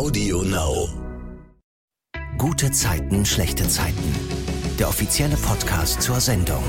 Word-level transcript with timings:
Audio 0.00 0.40
Now. 0.40 0.88
Gute 2.38 2.70
Zeiten, 2.70 3.26
schlechte 3.26 3.68
Zeiten. 3.68 4.14
Der 4.78 4.88
offizielle 4.88 5.36
Podcast 5.36 6.00
zur 6.00 6.18
Sendung. 6.20 6.62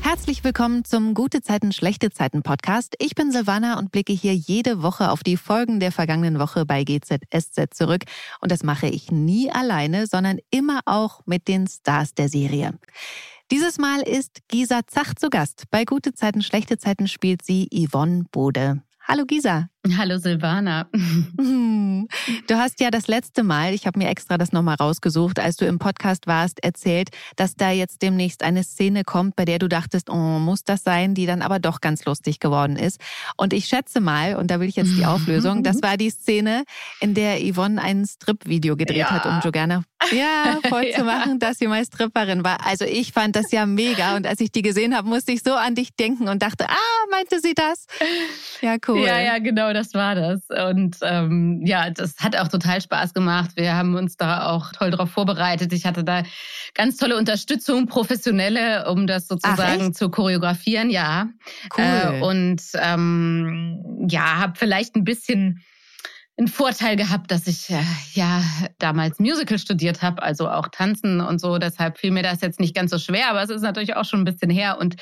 Herzlich 0.00 0.44
willkommen 0.44 0.84
zum 0.84 1.14
Gute 1.14 1.42
Zeiten, 1.42 1.72
schlechte 1.72 2.12
Zeiten 2.12 2.44
Podcast. 2.44 2.94
Ich 3.00 3.16
bin 3.16 3.32
Silvana 3.32 3.80
und 3.80 3.90
blicke 3.90 4.12
hier 4.12 4.36
jede 4.36 4.80
Woche 4.80 5.10
auf 5.10 5.24
die 5.24 5.36
Folgen 5.36 5.80
der 5.80 5.90
vergangenen 5.90 6.38
Woche 6.38 6.66
bei 6.66 6.84
GZSZ 6.84 7.74
zurück. 7.74 8.04
Und 8.40 8.52
das 8.52 8.62
mache 8.62 8.86
ich 8.86 9.10
nie 9.10 9.50
alleine, 9.50 10.06
sondern 10.06 10.38
immer 10.52 10.82
auch 10.86 11.22
mit 11.26 11.48
den 11.48 11.66
Stars 11.66 12.14
der 12.14 12.28
Serie. 12.28 12.78
Dieses 13.50 13.76
Mal 13.76 14.02
ist 14.02 14.38
Gisa 14.46 14.82
Zach 14.86 15.14
zu 15.16 15.30
Gast. 15.30 15.64
Bei 15.72 15.84
Gute 15.84 16.14
Zeiten, 16.14 16.42
schlechte 16.42 16.78
Zeiten 16.78 17.08
spielt 17.08 17.44
sie 17.44 17.68
Yvonne 17.74 18.26
Bode. 18.30 18.84
Hallo 19.08 19.24
Gisa. 19.26 19.71
Hallo 19.96 20.18
Silvana. 20.18 20.88
Du 22.46 22.56
hast 22.56 22.80
ja 22.80 22.90
das 22.90 23.06
letzte 23.06 23.42
Mal, 23.42 23.74
ich 23.74 23.86
habe 23.86 23.98
mir 23.98 24.08
extra 24.08 24.38
das 24.38 24.52
nochmal 24.52 24.76
rausgesucht, 24.76 25.38
als 25.38 25.56
du 25.56 25.66
im 25.66 25.78
Podcast 25.78 26.26
warst, 26.26 26.62
erzählt, 26.62 27.10
dass 27.36 27.54
da 27.54 27.70
jetzt 27.70 28.02
demnächst 28.02 28.42
eine 28.42 28.64
Szene 28.64 29.04
kommt, 29.04 29.36
bei 29.36 29.44
der 29.44 29.58
du 29.58 29.68
dachtest, 29.68 30.10
oh, 30.10 30.38
muss 30.38 30.64
das 30.64 30.82
sein, 30.82 31.14
die 31.14 31.26
dann 31.26 31.42
aber 31.42 31.58
doch 31.58 31.80
ganz 31.80 32.04
lustig 32.04 32.40
geworden 32.40 32.76
ist. 32.76 33.00
Und 33.36 33.52
ich 33.52 33.66
schätze 33.66 34.00
mal, 34.00 34.36
und 34.36 34.50
da 34.50 34.60
will 34.60 34.68
ich 34.68 34.76
jetzt 34.76 34.96
die 34.96 35.06
Auflösung, 35.06 35.62
das 35.62 35.82
war 35.82 35.96
die 35.96 36.10
Szene, 36.10 36.64
in 37.00 37.14
der 37.14 37.38
Yvonne 37.40 37.80
ein 37.80 38.04
Strip-Video 38.04 38.76
gedreht 38.76 38.98
ja. 38.98 39.10
hat, 39.10 39.26
um 39.26 39.40
Jogana 39.40 39.84
ja, 40.10 40.58
vorzumachen, 40.68 41.32
ja. 41.32 41.38
dass 41.38 41.58
sie 41.58 41.66
mal 41.66 41.84
Stripperin 41.84 42.44
war. 42.44 42.66
Also 42.66 42.84
ich 42.84 43.12
fand 43.12 43.36
das 43.36 43.52
ja 43.52 43.66
mega 43.66 44.16
und 44.16 44.26
als 44.26 44.40
ich 44.40 44.50
die 44.50 44.62
gesehen 44.62 44.96
habe, 44.96 45.08
musste 45.08 45.32
ich 45.32 45.42
so 45.42 45.54
an 45.54 45.74
dich 45.74 45.94
denken 45.94 46.28
und 46.28 46.42
dachte, 46.42 46.68
ah, 46.68 47.06
meinte 47.10 47.40
sie 47.40 47.54
das? 47.54 47.86
Ja, 48.60 48.76
cool. 48.88 49.00
Ja, 49.00 49.20
ja, 49.20 49.38
genau 49.38 49.71
das 49.72 49.94
war 49.94 50.14
das. 50.14 50.42
Und 50.48 50.96
ähm, 51.02 51.62
ja, 51.64 51.90
das 51.90 52.16
hat 52.18 52.36
auch 52.36 52.48
total 52.48 52.80
Spaß 52.80 53.14
gemacht. 53.14 53.52
Wir 53.56 53.74
haben 53.74 53.94
uns 53.94 54.16
da 54.16 54.50
auch 54.50 54.72
toll 54.72 54.90
drauf 54.90 55.10
vorbereitet. 55.10 55.72
Ich 55.72 55.86
hatte 55.86 56.04
da 56.04 56.22
ganz 56.74 56.96
tolle 56.96 57.16
Unterstützung, 57.16 57.86
professionelle, 57.86 58.90
um 58.90 59.06
das 59.06 59.28
sozusagen 59.28 59.94
zu 59.94 60.10
choreografieren, 60.10 60.90
ja. 60.90 61.28
Cool. 61.76 61.84
Äh, 61.84 62.20
und 62.22 62.62
ähm, 62.74 64.06
ja, 64.08 64.38
habe 64.38 64.54
vielleicht 64.56 64.96
ein 64.96 65.04
bisschen 65.04 65.62
einen 66.38 66.48
Vorteil 66.48 66.96
gehabt, 66.96 67.30
dass 67.30 67.46
ich 67.46 67.68
äh, 67.70 67.82
ja 68.14 68.42
damals 68.78 69.18
Musical 69.18 69.58
studiert 69.58 70.00
habe, 70.00 70.22
also 70.22 70.48
auch 70.48 70.68
tanzen 70.68 71.20
und 71.20 71.40
so. 71.40 71.58
Deshalb 71.58 71.98
fiel 71.98 72.10
mir 72.10 72.22
das 72.22 72.40
jetzt 72.40 72.58
nicht 72.58 72.74
ganz 72.74 72.90
so 72.90 72.98
schwer, 72.98 73.28
aber 73.30 73.42
es 73.42 73.50
ist 73.50 73.62
natürlich 73.62 73.96
auch 73.96 74.04
schon 74.04 74.22
ein 74.22 74.24
bisschen 74.24 74.50
her 74.50 74.78
und 74.78 74.96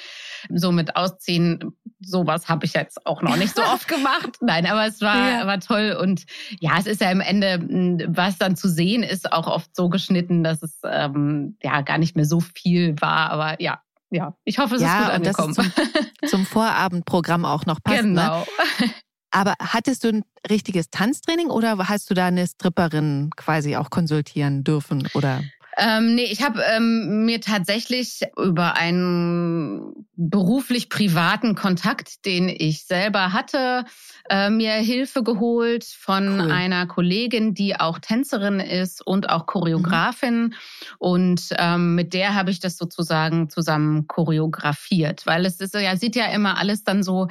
so 0.53 0.73
mit 0.73 0.97
Ausziehen, 0.97 1.73
sowas 2.01 2.48
habe 2.48 2.67
ich 2.67 2.75
jetzt 2.75 3.06
auch 3.06 3.23
noch 3.23 3.37
nicht 3.37 3.55
so 3.55 3.62
oft 3.62 3.89
gemacht. 3.89 4.37
Nein, 4.41 4.67
aber 4.67 4.87
es 4.87 5.01
war, 5.01 5.31
ja. 5.31 5.47
war 5.47 5.61
toll 5.61 5.97
und 6.01 6.25
ja, 6.61 6.73
es 6.79 6.87
ist 6.87 7.01
ja 7.01 7.11
im 7.11 7.20
Ende, 7.20 8.06
was 8.09 8.39
dann 8.39 8.56
zu 8.56 8.69
sehen 8.69 9.03
ist, 9.03 9.33
auch 9.33 9.47
oft 9.47 9.75
so 9.75 9.89
geschnitten, 9.89 10.43
dass 10.43 10.62
es 10.62 10.78
ähm, 10.84 11.56
ja 11.62 11.81
gar 11.83 11.98
nicht 11.98 12.17
mehr 12.17 12.25
so 12.25 12.41
viel 12.41 13.01
war, 13.01 13.31
aber 13.31 13.61
ja, 13.61 13.81
ja, 14.11 14.34
ich 14.45 14.59
hoffe, 14.59 14.75
es 14.75 14.83
ja, 14.83 14.98
ist 14.98 15.05
gut 15.05 15.15
angekommen. 15.15 15.55
Zum, 15.55 15.73
zum, 16.27 16.47
Vorabendprogramm 16.47 17.45
auch 17.45 17.65
noch 17.67 17.81
passt. 17.83 18.03
Ne? 18.03 18.09
Genau. 18.09 18.41
Ne? 18.41 18.91
Aber 19.31 19.55
hattest 19.61 20.03
du 20.03 20.09
ein 20.09 20.25
richtiges 20.51 20.91
Tanztraining 20.91 21.48
oder 21.48 21.89
hast 21.89 22.11
du 22.11 22.15
da 22.15 22.27
eine 22.27 22.47
Stripperin 22.47 23.31
quasi 23.37 23.77
auch 23.77 23.91
konsultieren 23.91 24.65
dürfen 24.65 25.09
oder? 25.15 25.43
Ähm, 25.83 26.14
nee, 26.14 26.25
ich 26.25 26.42
habe 26.42 26.62
ähm, 26.77 27.25
mir 27.25 27.41
tatsächlich 27.41 28.20
über 28.36 28.77
einen 28.77 30.06
beruflich 30.14 30.91
privaten 30.91 31.55
Kontakt, 31.55 32.27
den 32.27 32.50
ich 32.50 32.84
selber 32.84 33.33
hatte, 33.33 33.87
äh, 34.28 34.50
mir 34.50 34.72
Hilfe 34.75 35.22
geholt 35.22 35.84
von 35.84 36.39
cool. 36.39 36.53
einer 36.53 36.87
Kollegin, 36.87 37.55
die 37.55 37.81
auch 37.81 37.98
Tänzerin 37.98 38.61
ist 38.61 39.00
und 39.06 39.31
auch 39.31 39.47
Choreografin. 39.47 40.41
Mhm. 40.41 40.55
Und 40.98 41.48
ähm, 41.56 41.94
mit 41.94 42.12
der 42.12 42.34
habe 42.34 42.50
ich 42.50 42.60
das 42.60 42.76
sozusagen 42.76 43.49
zusammen 43.49 44.06
choreografiert, 44.06 45.25
weil 45.25 45.47
es 45.47 45.60
ist 45.60 45.72
ja 45.72 45.97
sieht 45.97 46.15
ja 46.15 46.26
immer 46.26 46.59
alles 46.59 46.84
dann 46.84 47.03
so 47.03 47.28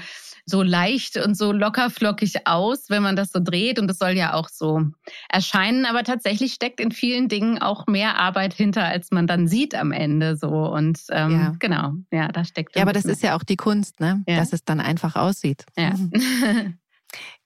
so 0.50 0.64
leicht 0.64 1.18
und 1.18 1.36
so 1.36 1.52
lockerflockig 1.52 2.48
aus, 2.48 2.90
wenn 2.90 3.04
man 3.04 3.16
das 3.16 3.32
so 3.32 3.40
dreht. 3.42 3.80
Und 3.80 3.88
das 3.88 3.98
soll 3.98 4.12
ja 4.12 4.34
auch 4.34 4.50
so 4.50 4.82
erscheinen. 5.30 5.86
Aber 5.86 6.04
tatsächlich 6.04 6.54
steckt 6.54 6.80
in 6.80 6.92
vielen 6.92 7.28
Dingen 7.28 7.60
auch 7.60 7.88
mehr 7.88 8.18
Arbeit 8.18 8.54
hinter, 8.54 8.84
als 8.84 9.12
man 9.12 9.28
dann 9.28 9.48
sieht 9.48 9.76
am 9.76 9.92
Ende. 9.92 10.36
So 10.36 10.50
und 10.50 11.00
ähm, 11.12 11.32
ja. 11.32 11.56
genau, 11.60 11.94
ja, 12.12 12.28
da 12.30 12.44
steckt. 12.44 12.76
Ja, 12.76 12.82
aber 12.82 12.94
das 12.94 13.06
ist 13.06 13.24
ja 13.24 13.36
auch 13.36 13.44
die 13.44 13.58
Kunst, 13.58 14.00
ne? 14.00 14.24
Ja. 14.28 14.38
Dass 14.38 14.54
es 14.54 14.64
dann 14.64 14.80
einfach 14.80 15.16
aussieht. 15.16 15.66
Ja. 15.78 15.94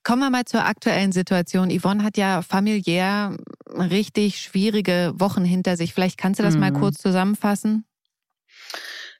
Kommen 0.02 0.20
wir 0.20 0.28
mal 0.28 0.44
zur 0.44 0.66
aktuellen 0.66 1.12
Situation. 1.12 1.70
Yvonne 1.70 2.02
hat 2.02 2.18
ja 2.18 2.42
familiär 2.42 3.38
richtig 3.66 4.38
schwierige 4.38 5.14
Wochen 5.16 5.44
hinter 5.44 5.78
sich. 5.78 5.94
Vielleicht 5.94 6.18
kannst 6.18 6.38
du 6.38 6.44
das 6.44 6.54
mhm. 6.54 6.60
mal 6.60 6.72
kurz 6.72 6.98
zusammenfassen? 6.98 7.86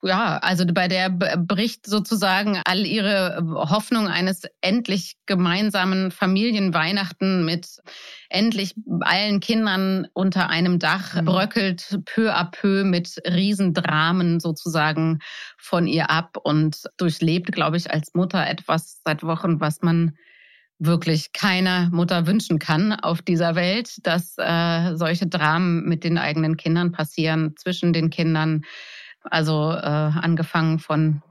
Ja, 0.02 0.38
also 0.38 0.64
bei 0.66 0.88
der 0.88 1.10
bricht 1.10 1.86
sozusagen 1.86 2.60
all 2.64 2.86
ihre 2.86 3.38
Hoffnung 3.42 4.08
eines 4.08 4.42
endlich 4.60 5.16
gemeinsamen 5.26 6.10
Familienweihnachten 6.10 7.44
mit 7.44 7.78
endlich 8.28 8.74
allen 9.00 9.40
Kindern 9.40 10.06
unter 10.12 10.50
einem 10.50 10.78
Dach 10.78 11.14
mhm. 11.14 11.24
bröckelt 11.24 12.00
peu 12.04 12.34
à 12.34 12.50
peu 12.50 12.84
mit 12.84 13.16
Riesendramen 13.26 14.40
sozusagen 14.40 15.20
von 15.58 15.86
ihr 15.86 16.10
ab 16.10 16.36
und 16.42 16.84
durchlebt, 16.96 17.52
glaube 17.52 17.76
ich, 17.76 17.90
als 17.90 18.14
Mutter 18.14 18.46
etwas 18.46 19.00
seit 19.04 19.22
Wochen, 19.22 19.60
was 19.60 19.82
man 19.82 20.16
wirklich 20.78 21.32
keiner 21.32 21.88
Mutter 21.90 22.26
wünschen 22.26 22.58
kann 22.58 22.92
auf 22.92 23.22
dieser 23.22 23.54
Welt, 23.54 23.98
dass 24.02 24.34
äh, 24.38 24.96
solche 24.96 25.26
Dramen 25.26 25.84
mit 25.84 26.04
den 26.04 26.18
eigenen 26.18 26.56
Kindern 26.56 26.92
passieren, 26.92 27.54
zwischen 27.56 27.92
den 27.92 28.10
Kindern, 28.10 28.62
also 29.24 29.72
äh, 29.72 29.76
angefangen 29.76 30.78
von 30.78 31.22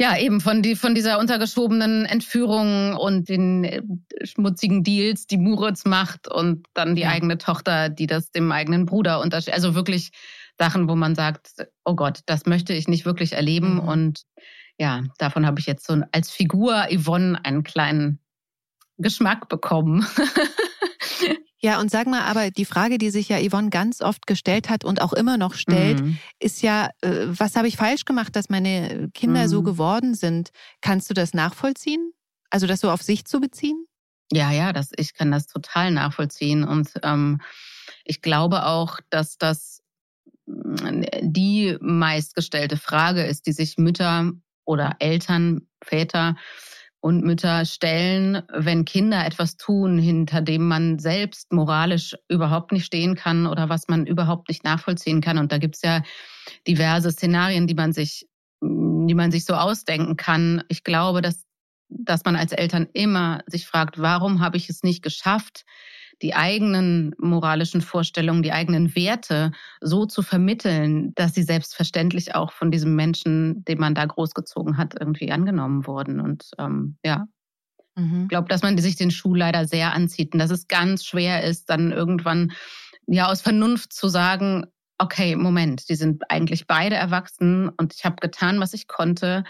ja, 0.00 0.16
eben 0.16 0.40
von, 0.40 0.62
die, 0.62 0.76
von 0.76 0.94
dieser 0.94 1.18
untergeschobenen 1.18 2.06
Entführung 2.06 2.94
und 2.96 3.28
den 3.28 3.64
äh, 3.64 3.82
schmutzigen 4.22 4.84
Deals, 4.84 5.26
die 5.26 5.38
Muritz 5.38 5.84
macht 5.84 6.28
und 6.28 6.66
dann 6.72 6.94
die 6.94 7.02
ja. 7.02 7.10
eigene 7.10 7.36
Tochter, 7.36 7.88
die 7.88 8.06
das 8.06 8.30
dem 8.30 8.52
eigenen 8.52 8.86
Bruder 8.86 9.20
unterscheidet. 9.20 9.54
Also 9.54 9.74
wirklich 9.74 10.12
Sachen, 10.56 10.88
wo 10.88 10.94
man 10.94 11.16
sagt, 11.16 11.50
oh 11.84 11.96
Gott, 11.96 12.20
das 12.26 12.46
möchte 12.46 12.72
ich 12.74 12.86
nicht 12.86 13.06
wirklich 13.06 13.32
erleben. 13.32 13.74
Mhm. 13.74 13.80
Und 13.80 14.22
ja, 14.78 15.02
davon 15.18 15.44
habe 15.46 15.58
ich 15.58 15.66
jetzt 15.66 15.84
so 15.84 16.00
als 16.12 16.30
Figur 16.30 16.86
Yvonne 16.92 17.44
einen 17.44 17.64
kleinen 17.64 18.20
Geschmack 18.98 19.48
bekommen. 19.48 20.06
Ja, 21.60 21.80
und 21.80 21.90
sag 21.90 22.06
mal, 22.06 22.22
aber 22.22 22.50
die 22.50 22.64
Frage, 22.64 22.98
die 22.98 23.10
sich 23.10 23.28
ja 23.28 23.38
Yvonne 23.38 23.70
ganz 23.70 24.00
oft 24.00 24.26
gestellt 24.28 24.68
hat 24.68 24.84
und 24.84 25.02
auch 25.02 25.12
immer 25.12 25.36
noch 25.36 25.54
stellt, 25.54 26.00
mhm. 26.00 26.18
ist 26.38 26.62
ja, 26.62 26.90
äh, 27.00 27.26
was 27.26 27.56
habe 27.56 27.66
ich 27.66 27.76
falsch 27.76 28.04
gemacht, 28.04 28.36
dass 28.36 28.48
meine 28.48 29.10
Kinder 29.12 29.42
mhm. 29.42 29.48
so 29.48 29.62
geworden 29.62 30.14
sind? 30.14 30.50
Kannst 30.80 31.10
du 31.10 31.14
das 31.14 31.34
nachvollziehen? 31.34 32.12
Also 32.50 32.66
das 32.66 32.80
so 32.80 32.90
auf 32.90 33.02
sich 33.02 33.24
zu 33.24 33.40
beziehen? 33.40 33.86
Ja, 34.32 34.52
ja, 34.52 34.72
das, 34.72 34.90
ich 34.96 35.14
kann 35.14 35.32
das 35.32 35.46
total 35.46 35.90
nachvollziehen. 35.90 36.62
Und 36.62 36.92
ähm, 37.02 37.40
ich 38.04 38.22
glaube 38.22 38.66
auch, 38.66 39.00
dass 39.10 39.36
das 39.36 39.82
mm, 40.46 41.02
die 41.22 41.76
meistgestellte 41.80 42.76
Frage 42.76 43.24
ist, 43.24 43.46
die 43.46 43.52
sich 43.52 43.78
Mütter 43.78 44.32
oder 44.64 44.96
Eltern, 45.00 45.66
Väter 45.82 46.36
und 47.08 47.24
Mütter 47.24 47.64
stellen, 47.64 48.42
wenn 48.52 48.84
Kinder 48.84 49.24
etwas 49.24 49.56
tun, 49.56 49.98
hinter 49.98 50.42
dem 50.42 50.68
man 50.68 50.98
selbst 50.98 51.50
moralisch 51.54 52.14
überhaupt 52.28 52.70
nicht 52.70 52.84
stehen 52.84 53.14
kann 53.14 53.46
oder 53.46 53.70
was 53.70 53.88
man 53.88 54.04
überhaupt 54.04 54.50
nicht 54.50 54.62
nachvollziehen 54.62 55.22
kann. 55.22 55.38
Und 55.38 55.50
da 55.50 55.56
gibt's 55.56 55.80
ja 55.80 56.02
diverse 56.66 57.10
Szenarien, 57.10 57.66
die 57.66 57.74
man 57.74 57.94
sich, 57.94 58.28
die 58.60 59.14
man 59.14 59.30
sich 59.30 59.46
so 59.46 59.54
ausdenken 59.54 60.18
kann. 60.18 60.62
Ich 60.68 60.84
glaube, 60.84 61.22
dass, 61.22 61.46
dass 61.88 62.26
man 62.26 62.36
als 62.36 62.52
Eltern 62.52 62.86
immer 62.92 63.40
sich 63.46 63.66
fragt, 63.66 63.98
warum 63.98 64.40
habe 64.40 64.58
ich 64.58 64.68
es 64.68 64.82
nicht 64.82 65.02
geschafft, 65.02 65.64
die 66.22 66.34
eigenen 66.34 67.14
moralischen 67.18 67.80
Vorstellungen, 67.80 68.42
die 68.42 68.52
eigenen 68.52 68.94
Werte 68.96 69.52
so 69.80 70.06
zu 70.06 70.22
vermitteln, 70.22 71.14
dass 71.14 71.34
sie 71.34 71.42
selbstverständlich 71.42 72.34
auch 72.34 72.52
von 72.52 72.70
diesem 72.70 72.96
Menschen, 72.96 73.64
den 73.64 73.78
man 73.78 73.94
da 73.94 74.04
großgezogen 74.04 74.76
hat, 74.76 74.94
irgendwie 74.98 75.30
angenommen 75.30 75.86
wurden. 75.86 76.20
Und 76.20 76.50
ähm, 76.58 76.96
ja, 77.04 77.26
mhm. 77.94 78.22
ich 78.22 78.28
glaube, 78.28 78.48
dass 78.48 78.62
man 78.62 78.76
sich 78.78 78.96
den 78.96 79.10
Schuh 79.10 79.34
leider 79.34 79.66
sehr 79.66 79.92
anzieht 79.92 80.32
und 80.32 80.40
dass 80.40 80.50
es 80.50 80.68
ganz 80.68 81.04
schwer 81.04 81.44
ist, 81.44 81.70
dann 81.70 81.92
irgendwann 81.92 82.52
ja 83.06 83.28
aus 83.28 83.40
Vernunft 83.40 83.92
zu 83.92 84.08
sagen, 84.08 84.66
okay, 84.98 85.36
Moment, 85.36 85.88
die 85.88 85.94
sind 85.94 86.30
eigentlich 86.30 86.66
beide 86.66 86.96
erwachsen 86.96 87.68
und 87.68 87.94
ich 87.94 88.04
habe 88.04 88.16
getan, 88.16 88.60
was 88.60 88.74
ich 88.74 88.88
konnte. 88.88 89.44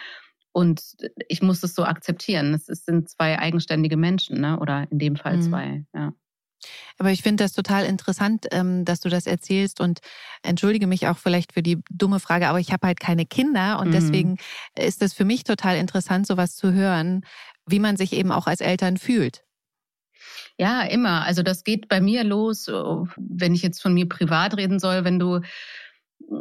Und 0.53 0.82
ich 1.29 1.41
muss 1.41 1.62
es 1.62 1.75
so 1.75 1.85
akzeptieren. 1.85 2.55
Es 2.55 2.67
sind 2.67 3.09
zwei 3.09 3.38
eigenständige 3.38 3.97
Menschen, 3.97 4.41
ne? 4.41 4.59
oder 4.59 4.91
in 4.91 4.99
dem 4.99 5.17
Fall 5.17 5.37
mhm. 5.37 5.43
zwei. 5.43 5.85
Ja. 5.94 6.12
Aber 6.99 7.10
ich 7.10 7.22
finde 7.22 7.44
das 7.44 7.52
total 7.52 7.84
interessant, 7.84 8.46
ähm, 8.50 8.84
dass 8.84 9.00
du 9.00 9.08
das 9.08 9.26
erzählst 9.26 9.81
und 9.81 10.00
entschuldige 10.43 10.87
mich 10.87 11.06
auch 11.06 11.19
vielleicht 11.19 11.52
für 11.52 11.62
die 11.62 11.81
dumme 11.90 12.20
Frage, 12.20 12.49
aber 12.49 12.60
ich 12.60 12.72
habe 12.72 12.87
halt 12.87 13.00
keine 13.00 13.26
Kinder 13.26 13.78
und 13.81 13.88
mhm. 13.88 13.93
deswegen 13.93 14.37
ist 14.76 15.02
es 15.02 15.12
für 15.12 15.25
mich 15.25 15.44
total 15.44 15.76
interessant, 15.76 16.26
sowas 16.26 16.56
zu 16.56 16.72
hören, 16.72 17.25
wie 17.66 17.78
man 17.78 17.96
sich 17.96 18.12
eben 18.12 18.32
auch 18.32 18.46
als 18.46 18.60
Eltern 18.60 18.96
fühlt. 18.96 19.44
Ja, 20.56 20.82
immer. 20.82 21.25
Also 21.25 21.43
das 21.43 21.62
geht 21.62 21.88
bei 21.88 22.00
mir 22.00 22.25
los, 22.25 22.66
wenn 23.16 23.54
ich 23.54 23.62
jetzt 23.62 23.81
von 23.81 23.94
mir 23.94 24.08
privat 24.08 24.56
reden 24.56 24.81
soll, 24.81 25.04
wenn 25.04 25.19
du 25.19 25.40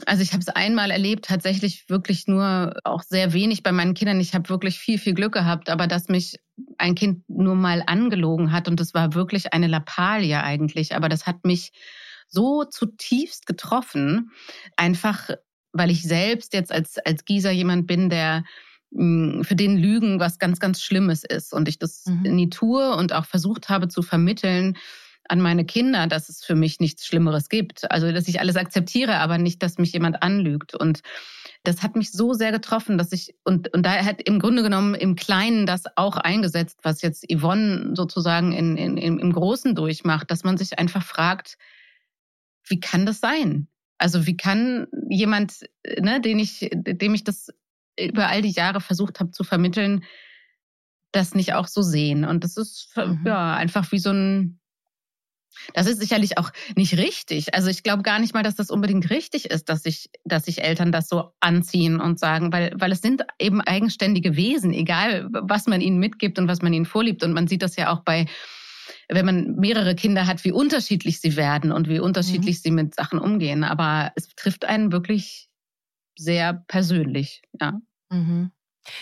also 0.05 0.21
ich 0.21 0.33
habe 0.33 0.41
es 0.41 0.49
einmal 0.49 0.91
erlebt, 0.91 1.25
tatsächlich 1.25 1.89
wirklich 1.89 2.27
nur 2.27 2.75
auch 2.83 3.03
sehr 3.03 3.33
wenig 3.33 3.63
bei 3.63 3.71
meinen 3.71 3.93
Kindern. 3.93 4.19
Ich 4.19 4.33
habe 4.33 4.49
wirklich 4.49 4.79
viel, 4.79 4.97
viel 4.97 5.13
Glück 5.13 5.33
gehabt, 5.33 5.69
aber 5.69 5.87
dass 5.87 6.09
mich 6.09 6.39
ein 6.77 6.95
Kind 6.95 7.29
nur 7.29 7.55
mal 7.55 7.83
angelogen 7.85 8.51
hat 8.51 8.67
und 8.67 8.79
das 8.79 8.93
war 8.93 9.13
wirklich 9.13 9.53
eine 9.53 9.67
Lappalie 9.67 10.41
eigentlich, 10.41 10.95
aber 10.95 11.09
das 11.09 11.25
hat 11.25 11.45
mich 11.45 11.71
so 12.27 12.63
zutiefst 12.63 13.45
getroffen, 13.45 14.31
einfach 14.75 15.29
weil 15.71 15.91
ich 15.91 16.03
selbst 16.03 16.53
jetzt 16.53 16.71
als, 16.71 16.97
als 16.97 17.25
Gieser 17.25 17.51
jemand 17.51 17.87
bin, 17.87 18.09
der 18.09 18.43
hm, 18.93 19.43
für 19.43 19.55
den 19.55 19.77
Lügen 19.77 20.19
was 20.19 20.39
ganz, 20.39 20.59
ganz 20.59 20.81
Schlimmes 20.81 21.23
ist 21.23 21.53
und 21.53 21.67
ich 21.67 21.77
das 21.79 22.05
mhm. 22.05 22.35
nie 22.35 22.49
tue 22.49 22.95
und 22.95 23.13
auch 23.13 23.25
versucht 23.25 23.69
habe 23.69 23.87
zu 23.87 24.01
vermitteln, 24.01 24.77
an 25.29 25.41
meine 25.41 25.65
Kinder, 25.65 26.07
dass 26.07 26.29
es 26.29 26.43
für 26.43 26.55
mich 26.55 26.79
nichts 26.79 27.05
Schlimmeres 27.05 27.49
gibt. 27.49 27.89
Also, 27.91 28.11
dass 28.11 28.27
ich 28.27 28.39
alles 28.39 28.55
akzeptiere, 28.55 29.17
aber 29.17 29.37
nicht, 29.37 29.61
dass 29.61 29.77
mich 29.77 29.91
jemand 29.91 30.23
anlügt. 30.23 30.73
Und 30.73 31.01
das 31.67 31.83
hat 31.83 31.97
mich 31.97 32.13
so 32.13 32.33
sehr 32.33 32.53
getroffen, 32.53 32.97
dass 32.97 33.11
ich, 33.11 33.35
und, 33.43 33.73
und 33.73 33.85
da 33.85 33.91
hat 34.05 34.21
im 34.21 34.39
Grunde 34.39 34.63
genommen 34.63 34.95
im 34.95 35.17
Kleinen 35.17 35.65
das 35.65 35.83
auch 35.97 36.15
eingesetzt, 36.15 36.79
was 36.83 37.01
jetzt 37.01 37.25
Yvonne 37.29 37.93
sozusagen 37.93 38.53
in, 38.53 38.77
in, 38.77 38.97
im 38.97 39.33
Großen 39.33 39.75
durchmacht, 39.75 40.31
dass 40.31 40.45
man 40.45 40.57
sich 40.57 40.79
einfach 40.79 41.03
fragt, 41.03 41.57
wie 42.65 42.79
kann 42.79 43.05
das 43.05 43.19
sein? 43.19 43.67
Also 43.97 44.25
wie 44.25 44.37
kann 44.37 44.87
jemand, 45.09 45.65
ne, 45.99 46.21
den 46.21 46.39
ich, 46.39 46.69
dem 46.71 47.13
ich 47.13 47.25
das 47.25 47.49
über 47.99 48.27
all 48.27 48.41
die 48.41 48.51
Jahre 48.51 48.79
versucht 48.79 49.19
habe 49.19 49.31
zu 49.31 49.43
vermitteln, 49.43 50.05
das 51.11 51.35
nicht 51.35 51.53
auch 51.53 51.67
so 51.67 51.81
sehen? 51.81 52.23
Und 52.23 52.45
das 52.45 52.55
ist 52.55 52.95
mhm. 52.95 53.23
ja 53.25 53.55
einfach 53.55 53.91
wie 53.91 53.99
so 53.99 54.11
ein 54.11 54.61
das 55.73 55.87
ist 55.87 55.99
sicherlich 55.99 56.37
auch 56.37 56.51
nicht 56.75 56.97
richtig. 56.97 57.53
Also 57.53 57.69
ich 57.69 57.83
glaube 57.83 58.03
gar 58.03 58.19
nicht 58.19 58.33
mal, 58.33 58.43
dass 58.43 58.55
das 58.55 58.69
unbedingt 58.69 59.09
richtig 59.09 59.45
ist, 59.45 59.69
dass 59.69 59.83
sich, 59.83 60.09
dass 60.23 60.45
sich 60.45 60.63
Eltern 60.63 60.91
das 60.91 61.09
so 61.09 61.31
anziehen 61.39 61.99
und 61.99 62.19
sagen, 62.19 62.51
weil, 62.51 62.73
weil 62.75 62.91
es 62.91 63.01
sind 63.01 63.23
eben 63.39 63.61
eigenständige 63.61 64.35
Wesen, 64.35 64.73
egal 64.73 65.27
was 65.31 65.67
man 65.67 65.81
ihnen 65.81 65.99
mitgibt 65.99 66.39
und 66.39 66.47
was 66.47 66.61
man 66.61 66.73
ihnen 66.73 66.85
vorliebt. 66.85 67.23
Und 67.23 67.33
man 67.33 67.47
sieht 67.47 67.61
das 67.61 67.75
ja 67.75 67.91
auch 67.91 68.01
bei, 68.01 68.27
wenn 69.09 69.25
man 69.25 69.55
mehrere 69.55 69.95
Kinder 69.95 70.27
hat, 70.27 70.43
wie 70.43 70.51
unterschiedlich 70.51 71.19
sie 71.19 71.35
werden 71.35 71.71
und 71.71 71.87
wie 71.87 71.99
unterschiedlich 71.99 72.57
mhm. 72.57 72.61
sie 72.61 72.71
mit 72.71 72.95
Sachen 72.95 73.19
umgehen. 73.19 73.63
Aber 73.63 74.11
es 74.15 74.29
trifft 74.35 74.65
einen 74.65 74.91
wirklich 74.91 75.49
sehr 76.17 76.65
persönlich, 76.67 77.41
ja. 77.59 77.79
Mhm. 78.09 78.51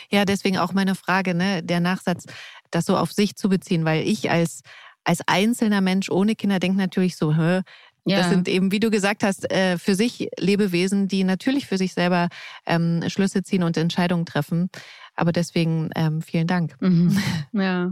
Ja, 0.09 0.25
deswegen 0.25 0.57
auch 0.57 0.73
meine 0.73 0.95
Frage, 0.95 1.35
ne, 1.35 1.61
der 1.63 1.79
Nachsatz, 1.79 2.25
das 2.71 2.85
so 2.85 2.97
auf 2.97 3.11
sich 3.11 3.35
zu 3.35 3.49
beziehen, 3.49 3.85
weil 3.85 4.07
ich 4.07 4.31
als 4.31 4.61
als 5.05 5.21
einzelner 5.27 5.81
Mensch 5.81 6.09
ohne 6.09 6.35
Kinder 6.35 6.59
denkt 6.59 6.77
natürlich 6.77 7.15
so, 7.15 7.35
hä, 7.35 7.61
ja. 8.07 8.17
Das 8.17 8.29
sind 8.29 8.47
eben, 8.47 8.71
wie 8.71 8.79
du 8.79 8.91
gesagt 8.91 9.23
hast, 9.23 9.51
äh, 9.51 9.79
für 9.79 9.95
sich 9.95 10.29
Lebewesen, 10.37 11.07
die 11.07 11.23
natürlich 11.23 11.65
für 11.65 11.79
sich 11.79 11.93
selber 11.93 12.29
ähm, 12.67 13.03
Schlüsse 13.07 13.41
ziehen 13.41 13.63
und 13.63 13.77
Entscheidungen 13.77 14.27
treffen. 14.27 14.69
Aber 15.15 15.31
deswegen 15.31 15.89
ähm, 15.95 16.21
vielen 16.21 16.45
Dank 16.45 16.75
mhm. 16.81 17.17
ja. 17.53 17.91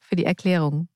für 0.00 0.16
die 0.16 0.24
Erklärung. 0.24 0.88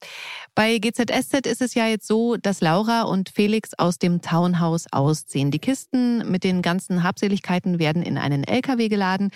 Bei 0.54 0.78
GZSZ 0.78 1.46
ist 1.46 1.60
es 1.60 1.74
ja 1.74 1.86
jetzt 1.86 2.06
so, 2.06 2.36
dass 2.36 2.62
Laura 2.62 3.02
und 3.02 3.28
Felix 3.28 3.74
aus 3.76 3.98
dem 3.98 4.22
Townhouse 4.22 4.86
ausziehen. 4.90 5.50
Die 5.50 5.58
Kisten 5.58 6.30
mit 6.30 6.42
den 6.42 6.62
ganzen 6.62 7.02
Habseligkeiten 7.02 7.78
werden 7.78 8.02
in 8.02 8.16
einen 8.16 8.44
LKW 8.44 8.88
geladen. 8.88 9.30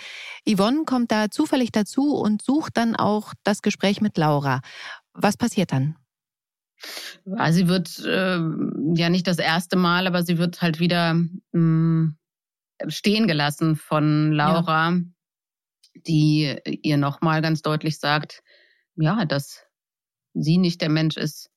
Yvonne 0.49 0.85
kommt 0.85 1.11
da 1.11 1.29
zufällig 1.29 1.71
dazu 1.71 2.15
und 2.15 2.41
sucht 2.41 2.77
dann 2.77 2.95
auch 2.95 3.33
das 3.43 3.61
Gespräch 3.61 4.01
mit 4.01 4.17
Laura. 4.17 4.61
Was 5.15 5.37
passiert 5.37 5.71
dann? 5.71 5.95
Sie 7.49 7.67
wird 7.67 7.99
äh, 7.99 8.39
ja 8.95 9.09
nicht 9.09 9.27
das 9.27 9.39
erste 9.39 9.77
Mal, 9.77 10.07
aber 10.07 10.23
sie 10.23 10.37
wird 10.37 10.61
halt 10.61 10.79
wieder 10.79 11.13
mh, 11.13 11.29
hm, 11.53 12.17
stehen 12.87 13.27
gelassen 13.27 13.75
von 13.75 14.31
Laura, 14.33 14.91
ja. 14.91 15.01
die 16.05 16.55
ihr 16.83 16.97
nochmal 16.97 17.41
ganz 17.41 17.61
deutlich 17.61 17.99
sagt, 17.99 18.43
ja, 18.95 19.25
dass 19.25 19.63
sie 20.33 20.57
nicht 20.57 20.81
der 20.81 20.89
Mensch 20.89 21.17
ist, 21.17 21.49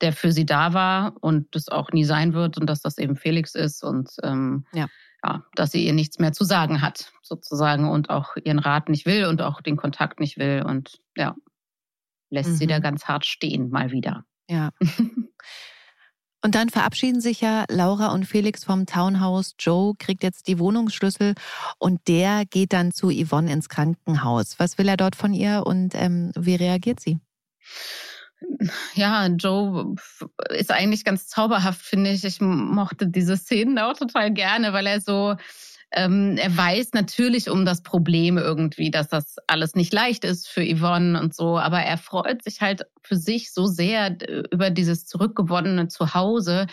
der 0.00 0.12
für 0.12 0.32
sie 0.32 0.46
da 0.46 0.72
war 0.72 1.14
und 1.20 1.54
das 1.54 1.68
auch 1.68 1.90
nie 1.92 2.04
sein 2.04 2.32
wird 2.32 2.58
und 2.58 2.66
dass 2.66 2.80
das 2.80 2.98
eben 2.98 3.16
Felix 3.16 3.54
ist 3.54 3.82
und 3.84 4.10
ähm, 4.22 4.66
ja. 4.72 4.88
ja, 5.24 5.44
dass 5.54 5.72
sie 5.72 5.84
ihr 5.84 5.92
nichts 5.92 6.18
mehr 6.18 6.32
zu 6.32 6.44
sagen 6.44 6.80
hat, 6.80 7.12
sozusagen, 7.22 7.88
und 7.88 8.10
auch 8.10 8.36
ihren 8.42 8.58
Rat 8.58 8.88
nicht 8.88 9.06
will 9.06 9.26
und 9.26 9.42
auch 9.42 9.60
den 9.60 9.76
Kontakt 9.76 10.20
nicht 10.20 10.38
will. 10.38 10.64
Und 10.66 10.98
ja, 11.16 11.36
lässt 12.32 12.50
mhm. 12.50 12.56
sie 12.56 12.66
da 12.66 12.78
mhm. 12.78 12.82
ganz 12.82 13.04
hart 13.04 13.26
stehen, 13.26 13.70
mal 13.70 13.92
wieder. 13.92 14.24
Ja. 14.48 14.70
Und 16.44 16.56
dann 16.56 16.70
verabschieden 16.70 17.20
sich 17.20 17.40
ja 17.40 17.64
Laura 17.68 18.08
und 18.08 18.26
Felix 18.26 18.64
vom 18.64 18.84
Townhouse. 18.84 19.54
Joe 19.60 19.94
kriegt 19.96 20.24
jetzt 20.24 20.48
die 20.48 20.58
Wohnungsschlüssel 20.58 21.34
und 21.78 22.00
der 22.08 22.42
geht 22.46 22.72
dann 22.72 22.90
zu 22.90 23.12
Yvonne 23.12 23.52
ins 23.52 23.68
Krankenhaus. 23.68 24.58
Was 24.58 24.76
will 24.76 24.88
er 24.88 24.96
dort 24.96 25.14
von 25.14 25.34
ihr 25.34 25.62
und 25.64 25.94
ähm, 25.94 26.32
wie 26.36 26.56
reagiert 26.56 26.98
sie? 26.98 27.20
Ja, 28.94 29.26
Joe 29.28 29.94
ist 30.48 30.72
eigentlich 30.72 31.04
ganz 31.04 31.28
zauberhaft, 31.28 31.80
finde 31.80 32.10
ich. 32.10 32.24
Ich 32.24 32.40
mochte 32.40 33.06
diese 33.06 33.36
Szenen 33.36 33.78
auch 33.78 33.96
total 33.96 34.32
gerne, 34.32 34.72
weil 34.72 34.88
er 34.88 35.00
so 35.00 35.36
ähm, 35.94 36.36
er 36.38 36.56
weiß 36.56 36.92
natürlich 36.94 37.50
um 37.50 37.64
das 37.64 37.82
Problem 37.82 38.38
irgendwie, 38.38 38.90
dass 38.90 39.08
das 39.08 39.36
alles 39.46 39.74
nicht 39.74 39.92
leicht 39.92 40.24
ist 40.24 40.48
für 40.48 40.62
Yvonne 40.64 41.20
und 41.20 41.34
so, 41.34 41.58
aber 41.58 41.80
er 41.80 41.98
freut 41.98 42.42
sich 42.42 42.60
halt 42.60 42.82
für 43.02 43.16
sich 43.16 43.52
so 43.52 43.66
sehr 43.66 44.06
äh, 44.22 44.42
über 44.50 44.70
dieses 44.70 45.06
zurückgewonnene 45.06 45.88
Zuhause 45.88 46.66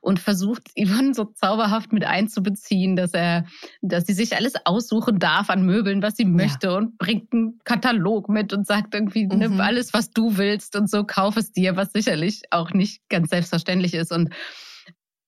und 0.00 0.20
versucht 0.20 0.68
Yvonne 0.78 1.14
so 1.14 1.24
zauberhaft 1.24 1.92
mit 1.92 2.04
einzubeziehen, 2.04 2.94
dass 2.94 3.12
er, 3.12 3.46
dass 3.82 4.06
sie 4.06 4.14
sich 4.14 4.36
alles 4.36 4.54
aussuchen 4.64 5.18
darf 5.18 5.50
an 5.50 5.64
Möbeln, 5.64 6.02
was 6.02 6.16
sie 6.16 6.24
möchte 6.24 6.68
ja. 6.68 6.76
und 6.76 6.96
bringt 6.98 7.32
einen 7.32 7.58
Katalog 7.64 8.28
mit 8.28 8.52
und 8.52 8.66
sagt 8.66 8.94
irgendwie, 8.94 9.24
mhm. 9.24 9.38
nimm 9.38 9.60
alles, 9.60 9.92
was 9.92 10.10
du 10.10 10.36
willst 10.36 10.76
und 10.76 10.88
so 10.88 11.04
kauf 11.04 11.36
es 11.36 11.52
dir, 11.52 11.76
was 11.76 11.92
sicherlich 11.92 12.42
auch 12.50 12.70
nicht 12.72 13.02
ganz 13.08 13.30
selbstverständlich 13.30 13.94
ist 13.94 14.12
und 14.12 14.32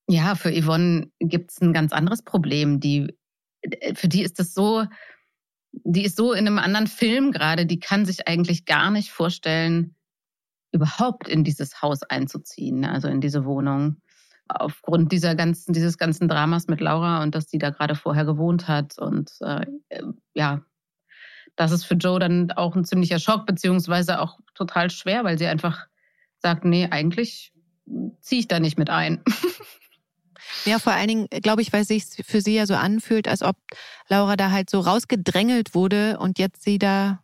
ja, 0.09 0.35
für 0.35 0.51
Yvonne 0.51 1.07
gibt 1.19 1.51
es 1.51 1.61
ein 1.61 1.71
ganz 1.73 1.93
anderes 1.93 2.23
Problem. 2.23 2.79
Die 2.79 3.13
für 3.95 4.07
die 4.07 4.23
ist 4.23 4.39
das 4.39 4.53
so, 4.53 4.85
die 5.71 6.05
ist 6.05 6.17
so 6.17 6.33
in 6.33 6.47
einem 6.47 6.59
anderen 6.59 6.87
Film 6.87 7.31
gerade, 7.31 7.65
die 7.65 7.79
kann 7.79 8.05
sich 8.05 8.27
eigentlich 8.27 8.65
gar 8.65 8.91
nicht 8.91 9.11
vorstellen, 9.11 9.95
überhaupt 10.71 11.27
in 11.27 11.43
dieses 11.43 11.81
Haus 11.81 12.03
einzuziehen, 12.03 12.81
ne, 12.81 12.91
also 12.91 13.07
in 13.07 13.21
diese 13.21 13.45
Wohnung. 13.45 13.97
Aufgrund 14.49 15.11
dieser 15.11 15.35
ganzen, 15.35 15.71
dieses 15.71 15.97
ganzen 15.97 16.27
Dramas 16.27 16.67
mit 16.67 16.81
Laura 16.81 17.23
und 17.23 17.33
dass 17.33 17.47
die 17.47 17.59
da 17.59 17.69
gerade 17.69 17.95
vorher 17.95 18.25
gewohnt 18.25 18.67
hat. 18.67 18.99
Und 18.99 19.31
äh, 19.39 19.65
ja, 20.33 20.61
das 21.55 21.71
ist 21.71 21.85
für 21.85 21.95
Joe 21.95 22.19
dann 22.19 22.51
auch 22.51 22.75
ein 22.75 22.83
ziemlicher 22.83 23.19
Schock, 23.19 23.45
beziehungsweise 23.45 24.19
auch 24.19 24.39
total 24.53 24.89
schwer, 24.89 25.23
weil 25.23 25.37
sie 25.37 25.47
einfach 25.47 25.87
sagt, 26.39 26.65
nee, 26.65 26.87
eigentlich 26.91 27.53
ziehe 28.19 28.41
ich 28.41 28.47
da 28.47 28.59
nicht 28.59 28.77
mit 28.77 28.89
ein. 28.89 29.23
Ja, 30.65 30.79
vor 30.79 30.93
allen 30.93 31.07
Dingen, 31.07 31.27
glaube 31.41 31.61
ich, 31.61 31.73
weil 31.73 31.81
es 31.81 31.87
sich 31.87 32.05
für 32.25 32.41
sie 32.41 32.55
ja 32.55 32.65
so 32.65 32.75
anfühlt, 32.75 33.27
als 33.27 33.41
ob 33.41 33.55
Laura 34.07 34.35
da 34.35 34.51
halt 34.51 34.69
so 34.69 34.79
rausgedrängelt 34.79 35.75
wurde 35.75 36.17
und 36.19 36.39
jetzt 36.39 36.63
sie 36.63 36.77
da 36.77 37.23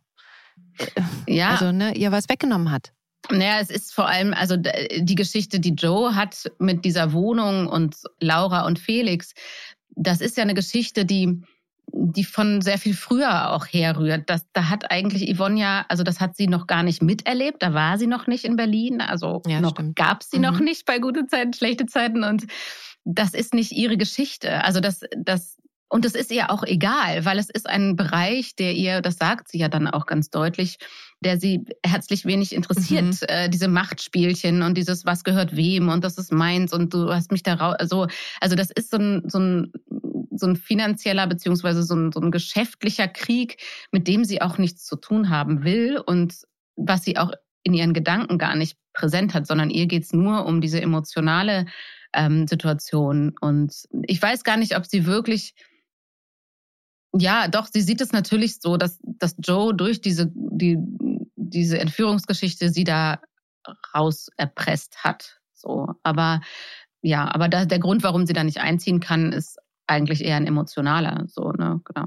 äh, 0.78 1.02
ja. 1.26 1.50
also, 1.50 1.72
ne, 1.72 1.94
ihr 1.96 2.12
was 2.12 2.28
weggenommen 2.28 2.70
hat. 2.70 2.92
Naja, 3.30 3.60
es 3.60 3.70
ist 3.70 3.92
vor 3.92 4.08
allem, 4.08 4.32
also 4.32 4.56
die 4.56 5.14
Geschichte, 5.14 5.60
die 5.60 5.74
Joe 5.74 6.14
hat 6.14 6.50
mit 6.58 6.84
dieser 6.84 7.12
Wohnung 7.12 7.66
und 7.66 7.96
Laura 8.18 8.66
und 8.66 8.78
Felix, 8.78 9.34
das 9.90 10.20
ist 10.20 10.36
ja 10.36 10.42
eine 10.42 10.54
Geschichte, 10.54 11.04
die, 11.04 11.42
die 11.92 12.24
von 12.24 12.60
sehr 12.62 12.78
viel 12.78 12.94
früher 12.94 13.52
auch 13.52 13.66
herrührt. 13.66 14.28
Das, 14.28 14.44
da 14.52 14.68
hat 14.68 14.90
eigentlich 14.90 15.34
Yvonne 15.34 15.60
ja, 15.60 15.84
also 15.88 16.02
das 16.02 16.20
hat 16.20 16.36
sie 16.36 16.46
noch 16.46 16.66
gar 16.66 16.82
nicht 16.82 17.02
miterlebt. 17.02 17.62
Da 17.62 17.74
war 17.74 17.98
sie 17.98 18.06
noch 18.06 18.26
nicht 18.26 18.44
in 18.44 18.56
Berlin. 18.56 19.00
Also 19.00 19.42
ja, 19.46 19.60
noch 19.60 19.74
gab 19.94 20.22
es 20.22 20.30
sie 20.30 20.38
mhm. 20.38 20.44
noch 20.44 20.60
nicht 20.60 20.86
bei 20.86 20.98
gute 20.98 21.26
Zeiten, 21.26 21.52
schlechte 21.52 21.86
Zeiten. 21.86 22.24
Und 22.24 22.46
das 23.04 23.34
ist 23.34 23.54
nicht 23.54 23.72
ihre 23.72 23.96
Geschichte. 23.96 24.64
Also 24.64 24.80
das, 24.80 25.02
das, 25.16 25.56
und 25.88 26.04
das 26.04 26.14
ist 26.14 26.30
ihr 26.30 26.50
auch 26.50 26.62
egal, 26.62 27.24
weil 27.24 27.38
es 27.38 27.50
ist 27.50 27.68
ein 27.68 27.96
Bereich, 27.96 28.54
der 28.54 28.74
ihr, 28.74 29.00
das 29.00 29.16
sagt 29.16 29.48
sie 29.48 29.58
ja 29.58 29.68
dann 29.68 29.88
auch 29.88 30.06
ganz 30.06 30.30
deutlich, 30.30 30.78
der 31.20 31.38
sie 31.38 31.64
herzlich 31.84 32.24
wenig 32.24 32.54
interessiert. 32.54 33.04
Mhm. 33.04 33.18
Äh, 33.26 33.48
diese 33.48 33.68
Machtspielchen 33.68 34.62
und 34.62 34.76
dieses, 34.76 35.04
was 35.04 35.24
gehört 35.24 35.56
wem 35.56 35.88
und 35.88 36.04
das 36.04 36.16
ist 36.16 36.32
meins 36.32 36.72
und 36.72 36.94
du 36.94 37.12
hast 37.12 37.32
mich 37.32 37.42
da 37.42 37.54
raus. 37.54 37.76
Also, 37.78 38.06
also 38.40 38.54
das 38.54 38.70
ist 38.70 38.90
so 38.90 38.98
ein, 38.98 39.22
so 39.28 39.38
ein, 39.38 39.72
so 40.30 40.46
ein 40.46 40.56
finanzieller 40.56 41.26
beziehungsweise 41.26 41.82
so 41.82 41.94
ein, 41.94 42.12
so 42.12 42.20
ein 42.20 42.30
geschäftlicher 42.30 43.08
Krieg, 43.08 43.58
mit 43.92 44.08
dem 44.08 44.24
sie 44.24 44.42
auch 44.42 44.58
nichts 44.58 44.84
zu 44.84 44.96
tun 44.96 45.30
haben 45.30 45.64
will 45.64 45.98
und 45.98 46.42
was 46.76 47.04
sie 47.04 47.18
auch 47.18 47.32
in 47.62 47.74
ihren 47.74 47.92
Gedanken 47.92 48.38
gar 48.38 48.56
nicht 48.56 48.78
präsent 48.92 49.34
hat, 49.34 49.46
sondern 49.46 49.70
ihr 49.70 49.86
geht's 49.86 50.12
nur 50.12 50.46
um 50.46 50.60
diese 50.60 50.80
emotionale 50.80 51.66
ähm, 52.12 52.46
Situation. 52.46 53.34
Und 53.40 53.84
ich 54.06 54.20
weiß 54.20 54.44
gar 54.44 54.56
nicht, 54.56 54.76
ob 54.76 54.86
sie 54.86 55.06
wirklich, 55.06 55.54
ja, 57.12 57.48
doch, 57.48 57.68
sie 57.70 57.82
sieht 57.82 58.00
es 58.00 58.12
natürlich 58.12 58.60
so, 58.60 58.76
dass, 58.76 58.98
dass 59.02 59.36
Joe 59.38 59.74
durch 59.74 60.00
diese, 60.00 60.30
die, 60.34 60.78
diese 61.36 61.78
Entführungsgeschichte 61.78 62.70
sie 62.70 62.84
da 62.84 63.20
rauserpresst 63.94 65.04
hat. 65.04 65.40
So, 65.52 65.94
aber 66.02 66.40
ja, 67.02 67.32
aber 67.32 67.48
da, 67.48 67.64
der 67.64 67.78
Grund, 67.78 68.02
warum 68.02 68.26
sie 68.26 68.32
da 68.32 68.44
nicht 68.44 68.60
einziehen 68.60 69.00
kann, 69.00 69.32
ist 69.32 69.58
eigentlich 69.90 70.24
eher 70.24 70.36
ein 70.36 70.46
emotionaler. 70.46 71.24
So, 71.26 71.52
ne, 71.52 71.80
genau. 71.84 72.06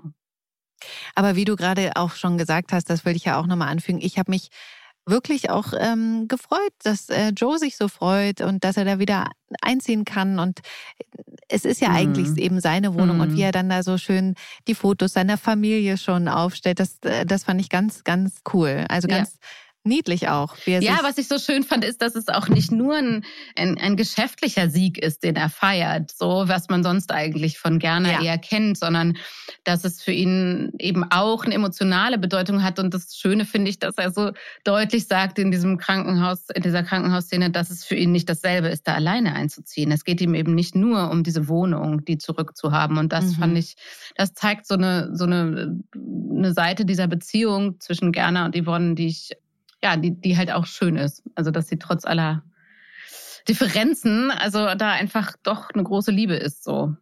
Aber 1.16 1.36
wie 1.36 1.46
du 1.46 1.56
gerade 1.56 1.92
auch 1.96 2.12
schon 2.12 2.38
gesagt 2.38 2.74
hast, 2.74 2.90
das 2.90 3.06
will 3.06 3.16
ich 3.16 3.25
ja 3.25 3.40
auch 3.40 3.46
nochmal 3.46 3.70
anfügen. 3.70 4.00
Ich 4.02 4.18
habe 4.18 4.32
mich 4.32 4.50
wirklich 5.06 5.50
auch 5.50 5.74
ähm, 5.78 6.28
gefreut, 6.28 6.74
dass 6.84 7.10
äh, 7.10 7.30
Joe 7.30 7.60
sich 7.60 7.75
so 7.75 7.88
freut 7.90 8.42
und 8.42 8.63
dass 8.63 8.78
er 8.78 8.86
da 8.86 9.00
wieder 9.00 9.30
einziehen 9.62 10.06
kann. 10.06 10.40
Und 10.40 10.62
es 11.50 11.66
ist 11.66 11.82
ja 11.82 11.90
mhm. 11.90 11.96
eigentlich 11.96 12.38
eben 12.38 12.62
seine 12.62 12.94
Wohnung 12.94 13.18
mhm. 13.18 13.22
und 13.22 13.36
wie 13.36 13.42
er 13.42 13.52
dann 13.52 13.70
da 13.70 13.84
so 13.84 13.98
schön 13.98 14.36
die 14.68 14.75
Fotos 14.75 15.13
seiner 15.13 15.38
Familie 15.38 15.98
schon 15.98 16.28
aufstellt, 16.28 16.80
das, 16.80 17.00
äh, 17.04 17.25
das 17.25 17.44
fand 17.44 17.60
ich 17.60 17.70
ganz, 17.70 18.04
ganz 18.04 18.42
cool. 18.54 18.86
Also 18.88 19.08
ganz 19.08 19.34
ja 19.34 19.48
niedlich 19.84 20.30
auch. 20.30 20.56
ja, 20.66 21.00
was 21.04 21.18
ich 21.18 21.28
so 21.28 21.38
schön 21.38 21.63
fand, 21.63 21.84
ist, 21.84 22.02
dass 22.02 22.16
es 22.16 22.28
auch 22.30 22.48
nicht 22.48 22.72
nur 22.72 22.96
ein, 22.96 23.25
ein, 23.56 23.78
ein, 23.78 23.98
geschäftlicher 23.98 24.70
Sieg 24.70 24.98
ist, 24.98 25.24
den 25.24 25.36
er 25.36 25.50
feiert, 25.50 26.12
so 26.12 26.46
was 26.48 26.70
man 26.70 26.84
sonst 26.84 27.12
eigentlich 27.12 27.58
von 27.60 27.80
Gerner 27.80 28.13
ja. 28.13 28.22
eher 28.22 28.38
kennt, 28.38 28.78
sondern 28.78 29.18
dass 29.63 29.84
es 29.84 30.02
für 30.02 30.12
ihn 30.12 30.72
eben 30.80 31.04
auch 31.12 31.46
eine 31.46 31.56
emotionale 31.56 32.18
Bedeutung 32.18 32.63
hat. 32.63 32.80
Und 32.80 32.94
das 32.94 33.16
Schöne 33.16 33.46
finde 33.46 33.70
ich, 33.70 33.80
dass 33.80 33.98
er 33.98 34.12
so 34.12 34.32
deutlich 34.63 35.08
sagt 35.08 35.40
in 35.40 35.52
diesem 35.52 35.78
Krankenhaus, 35.78 36.50
in 36.54 36.63
dieser 36.63 36.84
Krankenhausszene, 36.84 37.52
dass 37.52 37.70
es 37.70 37.84
für 37.84 37.96
ihn 37.96 38.12
nicht 38.12 38.30
dasselbe 38.30 38.70
ist, 38.70 38.88
da 38.88 38.94
alleine 38.94 39.36
einzuziehen. 39.36 39.92
Es 39.92 40.04
geht 40.06 40.22
ihm 40.22 40.34
eben 40.34 40.56
nicht 40.56 40.75
nur 40.75 41.12
um 41.12 41.24
diese 41.24 41.48
Wohnung, 41.48 42.06
die 42.06 42.18
zurückzuhaben. 42.18 42.98
Und 42.98 43.12
das 43.12 43.25
mhm. 43.25 43.34
fand 43.34 43.58
ich, 43.58 43.75
das 44.16 44.34
zeigt 44.34 44.66
so 44.66 44.75
eine, 44.75 45.16
so 45.16 45.25
eine, 45.25 45.78
eine 45.94 46.54
Seite 46.54 46.86
dieser 46.86 47.08
Beziehung 47.08 47.80
zwischen 47.80 48.12
Gerner 48.12 48.46
und 48.46 48.56
Yvonne, 48.56 48.96
die 48.96 49.08
ich 49.08 49.32
ja, 49.84 49.98
die, 49.98 50.20
die 50.20 50.38
halt 50.38 50.52
auch 50.52 50.66
schön 50.66 50.96
ist. 50.96 51.24
Also, 51.36 51.52
dass 51.52 51.68
sie 51.68 51.78
trotz 51.78 52.06
aller 52.06 52.44
Differenzen, 53.48 54.32
also 54.32 54.74
da 54.75 54.92
einfach 54.92 55.36
doch 55.44 55.70
eine 55.72 55.84
große 55.84 56.12
Liebe 56.12 56.36
ist, 56.36 56.63
so. 56.63 56.96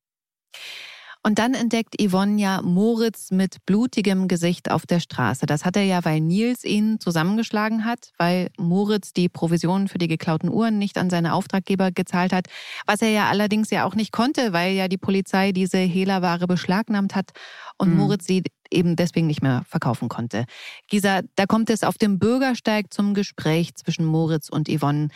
Und 1.24 1.38
dann 1.38 1.54
entdeckt 1.54 1.96
Yvonne 2.02 2.42
ja 2.42 2.62
Moritz 2.64 3.30
mit 3.30 3.64
blutigem 3.68 4.28
Gesicht 4.28 4.72
auf 4.72 4.88
der 4.88 5.00
Straße. 5.00 5.46
Das 5.46 5.66
hat 5.66 5.76
er 5.76 5.84
ja, 5.84 6.04
weil 6.04 6.20
Nils 6.20 6.64
ihn 6.64 7.00
zusammengeschlagen 7.00 7.86
hat, 7.86 8.12
weil 8.18 8.50
Moritz 8.58 9.14
die 9.14 9.30
Provisionen 9.30 9.88
für 9.88 10.00
die 10.00 10.08
geklauten 10.08 10.50
Uhren 10.50 10.80
nicht 10.80 10.98
an 10.98 11.12
seine 11.12 11.34
Auftraggeber 11.34 11.92
gezahlt 11.92 12.34
hat, 12.34 12.48
was 12.88 13.04
er 13.04 13.12
ja 13.12 13.30
allerdings 13.30 13.70
ja 13.70 13.86
auch 13.86 13.94
nicht 13.94 14.12
konnte, 14.12 14.52
weil 14.52 14.74
ja 14.74 14.88
die 14.88 14.98
Polizei 14.98 15.52
diese 15.52 15.78
Hehlerware 15.78 16.48
beschlagnahmt 16.48 17.14
hat 17.14 17.30
und 17.78 17.92
mhm. 17.92 17.98
Moritz 17.98 18.26
sie 18.26 18.44
eben 18.72 18.96
deswegen 18.96 19.28
nicht 19.28 19.44
mehr 19.44 19.64
verkaufen 19.68 20.10
konnte. 20.10 20.46
Gisa, 20.88 21.22
da 21.36 21.46
kommt 21.46 21.70
es 21.70 21.84
auf 21.84 22.00
dem 22.00 22.18
Bürgersteig 22.18 22.92
zum 22.92 23.14
Gespräch 23.14 23.76
zwischen 23.76 24.06
Moritz 24.06 24.50
und 24.50 24.70
Yvonne. 24.70 25.10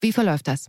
Wie 0.00 0.12
verläuft 0.12 0.48
das? 0.48 0.66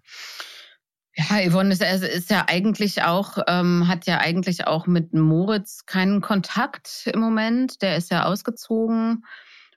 Ja, 1.19 1.49
Yvonne 1.49 1.73
ist, 1.73 1.81
ist 1.81 2.29
ja 2.29 2.45
eigentlich 2.47 3.03
auch, 3.03 3.39
ähm, 3.47 3.87
hat 3.87 4.05
ja 4.05 4.19
eigentlich 4.19 4.67
auch 4.67 4.87
mit 4.87 5.13
Moritz 5.13 5.85
keinen 5.85 6.21
Kontakt 6.21 7.09
im 7.13 7.19
Moment. 7.19 7.81
Der 7.81 7.97
ist 7.97 8.09
ja 8.09 8.23
ausgezogen 8.23 9.25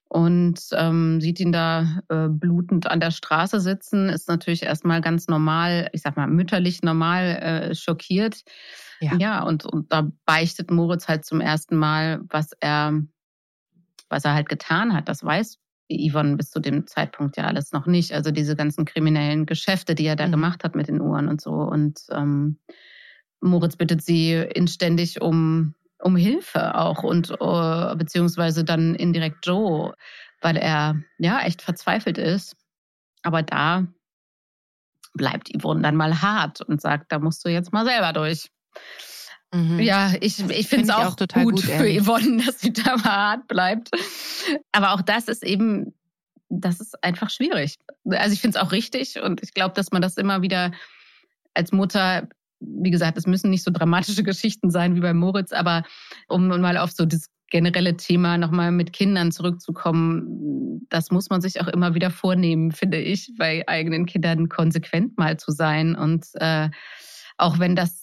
und 0.09 0.61
ähm, 0.73 1.21
sieht 1.21 1.41
ihn 1.41 1.53
da 1.53 2.01
äh, 2.09 2.29
blutend 2.29 2.87
an 2.87 3.01
der 3.01 3.11
Straße 3.11 3.61
sitzen, 3.61 4.09
ist 4.09 4.29
natürlich 4.29 4.63
erstmal 4.63 5.01
ganz 5.01 5.27
normal, 5.27 5.89
ich 5.93 6.03
sag 6.03 6.17
mal 6.17 6.29
mütterlich 6.29 6.83
normal 6.83 7.25
äh, 7.25 7.75
schockiert. 7.75 8.43
Ja, 9.01 9.17
ja 9.17 9.43
und, 9.43 9.65
und 9.65 9.93
da 9.93 10.11
beichtet 10.25 10.71
Moritz 10.71 11.09
halt 11.09 11.25
zum 11.25 11.41
ersten 11.41 11.77
Mal, 11.77 12.21
was 12.29 12.51
er, 12.61 12.93
was 14.11 14.25
er 14.25 14.35
halt 14.35 14.49
getan 14.49 14.95
hat. 14.95 15.09
Das 15.09 15.25
weiß 15.25 15.59
Yvonne 16.11 16.37
bis 16.37 16.51
zu 16.51 16.61
dem 16.61 16.87
Zeitpunkt 16.87 17.37
ja 17.37 17.45
alles 17.45 17.73
noch 17.73 17.87
nicht. 17.87 18.13
Also 18.13 18.31
diese 18.31 18.57
ganzen 18.57 18.85
kriminellen 18.85 19.47
Geschäfte, 19.47 19.95
die 19.95 20.07
er 20.07 20.17
da 20.17 20.27
mhm. 20.27 20.33
gemacht 20.33 20.65
hat 20.65 20.75
mit 20.75 20.89
den 20.89 21.01
Uhren 21.01 21.29
und 21.29 21.41
so. 21.41 21.53
Und 21.53 22.01
ähm, 22.11 22.59
Moritz 23.41 23.77
bittet 23.77 24.03
sie 24.03 24.33
inständig 24.35 25.21
um, 25.21 25.75
um 25.99 26.17
Hilfe 26.17 26.77
auch 26.77 27.03
und 27.03 27.31
uh, 27.41 27.97
beziehungsweise 27.97 28.65
dann 28.65 28.95
indirekt 28.95 29.47
Joe, 29.47 29.95
weil 30.41 30.57
er 30.57 30.97
ja 31.19 31.41
echt 31.41 31.63
verzweifelt 31.63 32.19
ist. 32.19 32.57
Aber 33.23 33.43
da 33.43 33.87
bleibt 35.15 35.51
Yvonne 35.57 35.83
dann 35.83 35.97
mal 35.97 36.23
hart 36.23 36.61
und 36.61 36.81
sagt, 36.81 37.13
da 37.13 37.19
musst 37.19 37.45
du 37.45 37.49
jetzt 37.49 37.73
mal 37.73 37.85
selber 37.85 38.13
durch. 38.13 38.51
Mhm. 39.55 39.81
Ja, 39.81 40.13
ich, 40.21 40.39
ich 40.51 40.69
finde 40.69 40.85
es 40.85 40.91
auch, 40.91 41.09
auch, 41.09 41.17
total 41.17 41.45
gut, 41.45 41.57
gut 41.57 41.65
für 41.65 42.03
Yvonne, 42.03 42.43
dass 42.45 42.61
sie 42.61 42.73
da 42.73 42.97
mal 42.97 43.05
hart 43.05 43.49
bleibt. 43.49 43.91
Aber 44.73 44.93
auch 44.93 45.03
das 45.03 45.29
ist 45.29 45.45
eben, 45.45 45.95
das 46.49 46.81
ist 46.81 47.03
einfach 47.05 47.31
schwierig. 47.31 47.79
Also 48.09 48.33
ich 48.33 48.41
finde 48.41 48.59
es 48.59 48.65
auch 48.65 48.73
richtig 48.73 49.21
und 49.21 49.43
ich 49.43 49.53
glaube, 49.53 49.75
dass 49.75 49.93
man 49.93 50.01
das 50.01 50.17
immer 50.17 50.43
wieder 50.43 50.73
als 51.55 51.71
Mutter, 51.71 52.29
wie 52.61 52.91
gesagt, 52.91 53.19
es 53.19 53.27
müssen 53.27 53.51
nicht 53.51 53.63
so 53.63 53.71
dramatische 53.71 54.23
Geschichten 54.25 54.71
sein 54.71 54.95
wie 54.97 55.01
bei 55.01 55.13
Moritz, 55.13 55.53
aber 55.53 55.85
um 56.29 56.49
mal 56.49 56.79
auf 56.79 56.91
so 56.91 57.05
das 57.05 57.29
generelle 57.51 57.99
Thema 57.99 58.39
nochmal 58.39 58.73
mit 58.73 58.95
Kindern 58.95 59.31
zurückzukommen, 59.31 60.87
das 60.89 61.11
muss 61.11 61.29
man 61.29 61.43
sich 61.43 61.61
auch 61.61 61.69
immer 61.69 61.95
wieder 61.95 62.11
vornehmen, 62.11 62.73
finde 62.73 62.99
ich, 62.99 63.35
bei 63.37 63.69
eigenen 63.69 64.07
Kindern 64.07 64.49
konsequent 64.49 65.19
mal 65.19 65.37
zu 65.37 65.53
sein. 65.53 65.95
Und 65.95 66.25
äh, 66.37 66.71
auch 67.37 67.59
wenn 67.59 67.77
das 67.77 68.02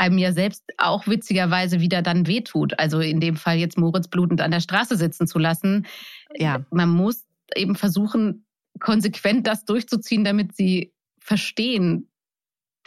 einem 0.00 0.18
ja 0.18 0.32
selbst 0.32 0.64
auch 0.78 1.06
witzigerweise 1.06 1.80
wieder 1.80 2.00
dann 2.00 2.26
wehtut. 2.26 2.78
Also 2.78 3.00
in 3.00 3.20
dem 3.20 3.36
Fall 3.36 3.58
jetzt 3.58 3.78
Moritz 3.78 4.08
blutend 4.08 4.40
an 4.40 4.50
der 4.50 4.60
Straße 4.60 4.96
sitzen 4.96 5.26
zu 5.26 5.38
lassen. 5.38 5.86
Ja, 6.34 6.64
man 6.70 6.88
muss 6.88 7.26
eben 7.54 7.76
versuchen, 7.76 8.46
konsequent 8.80 9.46
das 9.46 9.64
durchzuziehen, 9.64 10.24
damit 10.24 10.56
sie 10.56 10.94
verstehen. 11.20 12.10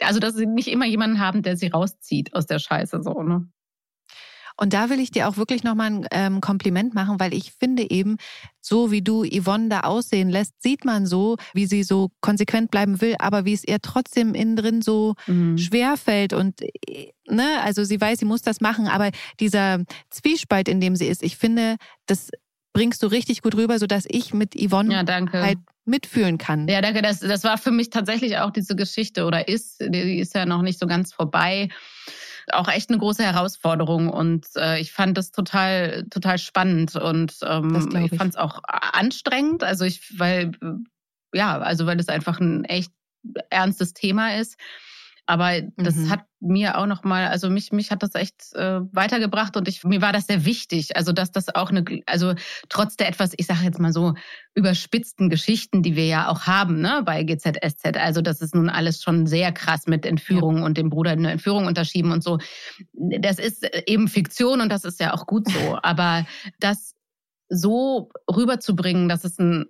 Also, 0.00 0.18
dass 0.18 0.34
sie 0.34 0.46
nicht 0.46 0.68
immer 0.68 0.86
jemanden 0.86 1.20
haben, 1.20 1.42
der 1.42 1.56
sie 1.56 1.68
rauszieht 1.68 2.34
aus 2.34 2.46
der 2.46 2.58
Scheiße, 2.58 3.00
so, 3.02 3.22
ne? 3.22 3.48
Und 4.56 4.72
da 4.72 4.88
will 4.88 5.00
ich 5.00 5.10
dir 5.10 5.28
auch 5.28 5.36
wirklich 5.36 5.64
nochmal 5.64 5.90
ein 5.90 6.06
ähm, 6.10 6.40
Kompliment 6.40 6.94
machen, 6.94 7.18
weil 7.18 7.34
ich 7.34 7.52
finde 7.52 7.90
eben, 7.90 8.16
so 8.60 8.90
wie 8.90 9.02
du 9.02 9.24
Yvonne 9.24 9.68
da 9.68 9.80
aussehen 9.80 10.30
lässt, 10.30 10.62
sieht 10.62 10.84
man 10.84 11.06
so, 11.06 11.36
wie 11.52 11.66
sie 11.66 11.82
so 11.82 12.10
konsequent 12.20 12.70
bleiben 12.70 13.00
will, 13.00 13.16
aber 13.18 13.44
wie 13.44 13.52
es 13.52 13.66
ihr 13.66 13.80
trotzdem 13.80 14.34
innen 14.34 14.56
drin 14.56 14.82
so 14.82 15.14
mhm. 15.26 15.58
schwer 15.58 15.96
fällt 15.96 16.32
und 16.32 16.62
äh, 16.62 17.12
ne, 17.28 17.60
also 17.62 17.84
sie 17.84 18.00
weiß, 18.00 18.20
sie 18.20 18.24
muss 18.24 18.42
das 18.42 18.60
machen, 18.60 18.86
aber 18.86 19.10
dieser 19.40 19.80
Zwiespalt, 20.10 20.68
in 20.68 20.80
dem 20.80 20.96
sie 20.96 21.06
ist, 21.06 21.22
ich 21.22 21.36
finde, 21.36 21.76
das 22.06 22.30
bringst 22.72 23.02
du 23.02 23.06
richtig 23.06 23.42
gut 23.42 23.56
rüber, 23.56 23.78
sodass 23.78 24.04
ich 24.08 24.34
mit 24.34 24.54
Yvonne 24.54 24.92
ja, 24.92 25.02
danke. 25.02 25.42
halt 25.42 25.58
mitfühlen 25.84 26.38
kann. 26.38 26.66
Ja, 26.68 26.80
danke. 26.80 27.02
Das, 27.02 27.20
das 27.20 27.44
war 27.44 27.58
für 27.58 27.70
mich 27.70 27.90
tatsächlich 27.90 28.38
auch 28.38 28.50
diese 28.50 28.74
Geschichte 28.74 29.26
oder 29.26 29.48
ist, 29.48 29.80
die 29.80 30.18
ist 30.18 30.34
ja 30.34 30.46
noch 30.46 30.62
nicht 30.62 30.78
so 30.78 30.86
ganz 30.86 31.12
vorbei 31.12 31.68
auch 32.52 32.68
echt 32.68 32.90
eine 32.90 32.98
große 32.98 33.22
Herausforderung 33.22 34.08
und 34.08 34.46
äh, 34.56 34.80
ich 34.80 34.92
fand 34.92 35.16
das 35.16 35.30
total, 35.30 36.04
total 36.10 36.38
spannend 36.38 36.96
und 36.96 37.38
ähm, 37.42 37.88
ich, 37.88 38.12
ich 38.12 38.18
fand 38.18 38.30
es 38.34 38.36
auch 38.36 38.60
anstrengend. 38.66 39.62
Also 39.62 39.84
ich, 39.84 40.18
weil, 40.18 40.52
ja, 41.32 41.58
also 41.58 41.86
weil 41.86 41.98
es 41.98 42.08
einfach 42.08 42.40
ein 42.40 42.64
echt 42.64 42.92
ernstes 43.50 43.94
Thema 43.94 44.36
ist. 44.36 44.56
Aber 45.26 45.62
das 45.76 45.96
mhm. 45.96 46.10
hat 46.10 46.20
mir 46.40 46.76
auch 46.76 46.86
noch 46.86 47.02
mal, 47.02 47.28
also 47.28 47.48
mich 47.48 47.72
mich 47.72 47.90
hat 47.90 48.02
das 48.02 48.14
echt 48.14 48.52
äh, 48.54 48.80
weitergebracht 48.92 49.56
und 49.56 49.66
ich 49.68 49.82
mir 49.82 50.02
war 50.02 50.12
das 50.12 50.26
sehr 50.26 50.44
wichtig, 50.44 50.96
also 50.96 51.12
dass 51.12 51.32
das 51.32 51.54
auch 51.54 51.70
eine, 51.70 51.84
also 52.04 52.34
trotz 52.68 52.96
der 52.96 53.08
etwas, 53.08 53.32
ich 53.38 53.46
sage 53.46 53.64
jetzt 53.64 53.80
mal 53.80 53.92
so 53.92 54.14
überspitzten 54.54 55.30
Geschichten, 55.30 55.82
die 55.82 55.96
wir 55.96 56.06
ja 56.06 56.28
auch 56.28 56.42
haben, 56.42 56.82
ne, 56.82 57.02
bei 57.06 57.22
GZSZ, 57.22 57.96
also 57.96 58.20
das 58.20 58.42
ist 58.42 58.54
nun 58.54 58.68
alles 58.68 59.02
schon 59.02 59.26
sehr 59.26 59.52
krass 59.52 59.86
mit 59.86 60.04
Entführung 60.04 60.58
ja. 60.58 60.64
und 60.64 60.76
dem 60.76 60.90
Bruder 60.90 61.12
eine 61.12 61.32
Entführung 61.32 61.66
unterschieben 61.66 62.12
und 62.12 62.22
so. 62.22 62.38
Das 62.92 63.38
ist 63.38 63.64
eben 63.86 64.08
Fiktion 64.08 64.60
und 64.60 64.68
das 64.68 64.84
ist 64.84 65.00
ja 65.00 65.14
auch 65.14 65.26
gut 65.26 65.48
so, 65.48 65.78
aber 65.82 66.26
das 66.60 66.94
so 67.48 68.10
rüberzubringen, 68.28 69.08
dass 69.08 69.24
es 69.24 69.38
ein 69.38 69.66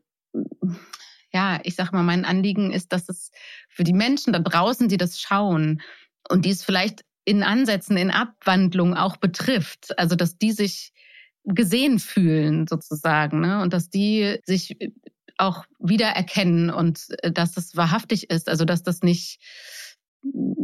ja, 1.35 1.59
ich 1.65 1.75
sag 1.75 1.93
mal, 1.93 2.05
mein 2.05 2.25
Anliegen 2.25 2.73
ist, 2.73 2.93
dass 2.93 3.09
es 3.09 3.33
für 3.75 3.85
die 3.85 3.93
Menschen 3.93 4.33
da 4.33 4.39
draußen, 4.39 4.89
die 4.89 4.97
das 4.97 5.21
schauen 5.21 5.83
und 6.29 6.45
die 6.45 6.51
es 6.51 6.63
vielleicht 6.63 7.05
in 7.25 7.43
Ansätzen, 7.43 7.97
in 7.97 8.11
Abwandlung 8.11 8.95
auch 8.95 9.17
betrifft, 9.17 9.99
also 9.99 10.15
dass 10.15 10.39
die 10.39 10.53
sich 10.53 10.93
gesehen 11.45 11.99
fühlen 11.99 12.67
sozusagen, 12.67 13.41
ne? 13.41 13.61
Und 13.61 13.73
dass 13.73 13.91
die 13.91 14.39
sich 14.45 14.77
auch 15.37 15.65
wiedererkennen 15.79 16.71
und 16.71 17.07
äh, 17.23 17.33
dass 17.33 17.53
das 17.53 17.77
wahrhaftig 17.77 18.31
ist, 18.31 18.49
also 18.49 18.65
dass 18.65 18.83
das 18.83 19.03
nicht 19.03 19.41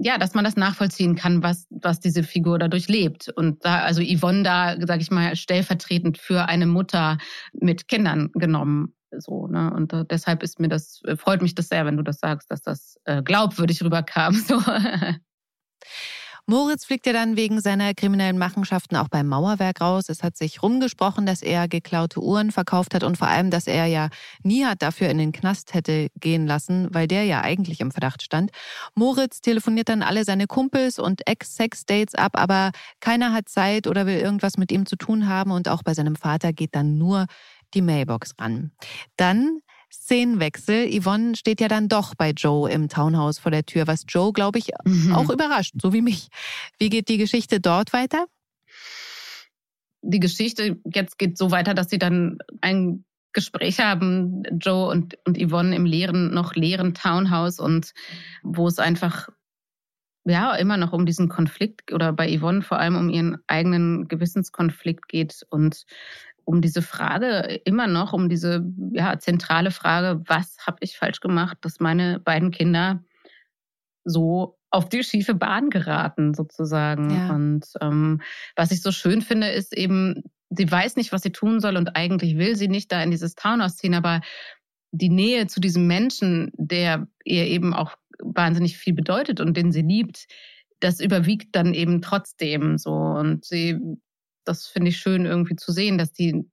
ja, 0.02 0.16
dass 0.16 0.32
man 0.32 0.44
das 0.44 0.56
nachvollziehen 0.56 1.16
kann, 1.16 1.42
was, 1.42 1.66
was 1.68 2.00
diese 2.00 2.22
Figur 2.22 2.58
dadurch 2.58 2.88
lebt. 2.88 3.28
Und 3.28 3.62
da, 3.66 3.80
also 3.80 4.00
Yvonne 4.00 4.42
da, 4.42 4.74
sage 4.86 5.02
ich 5.02 5.10
mal, 5.10 5.36
stellvertretend 5.36 6.16
für 6.16 6.48
eine 6.48 6.64
Mutter 6.64 7.18
mit 7.52 7.86
Kindern 7.86 8.30
genommen 8.32 8.94
so, 9.18 9.46
ne? 9.46 9.72
Und 9.72 9.92
äh, 9.92 10.04
deshalb 10.04 10.42
ist 10.42 10.60
mir 10.60 10.68
das, 10.68 11.02
äh, 11.04 11.16
freut 11.16 11.42
mich 11.42 11.54
das 11.54 11.68
sehr, 11.68 11.86
wenn 11.86 11.96
du 11.96 12.02
das 12.02 12.18
sagst, 12.18 12.50
dass 12.50 12.62
das 12.62 12.98
äh, 13.04 13.22
glaubwürdig 13.22 13.82
rüberkam. 13.84 14.34
So. 14.34 14.60
Moritz 16.50 16.84
fliegt 16.84 17.06
ja 17.06 17.12
dann 17.12 17.36
wegen 17.36 17.60
seiner 17.60 17.94
kriminellen 17.94 18.36
Machenschaften 18.36 18.96
auch 18.96 19.06
beim 19.06 19.28
Mauerwerk 19.28 19.80
raus. 19.80 20.08
Es 20.08 20.24
hat 20.24 20.36
sich 20.36 20.64
rumgesprochen, 20.64 21.24
dass 21.24 21.42
er 21.42 21.68
geklaute 21.68 22.20
Uhren 22.20 22.50
verkauft 22.50 22.92
hat 22.92 23.04
und 23.04 23.16
vor 23.16 23.28
allem, 23.28 23.50
dass 23.50 23.68
er 23.68 23.86
ja 23.86 24.08
Nihat 24.42 24.82
dafür 24.82 25.10
in 25.10 25.18
den 25.18 25.30
Knast 25.30 25.74
hätte 25.74 26.08
gehen 26.18 26.48
lassen, 26.48 26.88
weil 26.92 27.06
der 27.06 27.22
ja 27.22 27.42
eigentlich 27.42 27.80
im 27.80 27.92
Verdacht 27.92 28.22
stand. 28.22 28.50
Moritz 28.96 29.42
telefoniert 29.42 29.88
dann 29.88 30.02
alle 30.02 30.24
seine 30.24 30.48
Kumpels 30.48 30.98
und 30.98 31.24
Ex-Sex-Dates 31.24 32.16
ab, 32.16 32.32
aber 32.34 32.72
keiner 32.98 33.32
hat 33.32 33.48
Zeit 33.48 33.86
oder 33.86 34.06
will 34.06 34.18
irgendwas 34.18 34.56
mit 34.56 34.72
ihm 34.72 34.86
zu 34.86 34.96
tun 34.96 35.28
haben 35.28 35.52
und 35.52 35.68
auch 35.68 35.84
bei 35.84 35.94
seinem 35.94 36.16
Vater 36.16 36.52
geht 36.52 36.74
dann 36.74 36.98
nur 36.98 37.26
die 37.74 37.82
Mailbox 37.82 38.34
ran. 38.38 38.72
Dann 39.16 39.60
Szenenwechsel. 39.92 40.88
Yvonne 41.00 41.36
steht 41.36 41.60
ja 41.60 41.68
dann 41.68 41.88
doch 41.88 42.14
bei 42.14 42.30
Joe 42.30 42.70
im 42.70 42.88
Townhouse 42.88 43.38
vor 43.38 43.50
der 43.50 43.66
Tür, 43.66 43.86
was 43.86 44.04
Joe, 44.08 44.32
glaube 44.32 44.58
ich, 44.58 44.70
mhm. 44.84 45.14
auch 45.14 45.30
überrascht, 45.30 45.74
so 45.80 45.92
wie 45.92 46.02
mich. 46.02 46.28
Wie 46.78 46.88
geht 46.88 47.08
die 47.08 47.18
Geschichte 47.18 47.60
dort 47.60 47.92
weiter? 47.92 48.26
Die 50.02 50.20
Geschichte 50.20 50.78
jetzt 50.84 51.18
geht 51.18 51.36
so 51.36 51.50
weiter, 51.50 51.74
dass 51.74 51.90
sie 51.90 51.98
dann 51.98 52.38
ein 52.60 53.04
Gespräch 53.32 53.78
haben, 53.78 54.42
Joe 54.58 54.90
und, 54.90 55.18
und 55.24 55.38
Yvonne 55.38 55.76
im 55.76 55.84
leeren, 55.84 56.32
noch 56.32 56.54
leeren 56.54 56.94
Townhouse 56.94 57.60
und 57.60 57.92
wo 58.42 58.66
es 58.66 58.78
einfach 58.78 59.28
ja 60.24 60.54
immer 60.54 60.76
noch 60.76 60.92
um 60.92 61.06
diesen 61.06 61.28
Konflikt 61.28 61.92
oder 61.92 62.12
bei 62.12 62.36
Yvonne 62.36 62.62
vor 62.62 62.78
allem 62.78 62.96
um 62.96 63.08
ihren 63.08 63.38
eigenen 63.46 64.08
Gewissenskonflikt 64.08 65.08
geht 65.08 65.46
und 65.50 65.84
um 66.50 66.60
diese 66.60 66.82
Frage 66.82 67.60
immer 67.64 67.86
noch, 67.86 68.12
um 68.12 68.28
diese 68.28 68.64
ja, 68.92 69.18
zentrale 69.20 69.70
Frage, 69.70 70.20
was 70.26 70.56
habe 70.66 70.78
ich 70.80 70.98
falsch 70.98 71.20
gemacht, 71.20 71.58
dass 71.60 71.78
meine 71.78 72.18
beiden 72.18 72.50
Kinder 72.50 73.04
so 74.04 74.58
auf 74.70 74.88
die 74.88 75.04
schiefe 75.04 75.34
Bahn 75.34 75.70
geraten, 75.70 76.34
sozusagen. 76.34 77.10
Ja. 77.10 77.30
Und 77.34 77.66
ähm, 77.80 78.20
was 78.56 78.72
ich 78.72 78.82
so 78.82 78.90
schön 78.90 79.22
finde, 79.22 79.48
ist 79.48 79.76
eben, 79.76 80.24
sie 80.50 80.70
weiß 80.70 80.96
nicht, 80.96 81.12
was 81.12 81.22
sie 81.22 81.30
tun 81.30 81.60
soll 81.60 81.76
und 81.76 81.94
eigentlich 81.94 82.36
will 82.36 82.56
sie 82.56 82.68
nicht 82.68 82.90
da 82.90 83.00
in 83.00 83.12
dieses 83.12 83.36
Townhouse 83.36 83.76
ziehen, 83.76 83.94
aber 83.94 84.20
die 84.90 85.08
Nähe 85.08 85.46
zu 85.46 85.60
diesem 85.60 85.86
Menschen, 85.86 86.50
der 86.54 87.06
ihr 87.24 87.46
eben 87.46 87.74
auch 87.74 87.94
wahnsinnig 88.20 88.76
viel 88.76 88.92
bedeutet 88.92 89.40
und 89.40 89.56
den 89.56 89.70
sie 89.70 89.82
liebt, 89.82 90.26
das 90.80 90.98
überwiegt 90.98 91.54
dann 91.54 91.74
eben 91.74 92.02
trotzdem 92.02 92.76
so. 92.76 92.90
Und 92.90 93.44
sie 93.44 93.78
das 94.44 94.66
finde 94.66 94.90
ich 94.90 94.98
schön 94.98 95.26
irgendwie 95.26 95.56
zu 95.56 95.72
sehen, 95.72 95.98
dass 95.98 96.12
die, 96.12 96.44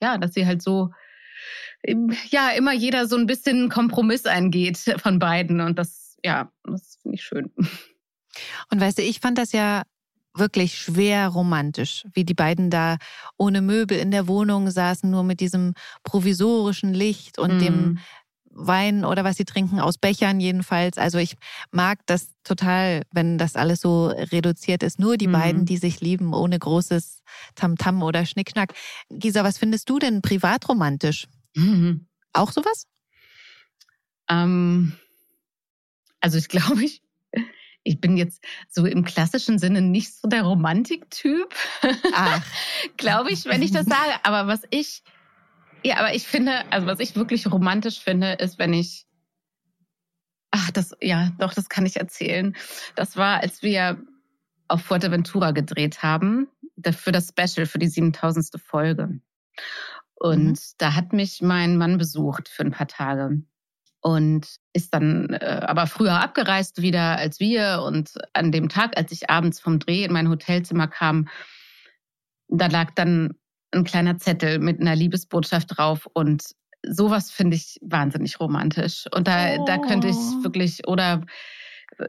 ja, 0.00 0.18
dass 0.18 0.34
sie 0.34 0.46
halt 0.46 0.62
so, 0.62 0.90
ja, 2.30 2.50
immer 2.50 2.72
jeder 2.72 3.06
so 3.06 3.16
ein 3.16 3.26
bisschen 3.26 3.68
Kompromiss 3.68 4.26
eingeht 4.26 4.78
von 4.98 5.18
beiden. 5.18 5.60
Und 5.60 5.78
das, 5.78 6.16
ja, 6.24 6.50
das 6.64 6.98
finde 7.02 7.16
ich 7.16 7.24
schön. 7.24 7.52
Und 8.70 8.80
weißt 8.80 8.98
du, 8.98 9.02
ich 9.02 9.20
fand 9.20 9.38
das 9.38 9.52
ja 9.52 9.82
wirklich 10.34 10.78
schwer 10.78 11.28
romantisch, 11.28 12.06
wie 12.14 12.24
die 12.24 12.34
beiden 12.34 12.70
da 12.70 12.96
ohne 13.36 13.60
Möbel 13.60 13.98
in 13.98 14.10
der 14.10 14.28
Wohnung 14.28 14.70
saßen, 14.70 15.10
nur 15.10 15.24
mit 15.24 15.40
diesem 15.40 15.74
provisorischen 16.04 16.94
Licht 16.94 17.38
und 17.38 17.58
mm. 17.58 17.60
dem 17.60 17.74
mhm. 17.74 17.98
Wein 18.54 19.04
oder 19.04 19.24
was 19.24 19.36
sie 19.36 19.44
trinken, 19.44 19.80
aus 19.80 19.98
Bechern 19.98 20.40
jedenfalls. 20.40 20.98
Also 20.98 21.18
ich 21.18 21.36
mag 21.70 22.00
das 22.06 22.28
total, 22.44 23.02
wenn 23.10 23.38
das 23.38 23.56
alles 23.56 23.80
so 23.80 24.06
reduziert 24.06 24.82
ist. 24.82 24.98
Nur 24.98 25.16
die 25.16 25.28
mhm. 25.28 25.32
beiden, 25.32 25.64
die 25.64 25.78
sich 25.78 26.00
lieben, 26.00 26.34
ohne 26.34 26.58
großes 26.58 27.22
Tamtam 27.54 27.98
-Tam 27.98 28.04
oder 28.04 28.26
Schnickschnack. 28.26 28.74
Gisa, 29.10 29.44
was 29.44 29.58
findest 29.58 29.88
du 29.88 29.98
denn 29.98 30.22
privat 30.22 30.68
romantisch? 30.68 31.28
Mhm. 31.54 32.06
Auch 32.32 32.52
sowas? 32.52 32.86
Ähm, 34.28 34.96
also 36.20 36.38
ich 36.38 36.48
glaube, 36.48 36.84
ich, 36.84 37.02
ich 37.84 38.00
bin 38.00 38.16
jetzt 38.16 38.42
so 38.68 38.86
im 38.86 39.04
klassischen 39.04 39.58
Sinne 39.58 39.82
nicht 39.82 40.14
so 40.14 40.28
der 40.28 40.42
Romantiktyp. 40.42 41.54
Ach. 42.14 42.44
glaube 42.96 43.30
ich, 43.30 43.44
wenn 43.46 43.62
ich 43.62 43.72
das 43.72 43.86
sage. 43.86 44.12
Aber 44.22 44.46
was 44.46 44.62
ich 44.70 45.02
ja, 45.84 45.98
aber 45.98 46.14
ich 46.14 46.26
finde, 46.26 46.70
also 46.70 46.86
was 46.86 47.00
ich 47.00 47.16
wirklich 47.16 47.50
romantisch 47.50 48.00
finde, 48.00 48.32
ist, 48.32 48.58
wenn 48.58 48.72
ich, 48.72 49.06
ach, 50.50 50.70
das, 50.70 50.96
ja, 51.00 51.30
doch, 51.38 51.54
das 51.54 51.68
kann 51.68 51.86
ich 51.86 51.96
erzählen. 51.96 52.56
Das 52.94 53.16
war, 53.16 53.40
als 53.40 53.62
wir 53.62 54.02
auf 54.68 54.82
Fuerteventura 54.82 55.50
gedreht 55.50 56.02
haben, 56.02 56.48
für 56.92 57.12
das 57.12 57.28
Special, 57.28 57.66
für 57.66 57.78
die 57.78 57.88
7000. 57.88 58.60
Folge. 58.60 59.20
Und 60.14 60.44
mhm. 60.44 60.58
da 60.78 60.94
hat 60.94 61.12
mich 61.12 61.42
mein 61.42 61.76
Mann 61.76 61.98
besucht 61.98 62.48
für 62.48 62.62
ein 62.62 62.70
paar 62.70 62.86
Tage 62.86 63.42
und 64.00 64.56
ist 64.72 64.94
dann 64.94 65.30
äh, 65.30 65.60
aber 65.66 65.86
früher 65.86 66.20
abgereist 66.20 66.82
wieder 66.82 67.16
als 67.18 67.40
wir. 67.40 67.82
Und 67.86 68.14
an 68.32 68.52
dem 68.52 68.68
Tag, 68.68 68.96
als 68.96 69.12
ich 69.12 69.30
abends 69.30 69.60
vom 69.60 69.78
Dreh 69.78 70.04
in 70.04 70.12
mein 70.12 70.28
Hotelzimmer 70.28 70.88
kam, 70.88 71.28
da 72.48 72.66
lag 72.66 72.90
dann 72.94 73.34
ein 73.72 73.84
kleiner 73.84 74.18
Zettel 74.18 74.58
mit 74.58 74.80
einer 74.80 74.94
Liebesbotschaft 74.94 75.76
drauf 75.76 76.08
und 76.12 76.42
sowas 76.82 77.30
finde 77.30 77.56
ich 77.56 77.78
wahnsinnig 77.82 78.40
romantisch. 78.40 79.06
Und 79.14 79.28
da, 79.28 79.56
oh. 79.58 79.64
da 79.64 79.78
könnte 79.78 80.08
ich 80.08 80.16
oh. 80.16 80.44
wirklich, 80.44 80.86
oder 80.86 81.22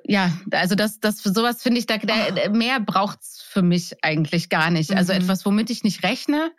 ja, 0.05 0.31
also 0.51 0.75
das, 0.75 0.99
das 0.99 1.17
sowas 1.17 1.61
finde 1.61 1.79
ich, 1.79 1.85
da, 1.85 1.97
da 1.97 2.49
mehr 2.49 2.79
braucht's 2.79 3.41
für 3.41 3.61
mich 3.61 3.95
eigentlich 4.01 4.49
gar 4.49 4.71
nicht. 4.71 4.95
Also 4.95 5.13
mhm. 5.13 5.19
etwas, 5.19 5.45
womit 5.45 5.69
ich 5.69 5.83
nicht 5.83 6.03
rechne. 6.03 6.51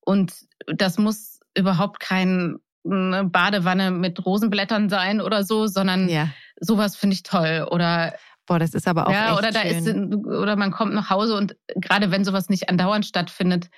Und 0.00 0.32
das 0.66 0.98
muss 0.98 1.40
überhaupt 1.56 2.00
kein 2.00 2.56
eine 2.84 3.24
Badewanne 3.24 3.90
mit 3.90 4.24
Rosenblättern 4.24 4.88
sein 4.88 5.20
oder 5.20 5.44
so, 5.44 5.66
sondern 5.66 6.08
ja. 6.08 6.30
sowas 6.60 6.96
finde 6.96 7.14
ich 7.14 7.22
toll. 7.22 7.66
Oder 7.70 8.14
Boah, 8.46 8.58
das 8.58 8.74
ist 8.74 8.88
aber 8.88 9.06
auch 9.06 9.12
ja, 9.12 9.30
echt 9.30 9.38
oder 9.38 9.52
da 9.52 9.60
schön. 9.62 10.12
ist 10.12 10.26
oder 10.26 10.56
man 10.56 10.70
kommt 10.70 10.94
nach 10.94 11.10
Hause 11.10 11.36
und 11.36 11.56
gerade 11.76 12.10
wenn 12.10 12.24
sowas 12.24 12.48
nicht 12.48 12.68
andauernd 12.68 13.06
stattfindet, 13.06 13.68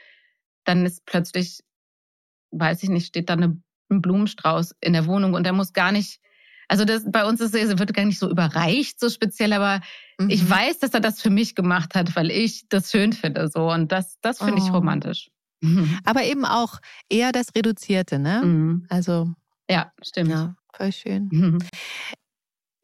dann 0.64 0.86
ist 0.86 1.04
plötzlich, 1.06 1.60
weiß 2.50 2.82
ich 2.82 2.88
nicht, 2.88 3.06
steht 3.06 3.28
da 3.28 3.34
eine, 3.34 3.60
ein 3.90 4.02
Blumenstrauß 4.02 4.74
in 4.80 4.92
der 4.92 5.06
Wohnung 5.06 5.34
und 5.34 5.44
der 5.44 5.52
muss 5.52 5.72
gar 5.72 5.92
nicht, 5.92 6.20
also 6.68 6.84
das, 6.84 7.04
bei 7.06 7.24
uns 7.26 7.40
ist 7.40 7.52
wird 7.52 7.94
gar 7.94 8.04
nicht 8.04 8.18
so 8.18 8.30
überreicht, 8.30 8.98
so 8.98 9.10
speziell, 9.10 9.52
aber 9.52 9.80
mhm. 10.18 10.30
ich 10.30 10.48
weiß, 10.48 10.78
dass 10.78 10.94
er 10.94 11.00
das 11.00 11.20
für 11.20 11.30
mich 11.30 11.54
gemacht 11.54 11.94
hat, 11.94 12.16
weil 12.16 12.30
ich 12.30 12.68
das 12.68 12.90
schön 12.90 13.12
finde, 13.12 13.48
so. 13.48 13.70
Und 13.70 13.92
das, 13.92 14.18
das 14.20 14.38
finde 14.38 14.54
oh. 14.54 14.64
ich 14.64 14.72
romantisch. 14.72 15.30
Aber 16.04 16.24
eben 16.24 16.44
auch 16.44 16.78
eher 17.08 17.30
das 17.30 17.54
Reduzierte, 17.54 18.18
ne? 18.18 18.42
Mhm. 18.44 18.86
Also. 18.88 19.32
Ja, 19.70 19.92
stimmt. 20.02 20.30
Ja, 20.30 20.56
voll 20.74 20.92
schön. 20.92 21.28
Mhm. 21.30 21.58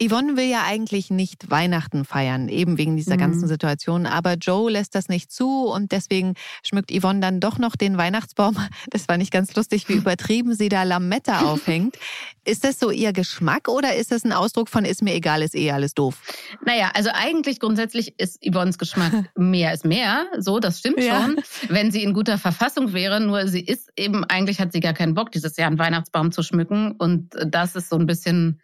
Yvonne 0.01 0.37
will 0.37 0.49
ja 0.49 0.63
eigentlich 0.65 1.11
nicht 1.11 1.51
Weihnachten 1.51 2.05
feiern, 2.05 2.49
eben 2.49 2.79
wegen 2.79 2.97
dieser 2.97 3.15
mhm. 3.15 3.21
ganzen 3.21 3.49
Situation. 3.49 4.07
Aber 4.07 4.35
Joe 4.35 4.71
lässt 4.71 4.95
das 4.95 5.09
nicht 5.09 5.33
zu 5.33 5.65
und 5.65 5.91
deswegen 5.91 6.35
schmückt 6.63 6.93
Yvonne 6.93 7.19
dann 7.19 7.41
doch 7.41 7.59
noch 7.59 7.75
den 7.75 7.99
Weihnachtsbaum. 7.99 8.57
Das 8.91 9.09
war 9.09 9.19
nicht 9.19 9.33
ganz 9.33 9.55
lustig, 9.55 9.89
wie 9.89 9.95
übertrieben 9.95 10.55
sie 10.55 10.69
da 10.69 10.83
Lametta 10.83 11.41
aufhängt. 11.53 11.97
Ist 12.45 12.65
das 12.65 12.79
so 12.79 12.91
ihr 12.91 13.13
Geschmack 13.13 13.69
oder 13.69 13.97
ist 13.97 14.13
das 14.13 14.25
ein 14.25 14.33
Ausdruck 14.33 14.69
von 14.69 14.85
ist 14.85 15.03
mir 15.03 15.15
egal, 15.15 15.43
ist 15.43 15.55
eh 15.55 15.73
alles 15.73 15.95
doof? 15.95 16.21
Naja, 16.65 16.91
also 16.95 17.11
eigentlich 17.13 17.61
grundsätzlich 17.61 18.19
ist 18.19 18.39
Yvonnes 18.43 18.79
Geschmack 18.79 19.13
mehr 19.37 19.75
ist 19.75 19.85
mehr. 19.85 20.27
So, 20.39 20.59
das 20.61 20.79
stimmt 20.79 21.03
ja. 21.03 21.23
schon. 21.23 21.37
Wenn 21.69 21.91
sie 21.91 22.03
in 22.03 22.15
guter 22.15 22.39
Verfassung 22.39 22.93
wäre, 22.93 23.21
nur 23.21 23.49
sie 23.49 23.61
ist 23.61 23.91
eben, 23.97 24.25
eigentlich 24.25 24.61
hat 24.61 24.73
sie 24.73 24.81
gar 24.81 24.95
keinen 24.95 25.15
Bock, 25.15 25.33
dieses 25.33 25.57
Jahr 25.57 25.69
einen 25.69 25.79
Weihnachtsbaum 25.79 26.33
zu 26.33 26.43
schmücken. 26.43 26.93
Und 26.93 27.35
das 27.47 27.75
ist 27.75 27.91
so 27.91 27.97
ein 27.97 28.07
bisschen 28.07 28.61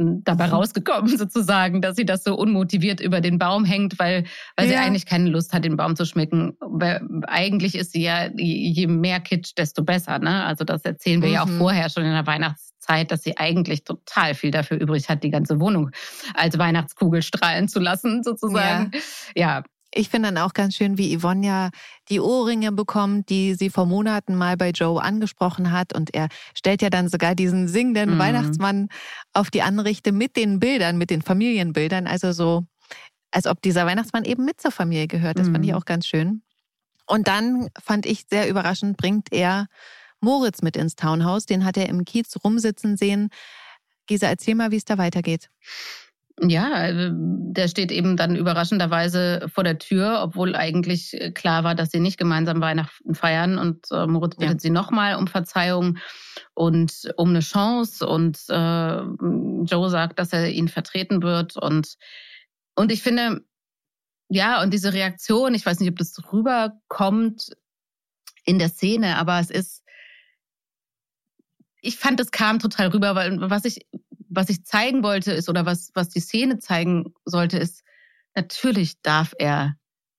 dabei 0.00 0.46
mhm. 0.46 0.54
rausgekommen, 0.54 1.08
sozusagen, 1.18 1.80
dass 1.80 1.96
sie 1.96 2.04
das 2.04 2.24
so 2.24 2.34
unmotiviert 2.36 3.00
über 3.00 3.20
den 3.20 3.38
Baum 3.38 3.64
hängt, 3.64 3.98
weil, 3.98 4.24
weil 4.56 4.66
ja. 4.66 4.72
sie 4.72 4.76
eigentlich 4.78 5.06
keine 5.06 5.28
Lust 5.28 5.52
hat, 5.52 5.64
den 5.64 5.76
Baum 5.76 5.96
zu 5.96 6.04
schmecken. 6.04 6.56
Weil 6.60 7.06
eigentlich 7.26 7.74
ist 7.74 7.92
sie 7.92 8.02
ja, 8.02 8.30
je 8.36 8.86
mehr 8.86 9.20
Kitsch, 9.20 9.52
desto 9.56 9.82
besser. 9.82 10.18
Ne? 10.18 10.44
Also 10.44 10.64
das 10.64 10.82
erzählen 10.84 11.22
wir 11.22 11.28
mhm. 11.28 11.34
ja 11.34 11.42
auch 11.42 11.48
mhm. 11.48 11.58
vorher 11.58 11.90
schon 11.90 12.04
in 12.04 12.12
der 12.12 12.26
Weihnachtszeit, 12.26 13.10
dass 13.10 13.22
sie 13.22 13.36
eigentlich 13.36 13.84
total 13.84 14.34
viel 14.34 14.50
dafür 14.50 14.78
übrig 14.78 15.08
hat, 15.08 15.22
die 15.22 15.30
ganze 15.30 15.60
Wohnung 15.60 15.90
als 16.34 16.58
Weihnachtskugel 16.58 17.22
strahlen 17.22 17.68
zu 17.68 17.80
lassen, 17.80 18.22
sozusagen. 18.22 18.90
Ja, 19.34 19.58
ja 19.58 19.62
ich 19.92 20.08
finde 20.08 20.28
dann 20.32 20.38
auch 20.38 20.52
ganz 20.52 20.76
schön, 20.76 20.98
wie 20.98 21.16
Yvonne 21.16 21.46
ja 21.46 21.70
die 22.08 22.20
Ohrringe 22.20 22.72
bekommt, 22.72 23.28
die 23.28 23.54
sie 23.54 23.70
vor 23.70 23.86
Monaten 23.86 24.36
mal 24.36 24.56
bei 24.56 24.70
Joe 24.70 25.02
angesprochen 25.02 25.72
hat. 25.72 25.92
Und 25.92 26.14
er 26.14 26.28
stellt 26.54 26.82
ja 26.82 26.90
dann 26.90 27.08
sogar 27.08 27.34
diesen 27.34 27.66
singenden 27.68 28.14
mhm. 28.14 28.18
Weihnachtsmann 28.18 28.88
auf 29.32 29.50
die 29.50 29.62
Anrichte 29.62 30.12
mit 30.12 30.36
den 30.36 30.60
Bildern, 30.60 30.96
mit 30.96 31.10
den 31.10 31.22
Familienbildern. 31.22 32.06
Also 32.06 32.32
so, 32.32 32.64
als 33.30 33.46
ob 33.46 33.60
dieser 33.62 33.86
Weihnachtsmann 33.86 34.24
eben 34.24 34.44
mit 34.44 34.60
zur 34.60 34.70
Familie 34.70 35.08
gehört. 35.08 35.38
Das 35.38 35.48
mhm. 35.48 35.52
fand 35.52 35.64
ich 35.64 35.72
mhm. 35.72 35.76
auch 35.76 35.84
ganz 35.84 36.06
schön. 36.06 36.42
Und 37.06 37.26
dann 37.26 37.68
fand 37.82 38.06
ich 38.06 38.26
sehr 38.30 38.48
überraschend, 38.48 38.96
bringt 38.96 39.32
er 39.32 39.66
Moritz 40.20 40.62
mit 40.62 40.76
ins 40.76 40.94
Townhouse. 40.94 41.46
Den 41.46 41.64
hat 41.64 41.76
er 41.76 41.88
im 41.88 42.04
Kiez 42.04 42.36
rumsitzen 42.44 42.96
sehen. 42.96 43.30
Gisa, 44.06 44.28
erzähl 44.28 44.54
mal, 44.54 44.70
wie 44.70 44.76
es 44.76 44.84
da 44.84 44.98
weitergeht. 44.98 45.50
Ja, 46.42 46.72
also, 46.72 47.10
der 47.12 47.68
steht 47.68 47.92
eben 47.92 48.16
dann 48.16 48.34
überraschenderweise 48.34 49.48
vor 49.52 49.62
der 49.62 49.78
Tür, 49.78 50.20
obwohl 50.22 50.54
eigentlich 50.54 51.12
äh, 51.20 51.32
klar 51.32 51.64
war, 51.64 51.74
dass 51.74 51.90
sie 51.90 52.00
nicht 52.00 52.18
gemeinsam 52.18 52.60
Weihnachten 52.60 53.14
feiern. 53.14 53.58
Und 53.58 53.86
äh, 53.90 54.06
Moritz 54.06 54.36
bittet 54.36 54.54
ja. 54.54 54.60
sie 54.60 54.70
nochmal 54.70 55.16
um 55.16 55.26
Verzeihung 55.26 55.98
und 56.54 57.12
um 57.16 57.30
eine 57.30 57.40
Chance. 57.40 58.06
Und 58.06 58.38
äh, 58.48 59.00
Joe 59.64 59.90
sagt, 59.90 60.18
dass 60.18 60.32
er 60.32 60.48
ihn 60.48 60.68
vertreten 60.68 61.22
wird. 61.22 61.56
Und, 61.56 61.96
und 62.74 62.90
ich 62.90 63.02
finde, 63.02 63.42
ja, 64.28 64.62
und 64.62 64.72
diese 64.72 64.94
Reaktion, 64.94 65.54
ich 65.54 65.66
weiß 65.66 65.80
nicht, 65.80 65.90
ob 65.90 65.98
das 65.98 66.32
rüberkommt 66.32 67.50
in 68.44 68.58
der 68.58 68.68
Szene, 68.68 69.18
aber 69.18 69.40
es 69.40 69.50
ist, 69.50 69.84
ich 71.82 71.98
fand, 71.98 72.20
es 72.20 72.30
kam 72.30 72.58
total 72.58 72.88
rüber, 72.88 73.14
weil 73.14 73.50
was 73.50 73.64
ich, 73.64 73.86
was 74.30 74.48
ich 74.48 74.64
zeigen 74.64 75.02
wollte 75.02 75.32
ist, 75.32 75.48
oder 75.48 75.66
was, 75.66 75.90
was 75.94 76.08
die 76.08 76.20
Szene 76.20 76.58
zeigen 76.58 77.12
sollte, 77.24 77.58
ist, 77.58 77.82
natürlich 78.34 79.02
darf 79.02 79.34
er 79.38 79.74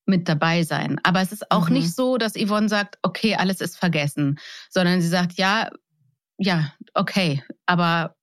mit 0.06 0.28
dabei 0.28 0.64
sein. 0.64 1.00
Aber 1.04 1.22
es 1.22 1.32
ist 1.32 1.50
auch 1.52 1.70
mhm. 1.70 1.76
nicht 1.76 1.96
so, 1.96 2.18
dass 2.18 2.34
Yvonne 2.34 2.70
sagt, 2.70 2.98
okay, 3.02 3.36
alles 3.36 3.62
ist 3.62 3.78
vergessen, 3.78 4.40
sondern 4.70 5.02
sie 5.02 5.08
sagt, 5.08 5.34
ja, 5.34 5.70
ja, 6.38 6.74
okay, 6.94 7.44
aber 7.66 8.16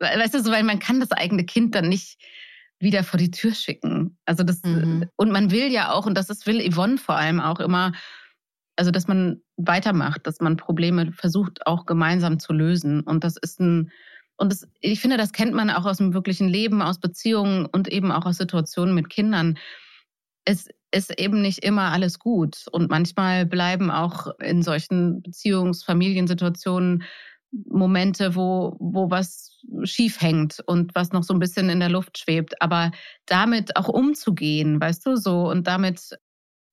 weißt 0.00 0.34
du, 0.34 0.42
so, 0.42 0.50
weil 0.50 0.62
man 0.62 0.78
kann 0.78 1.00
das 1.00 1.12
eigene 1.12 1.44
Kind 1.44 1.74
dann 1.74 1.88
nicht 1.88 2.18
wieder 2.78 3.04
vor 3.04 3.18
die 3.18 3.30
Tür 3.30 3.54
schicken. 3.54 4.16
Also 4.24 4.42
das, 4.44 4.62
mhm. 4.62 5.08
und 5.16 5.30
man 5.30 5.50
will 5.50 5.70
ja 5.70 5.92
auch, 5.92 6.06
und 6.06 6.16
das 6.16 6.30
ist, 6.30 6.46
will 6.46 6.70
Yvonne 6.70 6.98
vor 6.98 7.16
allem 7.16 7.40
auch 7.40 7.60
immer, 7.60 7.92
also 8.76 8.90
dass 8.90 9.06
man 9.06 9.42
weitermacht, 9.56 10.26
dass 10.26 10.40
man 10.40 10.56
Probleme 10.56 11.12
versucht 11.12 11.66
auch 11.66 11.86
gemeinsam 11.86 12.38
zu 12.38 12.52
lösen. 12.52 13.00
Und 13.00 13.24
das 13.24 13.36
ist 13.36 13.60
ein, 13.60 13.90
und 14.36 14.52
das, 14.52 14.66
ich 14.80 15.00
finde, 15.00 15.16
das 15.16 15.32
kennt 15.32 15.54
man 15.54 15.70
auch 15.70 15.84
aus 15.84 15.98
dem 15.98 16.14
wirklichen 16.14 16.48
Leben, 16.48 16.82
aus 16.82 16.98
Beziehungen 16.98 17.66
und 17.66 17.88
eben 17.88 18.10
auch 18.10 18.26
aus 18.26 18.36
Situationen 18.36 18.94
mit 18.94 19.08
Kindern. 19.08 19.58
Es 20.44 20.68
ist 20.90 21.18
eben 21.18 21.40
nicht 21.40 21.64
immer 21.64 21.92
alles 21.92 22.18
gut. 22.18 22.66
Und 22.70 22.90
manchmal 22.90 23.46
bleiben 23.46 23.90
auch 23.90 24.38
in 24.40 24.62
solchen 24.62 25.22
Beziehungs-, 25.22 25.84
Familiensituationen 25.84 27.04
Momente, 27.68 28.34
wo, 28.34 28.76
wo 28.80 29.10
was 29.10 29.62
schief 29.84 30.20
hängt 30.20 30.60
und 30.66 30.94
was 30.94 31.12
noch 31.12 31.22
so 31.22 31.32
ein 31.32 31.38
bisschen 31.38 31.68
in 31.70 31.80
der 31.80 31.88
Luft 31.88 32.18
schwebt. 32.18 32.60
Aber 32.60 32.90
damit 33.26 33.76
auch 33.76 33.88
umzugehen, 33.88 34.80
weißt 34.80 35.06
du, 35.06 35.16
so 35.16 35.48
und 35.48 35.66
damit 35.66 36.18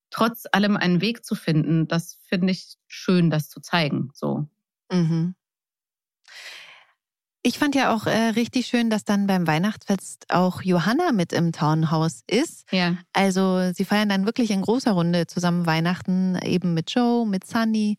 trotz 0.10 0.46
allem 0.52 0.78
einen 0.78 1.02
Weg 1.02 1.24
zu 1.24 1.36
finden, 1.36 1.88
das 1.88 2.20
finde 2.28 2.52
ich 2.52 2.76
schön, 2.88 3.30
das 3.30 3.50
zu 3.50 3.62
zeigen, 3.62 4.10
so. 4.14 4.48
Mhm. 4.92 5.36
Ich 7.44 7.58
fand 7.58 7.74
ja 7.74 7.94
auch 7.94 8.06
äh, 8.06 8.30
richtig 8.36 8.68
schön, 8.68 8.90
dass 8.92 9.04
dann 9.04 9.26
beim 9.26 9.48
Weihnachtsfest 9.48 10.26
auch 10.30 10.62
Johanna 10.62 11.12
mit 11.12 11.34
im 11.34 11.52
Townhaus 11.52 12.22
ist. 12.28 12.72
Ja. 12.72 12.98
Also 13.14 13.72
sie 13.74 13.84
feiern 13.84 14.10
dann 14.10 14.26
wirklich 14.26 14.52
in 14.52 14.62
großer 14.62 14.92
Runde 14.92 15.26
zusammen 15.26 15.66
Weihnachten, 15.66 16.38
eben 16.44 16.74
mit 16.74 16.92
Joe, 16.92 17.26
mit 17.26 17.46
Sunny. 17.46 17.98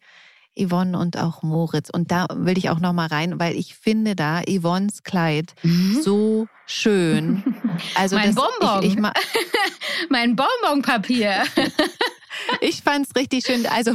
Yvonne 0.55 0.99
und 0.99 1.17
auch 1.17 1.43
Moritz. 1.43 1.89
Und 1.91 2.11
da 2.11 2.27
will 2.35 2.59
ich 2.59 2.69
auch 2.71 2.79
noch 2.79 2.93
mal 2.93 3.07
rein, 3.07 3.41
weil 3.41 3.57
ich 3.57 3.75
finde 3.75 4.15
da 4.15 4.43
Yvonnes 4.43 5.03
Kleid 5.03 5.55
mhm. 5.63 6.01
so 6.03 6.47
schön. 6.67 7.43
Also 7.95 8.17
mein 8.17 8.35
das, 8.35 8.45
Bonbon. 8.45 8.83
Ich, 8.83 8.97
ich 8.97 9.01
mein 10.11 10.37
Bonbonpapier. 10.37 11.43
Ich 12.61 12.83
fand 12.83 13.07
es 13.07 13.17
richtig 13.17 13.45
schön. 13.47 13.67
Also, 13.67 13.93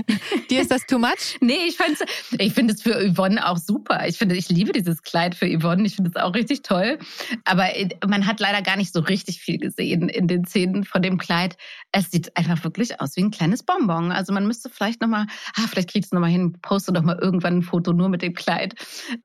dir 0.50 0.60
ist 0.60 0.70
das 0.70 0.86
too 0.86 0.98
much? 0.98 1.38
Nee, 1.40 1.58
ich 1.68 1.76
fand's, 1.76 2.00
ich 2.38 2.52
finde 2.52 2.74
es 2.74 2.82
für 2.82 2.94
Yvonne 2.94 3.46
auch 3.46 3.58
super. 3.58 4.06
Ich 4.06 4.18
finde, 4.18 4.36
ich 4.36 4.48
liebe 4.48 4.72
dieses 4.72 5.02
Kleid 5.02 5.34
für 5.34 5.46
Yvonne. 5.46 5.84
Ich 5.86 5.96
finde 5.96 6.10
es 6.14 6.20
auch 6.20 6.34
richtig 6.34 6.62
toll. 6.62 6.98
Aber 7.44 7.74
äh, 7.76 7.88
man 8.06 8.26
hat 8.26 8.40
leider 8.40 8.62
gar 8.62 8.76
nicht 8.76 8.92
so 8.92 9.00
richtig 9.00 9.40
viel 9.40 9.58
gesehen 9.58 10.08
in 10.08 10.26
den 10.26 10.44
Szenen 10.44 10.84
von 10.84 11.02
dem 11.02 11.18
Kleid. 11.18 11.56
Es 11.92 12.10
sieht 12.10 12.36
einfach 12.36 12.62
wirklich 12.64 13.00
aus 13.00 13.16
wie 13.16 13.22
ein 13.22 13.30
kleines 13.30 13.62
Bonbon. 13.62 14.12
Also 14.12 14.32
man 14.32 14.46
müsste 14.46 14.70
vielleicht 14.70 15.00
nochmal, 15.00 15.26
ah, 15.56 15.66
vielleicht 15.68 15.90
kriegst 15.90 16.12
du 16.12 16.16
nochmal 16.16 16.30
hin, 16.30 16.56
poste 16.62 16.92
doch 16.92 17.02
mal 17.02 17.18
irgendwann 17.18 17.58
ein 17.58 17.62
Foto 17.62 17.92
nur 17.92 18.08
mit 18.08 18.22
dem 18.22 18.34
Kleid. 18.34 18.74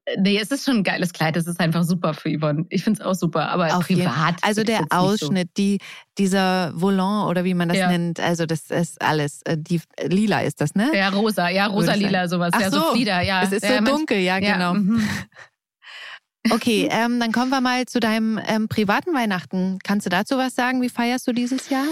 Äh, 0.06 0.20
nee, 0.20 0.40
es 0.40 0.52
ist 0.52 0.66
schon 0.66 0.78
ein 0.78 0.84
geiles 0.84 1.14
Kleid. 1.14 1.38
Es 1.38 1.48
ist 1.48 1.60
einfach 1.60 1.84
super 1.84 2.14
für 2.14 2.30
Yvonne. 2.30 2.66
Ich 2.70 2.84
finde 2.84 3.02
es 3.02 3.06
auch 3.06 3.16
super. 3.16 3.50
Aber 3.50 3.76
Auf 3.76 3.88
privat. 3.88 4.36
Also 4.42 4.64
der 4.64 4.86
Ausschnitt, 4.90 5.50
so. 5.50 5.54
die, 5.58 5.80
dieser 6.18 6.72
Volant 6.76 7.30
oder 7.30 7.44
wie 7.44 7.54
man 7.54 7.70
das 7.70 7.78
ja. 7.78 7.90
nennt, 7.90 8.20
also 8.20 8.46
das 8.46 8.55
ist 8.72 9.02
alles. 9.02 9.42
Äh, 9.44 9.58
die 9.58 9.82
lila 10.02 10.42
ist 10.42 10.62
das, 10.62 10.76
ne? 10.76 10.92
Ja, 10.94 11.10
rosa, 11.10 11.50
ja, 11.50 11.68
rosa-lila, 11.68 12.28
sowas. 12.28 12.52
Ach 12.54 12.62
ja, 12.62 12.72
so, 12.72 12.92
Flieder, 12.92 13.22
ja. 13.22 13.44
Es 13.44 13.52
ist 13.52 13.64
ja, 13.64 13.78
so 13.78 13.86
dunkel, 13.86 14.20
ja, 14.20 14.40
genau. 14.40 14.74
Mhm. 14.74 15.08
Okay, 16.52 16.88
ähm, 16.92 17.20
dann 17.20 17.32
kommen 17.32 17.50
wir 17.50 17.60
mal 17.60 17.88
zu 17.88 18.00
deinem 18.00 18.40
ähm, 18.46 18.68
privaten 18.68 19.16
Weihnachten. 19.16 19.80
Kannst 19.84 20.06
du 20.06 20.12
dazu 20.12 20.38
was 20.38 20.54
sagen? 20.54 20.80
Wie 20.84 20.90
feierst 20.90 21.26
du 21.28 21.32
dieses 21.32 21.72
Jahr? 21.72 21.88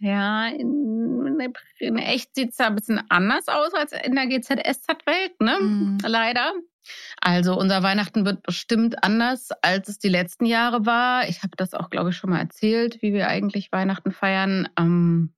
Ja, 0.00 0.48
in, 0.48 1.40
in 1.78 1.98
echt 1.98 2.34
sieht 2.34 2.50
es 2.50 2.56
da 2.56 2.66
ein 2.66 2.74
bisschen 2.74 3.00
anders 3.08 3.48
aus 3.48 3.72
als 3.74 3.92
in 3.92 4.14
der 4.14 4.26
GZSZ-Welt, 4.26 5.40
ne? 5.40 5.58
Mhm. 5.60 5.98
Leider. 6.04 6.52
Also 7.20 7.58
unser 7.58 7.82
Weihnachten 7.82 8.24
wird 8.24 8.42
bestimmt 8.42 9.02
anders, 9.02 9.50
als 9.62 9.88
es 9.88 9.98
die 9.98 10.08
letzten 10.08 10.44
Jahre 10.44 10.86
war. 10.86 11.28
Ich 11.28 11.42
habe 11.42 11.56
das 11.56 11.74
auch, 11.74 11.90
glaube 11.90 12.10
ich, 12.10 12.16
schon 12.16 12.30
mal 12.30 12.40
erzählt, 12.40 13.02
wie 13.02 13.12
wir 13.12 13.28
eigentlich 13.28 13.72
Weihnachten 13.72 14.12
feiern. 14.12 14.68
Ähm, 14.78 15.34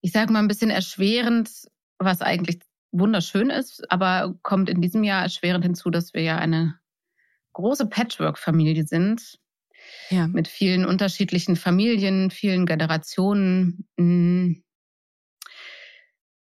ich 0.00 0.12
sage 0.12 0.32
mal 0.32 0.40
ein 0.40 0.48
bisschen 0.48 0.70
erschwerend, 0.70 1.50
was 1.98 2.22
eigentlich 2.22 2.60
wunderschön 2.92 3.50
ist, 3.50 3.90
aber 3.90 4.38
kommt 4.42 4.70
in 4.70 4.80
diesem 4.80 5.04
Jahr 5.04 5.22
erschwerend 5.22 5.64
hinzu, 5.64 5.90
dass 5.90 6.14
wir 6.14 6.22
ja 6.22 6.38
eine 6.38 6.78
große 7.52 7.86
Patchwork-Familie 7.86 8.86
sind. 8.86 9.38
Ja. 10.10 10.26
Mit 10.26 10.48
vielen 10.48 10.84
unterschiedlichen 10.84 11.56
Familien, 11.56 12.30
vielen 12.30 12.66
Generationen. 12.66 13.88
Mm. 13.96 14.62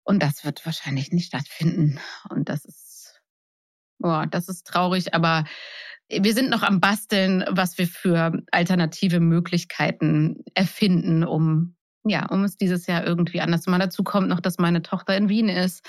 Und 0.03 0.23
das 0.23 0.45
wird 0.45 0.64
wahrscheinlich 0.66 1.12
nicht 1.12 1.27
stattfinden. 1.27 2.01
Und 2.29 2.49
das 2.49 2.64
ist 2.64 2.80
Boah, 4.00 4.26
das 4.26 4.48
ist 4.48 4.66
traurig, 4.66 5.14
aber 5.14 5.44
wir 6.08 6.34
sind 6.34 6.50
noch 6.50 6.62
am 6.62 6.80
Basteln, 6.80 7.44
was 7.48 7.78
wir 7.78 7.86
für 7.86 8.32
alternative 8.50 9.20
Möglichkeiten 9.20 10.42
erfinden, 10.54 11.22
um 11.22 11.76
ja, 12.04 12.26
um 12.30 12.44
es 12.44 12.56
dieses 12.56 12.86
Jahr 12.86 13.06
irgendwie 13.06 13.42
anders 13.42 13.62
zu 13.62 13.70
machen. 13.70 13.80
Dazu 13.80 14.02
kommt 14.02 14.28
noch, 14.28 14.40
dass 14.40 14.56
meine 14.56 14.80
Tochter 14.80 15.16
in 15.16 15.28
Wien 15.28 15.50
ist, 15.50 15.84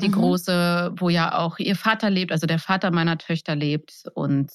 die 0.00 0.08
mhm. 0.08 0.12
große, 0.12 0.92
wo 0.96 1.08
ja 1.08 1.36
auch 1.36 1.58
ihr 1.58 1.74
Vater 1.74 2.08
lebt, 2.08 2.30
also 2.30 2.46
der 2.46 2.60
Vater 2.60 2.92
meiner 2.92 3.18
Töchter 3.18 3.56
lebt. 3.56 4.04
Und 4.14 4.52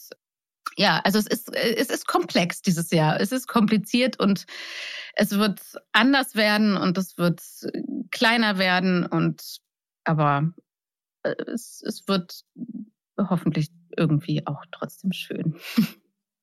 ja, 0.77 1.01
also 1.03 1.19
es 1.19 1.27
ist, 1.27 1.53
es 1.53 1.89
ist 1.89 2.07
komplex 2.07 2.61
dieses 2.61 2.91
Jahr. 2.91 3.19
Es 3.19 3.33
ist 3.33 3.47
kompliziert 3.47 4.19
und 4.19 4.45
es 5.13 5.31
wird 5.31 5.59
anders 5.91 6.35
werden 6.35 6.77
und 6.77 6.97
es 6.97 7.17
wird 7.17 7.41
kleiner 8.11 8.57
werden 8.57 9.05
und 9.05 9.57
aber 10.05 10.53
äh, 11.23 11.35
es, 11.47 11.83
es 11.85 12.07
wird 12.07 12.43
hoffentlich 13.17 13.69
irgendwie 13.97 14.45
auch 14.47 14.63
trotzdem 14.71 15.11
schön. 15.11 15.55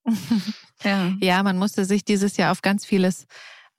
ja. 0.84 1.12
ja, 1.20 1.42
man 1.42 1.58
musste 1.58 1.84
sich 1.84 2.04
dieses 2.04 2.36
Jahr 2.36 2.52
auf 2.52 2.62
ganz 2.62 2.84
vieles 2.84 3.26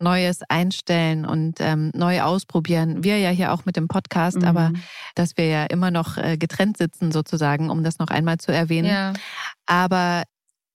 Neues 0.01 0.41
einstellen 0.47 1.25
und 1.25 1.59
ähm, 1.59 1.91
neu 1.93 2.21
ausprobieren. 2.21 3.03
Wir 3.03 3.17
ja 3.17 3.29
hier 3.31 3.51
auch 3.51 3.65
mit 3.65 3.75
dem 3.75 3.87
Podcast, 3.87 4.37
mhm. 4.37 4.45
aber 4.45 4.71
dass 5.15 5.35
wir 5.35 5.45
ja 5.45 5.65
immer 5.65 5.91
noch 5.91 6.17
äh, 6.17 6.37
getrennt 6.37 6.77
sitzen 6.77 7.11
sozusagen, 7.11 7.69
um 7.69 7.83
das 7.83 7.99
noch 7.99 8.07
einmal 8.07 8.37
zu 8.37 8.53
erwähnen. 8.53 8.87
Ja. 8.87 9.13
Aber 9.65 10.23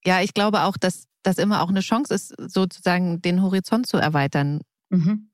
ja, 0.05 0.21
ich 0.21 0.35
glaube 0.35 0.63
auch, 0.63 0.77
dass 0.77 1.07
das 1.23 1.39
immer 1.39 1.63
auch 1.63 1.71
eine 1.71 1.81
Chance 1.81 2.15
ist, 2.15 2.35
sozusagen 2.39 3.23
den 3.23 3.43
Horizont 3.43 3.87
zu 3.87 3.97
erweitern. 3.97 4.61
Mhm. 4.91 5.31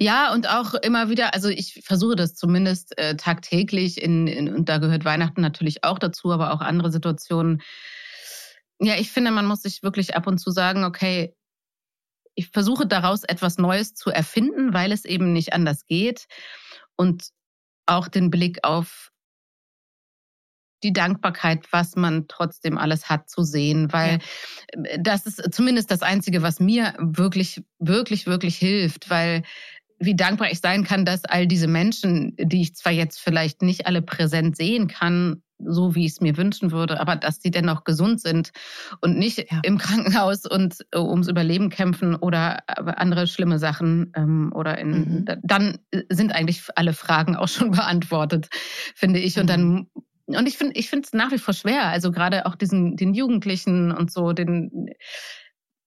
Ja, 0.00 0.32
und 0.32 0.48
auch 0.48 0.74
immer 0.74 1.08
wieder, 1.08 1.34
also 1.34 1.48
ich 1.48 1.82
versuche 1.84 2.16
das 2.16 2.34
zumindest 2.34 2.96
äh, 2.98 3.16
tagtäglich 3.16 4.00
in, 4.00 4.26
in, 4.26 4.54
und 4.54 4.68
da 4.68 4.78
gehört 4.78 5.04
Weihnachten 5.04 5.40
natürlich 5.40 5.84
auch 5.84 5.98
dazu, 5.98 6.32
aber 6.32 6.52
auch 6.52 6.60
andere 6.60 6.90
Situationen. 6.90 7.62
Ja, 8.80 8.96
ich 8.96 9.10
finde, 9.10 9.30
man 9.30 9.46
muss 9.46 9.62
sich 9.62 9.82
wirklich 9.82 10.16
ab 10.16 10.26
und 10.26 10.38
zu 10.38 10.50
sagen, 10.50 10.84
okay, 10.84 11.34
ich 12.34 12.48
versuche 12.48 12.86
daraus 12.86 13.24
etwas 13.24 13.58
Neues 13.58 13.94
zu 13.94 14.10
erfinden, 14.10 14.74
weil 14.74 14.92
es 14.92 15.04
eben 15.04 15.32
nicht 15.32 15.52
anders 15.52 15.86
geht. 15.86 16.26
Und 16.96 17.28
auch 17.86 18.08
den 18.08 18.30
Blick 18.30 18.60
auf 18.62 19.10
die 20.84 20.92
Dankbarkeit, 20.92 21.72
was 21.72 21.96
man 21.96 22.26
trotzdem 22.28 22.78
alles 22.78 23.08
hat, 23.08 23.28
zu 23.28 23.42
sehen, 23.42 23.92
weil 23.92 24.18
ja. 24.74 24.98
das 25.00 25.26
ist 25.26 25.52
zumindest 25.52 25.90
das 25.90 26.02
Einzige, 26.02 26.42
was 26.42 26.60
mir 26.60 26.94
wirklich, 26.98 27.62
wirklich, 27.78 28.26
wirklich 28.26 28.56
hilft, 28.56 29.10
weil 29.10 29.42
wie 29.98 30.16
dankbar 30.16 30.50
ich 30.50 30.60
sein 30.60 30.84
kann, 30.84 31.04
dass 31.04 31.24
all 31.24 31.46
diese 31.46 31.66
Menschen, 31.66 32.34
die 32.36 32.62
ich 32.62 32.74
zwar 32.74 32.92
jetzt 32.92 33.20
vielleicht 33.20 33.62
nicht 33.62 33.86
alle 33.86 34.02
präsent 34.02 34.56
sehen 34.56 34.88
kann, 34.88 35.42
so 35.58 35.94
wie 35.94 36.04
ich 36.04 36.12
es 36.12 36.20
mir 36.20 36.36
wünschen 36.36 36.72
würde, 36.72 37.00
aber 37.00 37.16
dass 37.16 37.40
sie 37.40 37.50
dennoch 37.50 37.84
gesund 37.84 38.20
sind 38.20 38.50
und 39.00 39.16
nicht 39.16 39.38
ja. 39.38 39.60
im 39.62 39.78
Krankenhaus 39.78 40.46
und 40.46 40.84
äh, 40.90 40.98
ums 40.98 41.28
Überleben 41.28 41.70
kämpfen 41.70 42.16
oder 42.16 42.62
andere 42.66 43.26
schlimme 43.26 43.58
Sachen 43.58 44.12
ähm, 44.16 44.52
oder 44.54 44.78
in, 44.78 44.90
mhm. 44.90 45.24
dann 45.42 45.78
sind 46.10 46.34
eigentlich 46.34 46.64
alle 46.74 46.92
Fragen 46.92 47.36
auch 47.36 47.48
schon 47.48 47.70
beantwortet, 47.72 48.48
finde 48.94 49.20
ich. 49.20 49.38
Und 49.38 49.48
dann 49.48 49.64
mhm. 49.64 49.86
Und 50.26 50.46
ich 50.46 50.56
finde, 50.56 50.74
ich 50.76 50.88
finde 50.88 51.06
es 51.06 51.12
nach 51.12 51.32
wie 51.32 51.38
vor 51.38 51.54
schwer. 51.54 51.84
Also 51.88 52.10
gerade 52.10 52.46
auch 52.46 52.54
diesen, 52.54 52.96
den 52.96 53.14
Jugendlichen 53.14 53.92
und 53.92 54.10
so, 54.10 54.32
den, 54.32 54.90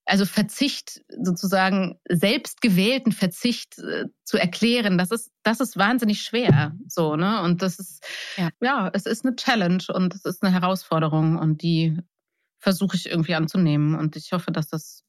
also 0.08 0.24
Verzicht 0.24 1.02
sozusagen 1.22 1.98
selbstgewählten 2.08 3.12
Verzicht 3.12 3.78
äh, 3.78 4.06
zu 4.24 4.38
erklären, 4.38 4.96
das 4.96 5.10
ist, 5.10 5.30
das 5.42 5.60
ist 5.60 5.76
wahnsinnig 5.76 6.22
schwer. 6.22 6.76
So, 6.86 7.16
ne? 7.16 7.42
Und 7.42 7.62
das 7.62 7.78
ist, 7.78 8.04
ja. 8.36 8.48
ja, 8.60 8.90
es 8.92 9.06
ist 9.06 9.24
eine 9.24 9.36
Challenge 9.36 9.84
und 9.92 10.14
es 10.14 10.24
ist 10.24 10.42
eine 10.42 10.52
Herausforderung 10.52 11.36
und 11.36 11.62
die 11.62 11.98
versuche 12.58 12.96
ich 12.96 13.06
irgendwie 13.06 13.34
anzunehmen. 13.34 13.94
Und 13.94 14.16
ich 14.16 14.32
hoffe, 14.32 14.50
dass 14.50 14.68
das 14.68 15.04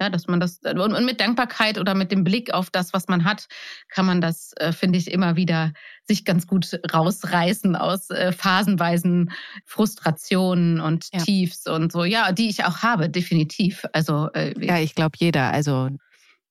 Ja, 0.00 0.10
dass 0.10 0.26
man 0.26 0.40
das 0.40 0.60
und, 0.62 0.78
und 0.78 1.04
mit 1.06 1.20
Dankbarkeit 1.20 1.78
oder 1.78 1.94
mit 1.94 2.12
dem 2.12 2.22
Blick 2.22 2.52
auf 2.52 2.68
das, 2.68 2.92
was 2.92 3.08
man 3.08 3.24
hat, 3.24 3.46
kann 3.88 4.04
man 4.04 4.20
das, 4.20 4.52
äh, 4.58 4.72
finde 4.72 4.98
ich, 4.98 5.10
immer 5.10 5.36
wieder 5.36 5.72
sich 6.04 6.26
ganz 6.26 6.46
gut 6.46 6.78
rausreißen 6.92 7.76
aus 7.76 8.10
äh, 8.10 8.32
phasenweisen 8.32 9.32
Frustrationen 9.64 10.80
und 10.80 11.08
ja. 11.14 11.20
Tiefs 11.20 11.66
und 11.66 11.92
so. 11.92 12.04
Ja, 12.04 12.32
die 12.32 12.48
ich 12.48 12.64
auch 12.64 12.82
habe, 12.82 13.08
definitiv. 13.08 13.86
Also 13.92 14.28
äh, 14.34 14.52
ja, 14.62 14.78
ich 14.78 14.94
glaube 14.94 15.16
jeder. 15.18 15.50
Also 15.52 15.88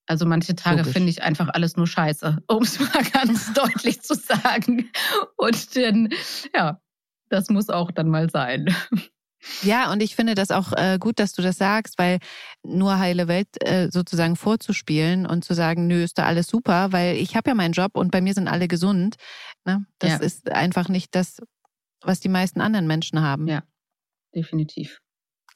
also 0.07 0.25
manche 0.25 0.55
Tage 0.55 0.83
finde 0.83 1.09
ich 1.09 1.23
einfach 1.23 1.49
alles 1.49 1.77
nur 1.77 1.87
scheiße, 1.87 2.37
um 2.47 2.63
es 2.63 2.79
mal 2.79 3.03
ganz 3.11 3.53
deutlich 3.53 4.01
zu 4.01 4.15
sagen. 4.15 4.89
Und 5.35 5.75
dann, 5.75 6.09
ja, 6.55 6.79
das 7.29 7.49
muss 7.49 7.69
auch 7.69 7.91
dann 7.91 8.09
mal 8.09 8.29
sein. 8.29 8.73
Ja, 9.61 9.91
und 9.91 10.01
ich 10.01 10.15
finde 10.15 10.35
das 10.35 10.51
auch 10.51 10.73
äh, 10.73 10.97
gut, 10.99 11.19
dass 11.19 11.33
du 11.33 11.41
das 11.41 11.57
sagst, 11.57 11.97
weil 11.97 12.19
nur 12.63 12.99
heile 12.99 13.27
Welt 13.27 13.47
äh, 13.61 13.89
sozusagen 13.91 14.35
vorzuspielen 14.35 15.25
und 15.25 15.43
zu 15.45 15.53
sagen, 15.53 15.87
nö, 15.87 16.03
ist 16.03 16.17
da 16.17 16.25
alles 16.25 16.47
super, 16.47 16.91
weil 16.91 17.15
ich 17.17 17.35
habe 17.35 17.49
ja 17.49 17.55
meinen 17.55 17.73
Job 17.73 17.95
und 17.95 18.11
bei 18.11 18.21
mir 18.21 18.33
sind 18.33 18.47
alle 18.47 18.67
gesund. 18.67 19.15
Ne? 19.65 19.85
Das 19.99 20.11
ja. 20.11 20.17
ist 20.17 20.51
einfach 20.51 20.89
nicht 20.89 21.15
das, 21.15 21.41
was 22.01 22.19
die 22.19 22.29
meisten 22.29 22.61
anderen 22.61 22.87
Menschen 22.87 23.21
haben. 23.21 23.47
Ja, 23.47 23.63
definitiv. 24.33 24.99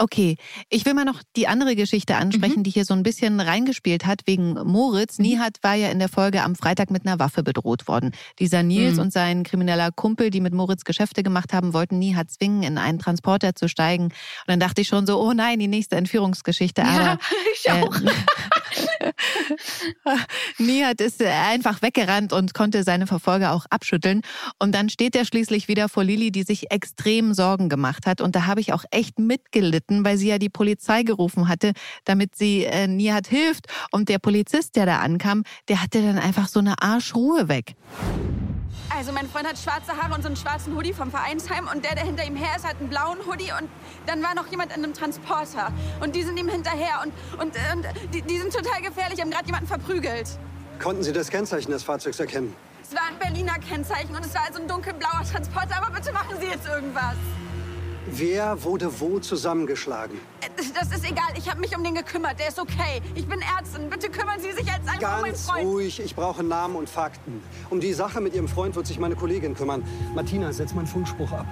Okay, 0.02 0.38
ich 0.70 0.86
will 0.86 0.94
mal 0.94 1.04
noch 1.04 1.22
die 1.36 1.50
andere 1.50 1.76
Geschichte 1.76 2.16
ansprechen, 2.16 2.60
mhm. 2.60 2.64
die 2.64 2.70
hier 2.70 2.86
so 2.86 2.94
ein 2.94 3.04
bisschen 3.04 3.42
reingespielt 3.42 4.06
hat 4.06 4.22
wegen 4.28 4.54
Moritz. 4.54 5.20
Mhm. 5.20 5.26
Nihat 5.26 5.58
war 5.62 5.76
ja 5.76 5.90
in 5.90 6.00
der 6.00 6.08
Folge 6.08 6.42
am 6.42 6.56
Freitag 6.56 6.90
mit 6.90 7.06
einer 7.06 7.20
Waffe 7.20 7.44
bedroht 7.44 7.86
worden. 7.90 8.14
Dieser 8.40 8.64
Nils 8.64 8.94
mhm. 8.96 9.02
und 9.02 9.14
sein 9.14 9.44
krimineller 9.44 9.92
Kumpel, 9.92 10.30
die 10.30 10.40
mit 10.40 10.54
Moritz 10.54 10.86
Geschäfte 10.86 11.22
gemacht 11.22 11.52
haben, 11.52 11.74
wollten 11.74 12.00
Nihat 12.00 12.32
zwingen, 12.32 12.64
in 12.64 12.78
einen 12.78 13.00
Transporter 13.00 13.56
zu 13.56 13.68
steigen. 13.68 14.06
Und 14.06 14.14
dann 14.48 14.62
dachte 14.62 14.80
ich 14.80 14.88
schon 14.88 15.06
so, 15.06 15.22
oh 15.22 15.34
nein, 15.34 15.60
die 15.60 15.68
nächste 15.68 15.98
Entführungsgeschichte. 15.98 16.82
Aber, 16.82 17.04
ja, 17.04 17.20
ich 17.54 17.70
auch. 17.70 17.94
Äh, 18.00 18.12
Nihat 20.58 21.02
ist 21.02 21.22
einfach 21.22 21.82
weggerannt 21.82 22.34
und 22.34 22.54
konnte 22.54 22.84
seine 22.84 23.08
Verfolger 23.08 23.54
auch 23.54 23.66
abschütteln. 23.70 24.22
Und 24.60 24.74
dann 24.76 24.90
steht 24.90 25.16
er 25.16 25.26
schließlich 25.26 25.68
wieder 25.68 25.90
vor 25.90 26.04
Lili, 26.04 26.32
die 26.32 26.44
sich 26.44 26.72
extrem 26.72 27.34
Sorgen 27.34 27.70
gemacht 27.70 28.06
hat. 28.06 28.22
Und 28.22 28.36
da 28.36 28.46
habe 28.46 28.60
ich 28.60 28.74
auch 28.74 28.84
echt 28.92 29.20
mitgelitten 29.20 30.00
weil 30.04 30.18
sie 30.18 30.30
ja 30.30 30.40
die 30.40 30.50
Polizei 30.50 31.04
gerufen 31.04 31.48
hatte, 31.48 31.74
damit 32.06 32.36
sie 32.36 32.66
äh, 32.66 32.88
Nihat 32.88 33.28
hilft. 33.28 33.68
Und 33.92 34.10
der 34.10 34.20
Polizist, 34.20 34.76
der 34.76 34.86
da 34.86 35.00
ankam, 35.00 35.44
der 35.68 35.82
hatte 35.82 36.02
dann 36.02 36.18
einfach 36.18 36.48
so 36.48 36.60
eine 36.60 36.82
Arschruhe 36.82 37.48
weg. 37.48 37.76
Also 39.00 39.14
mein 39.14 39.30
Freund 39.30 39.48
hat 39.48 39.58
schwarze 39.58 39.96
Haare 39.96 40.14
und 40.14 40.24
so 40.24 40.28
einen 40.28 40.36
schwarzen 40.36 40.76
Hoodie 40.76 40.92
vom 40.92 41.10
Vereinsheim 41.10 41.70
und 41.74 41.86
der, 41.86 41.96
der 41.96 42.04
hinter 42.04 42.26
ihm 42.26 42.36
her 42.36 42.58
ist, 42.58 42.68
hat 42.68 42.76
einen 42.82 42.90
blauen 42.90 43.18
Hoodie 43.26 43.54
und 43.58 43.70
dann 44.06 44.22
war 44.22 44.36
noch 44.36 44.46
jemand 44.48 44.76
in 44.76 44.84
einem 44.84 44.94
Transporter 44.94 45.72
und 46.02 46.18
die 46.18 46.24
sind 46.24 46.38
ihm 46.38 46.50
hinterher 46.50 47.00
und, 47.06 47.14
und, 47.42 47.56
und 47.56 48.14
die, 48.14 48.22
die 48.22 48.38
sind 48.38 48.54
total 48.54 48.82
gefährlich, 48.82 49.22
haben 49.22 49.32
gerade 49.32 49.46
jemanden 49.46 49.68
verprügelt. 49.68 50.28
Konnten 50.84 51.02
Sie 51.02 51.14
das 51.14 51.30
Kennzeichen 51.30 51.72
des 51.72 51.82
Fahrzeugs 51.82 52.20
erkennen? 52.20 52.54
Es 52.84 52.94
war 52.94 53.04
ein 53.08 53.18
Berliner 53.20 53.58
Kennzeichen 53.60 54.14
und 54.14 54.26
es 54.26 54.36
war 54.36 54.42
also 54.46 54.60
ein 54.62 54.68
dunkelblauer 54.68 55.24
Transporter, 55.32 55.78
aber 55.78 55.96
bitte 55.96 56.12
machen 56.12 56.36
Sie 56.38 56.48
jetzt 56.48 56.68
irgendwas. 56.68 57.16
Wer 58.12 58.64
wurde 58.64 59.00
wo 59.00 59.20
zusammengeschlagen? 59.20 60.18
Das 60.74 60.92
ist 60.92 61.06
egal. 61.10 61.30
Ich 61.38 61.50
habe 61.50 61.60
mich 61.60 61.76
um 61.78 61.84
den 61.84 61.96
gekümmert. 61.96 62.40
Der 62.40 62.48
ist 62.50 62.60
okay. 62.60 63.02
Ich 63.16 63.28
bin 63.28 63.40
Ärztin. 63.58 63.90
Bitte 63.90 64.10
kümmern 64.10 64.40
Sie 64.40 64.52
sich 64.52 64.72
als 64.72 64.88
einfach 64.88 65.00
Ganz 65.00 65.16
um 65.16 65.22
meinen 65.22 65.36
Freund. 65.36 65.66
ruhig. 65.66 66.00
Ich 66.00 66.16
brauche 66.16 66.44
Namen 66.44 66.76
und 66.76 66.90
Fakten. 66.90 67.42
Um 67.70 67.80
die 67.80 67.94
Sache 67.94 68.20
mit 68.22 68.34
Ihrem 68.34 68.48
Freund 68.48 68.76
wird 68.76 68.88
sich 68.88 69.00
meine 69.00 69.16
Kollegin 69.16 69.54
kümmern. 69.54 69.84
Martina, 70.16 70.52
setz 70.52 70.74
meinen 70.74 70.88
Funkspruch 70.88 71.32
ab. 71.32 71.46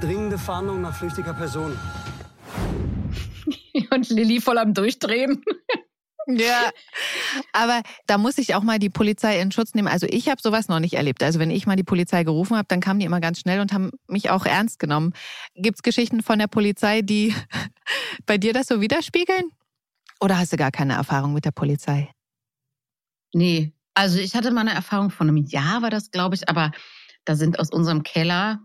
Dringende 0.00 0.38
Fahndung 0.38 0.80
nach 0.82 0.96
flüchtiger 0.96 1.34
Person. 1.34 1.78
und 3.90 4.08
Lilly 4.10 4.40
voll 4.40 4.58
am 4.58 4.72
Durchdrehen. 4.72 5.42
Ja, 6.26 6.70
aber 7.52 7.82
da 8.06 8.18
muss 8.18 8.38
ich 8.38 8.54
auch 8.54 8.62
mal 8.62 8.78
die 8.78 8.90
Polizei 8.90 9.40
in 9.40 9.52
Schutz 9.52 9.74
nehmen. 9.74 9.88
Also 9.88 10.06
ich 10.08 10.28
habe 10.28 10.40
sowas 10.40 10.68
noch 10.68 10.80
nicht 10.80 10.94
erlebt. 10.94 11.22
Also 11.22 11.38
wenn 11.38 11.50
ich 11.50 11.66
mal 11.66 11.76
die 11.76 11.84
Polizei 11.84 12.24
gerufen 12.24 12.56
habe, 12.56 12.66
dann 12.68 12.80
kamen 12.80 13.00
die 13.00 13.06
immer 13.06 13.20
ganz 13.20 13.40
schnell 13.40 13.60
und 13.60 13.72
haben 13.72 13.90
mich 14.06 14.30
auch 14.30 14.46
ernst 14.46 14.78
genommen. 14.78 15.12
Gibt 15.54 15.78
es 15.78 15.82
Geschichten 15.82 16.22
von 16.22 16.38
der 16.38 16.46
Polizei, 16.46 17.02
die 17.02 17.34
bei 18.26 18.38
dir 18.38 18.52
das 18.52 18.68
so 18.68 18.80
widerspiegeln? 18.80 19.44
Oder 20.20 20.38
hast 20.38 20.52
du 20.52 20.56
gar 20.56 20.70
keine 20.70 20.94
Erfahrung 20.94 21.34
mit 21.34 21.44
der 21.44 21.50
Polizei? 21.50 22.10
Nee, 23.32 23.72
also 23.94 24.18
ich 24.18 24.34
hatte 24.34 24.50
mal 24.50 24.62
eine 24.62 24.74
Erfahrung 24.74 25.10
von 25.10 25.28
einem 25.28 25.36
Jahr, 25.36 25.82
war 25.82 25.90
das, 25.90 26.10
glaube 26.10 26.34
ich, 26.34 26.48
aber 26.48 26.72
da 27.24 27.36
sind 27.36 27.58
aus 27.58 27.70
unserem 27.70 28.02
Keller 28.02 28.60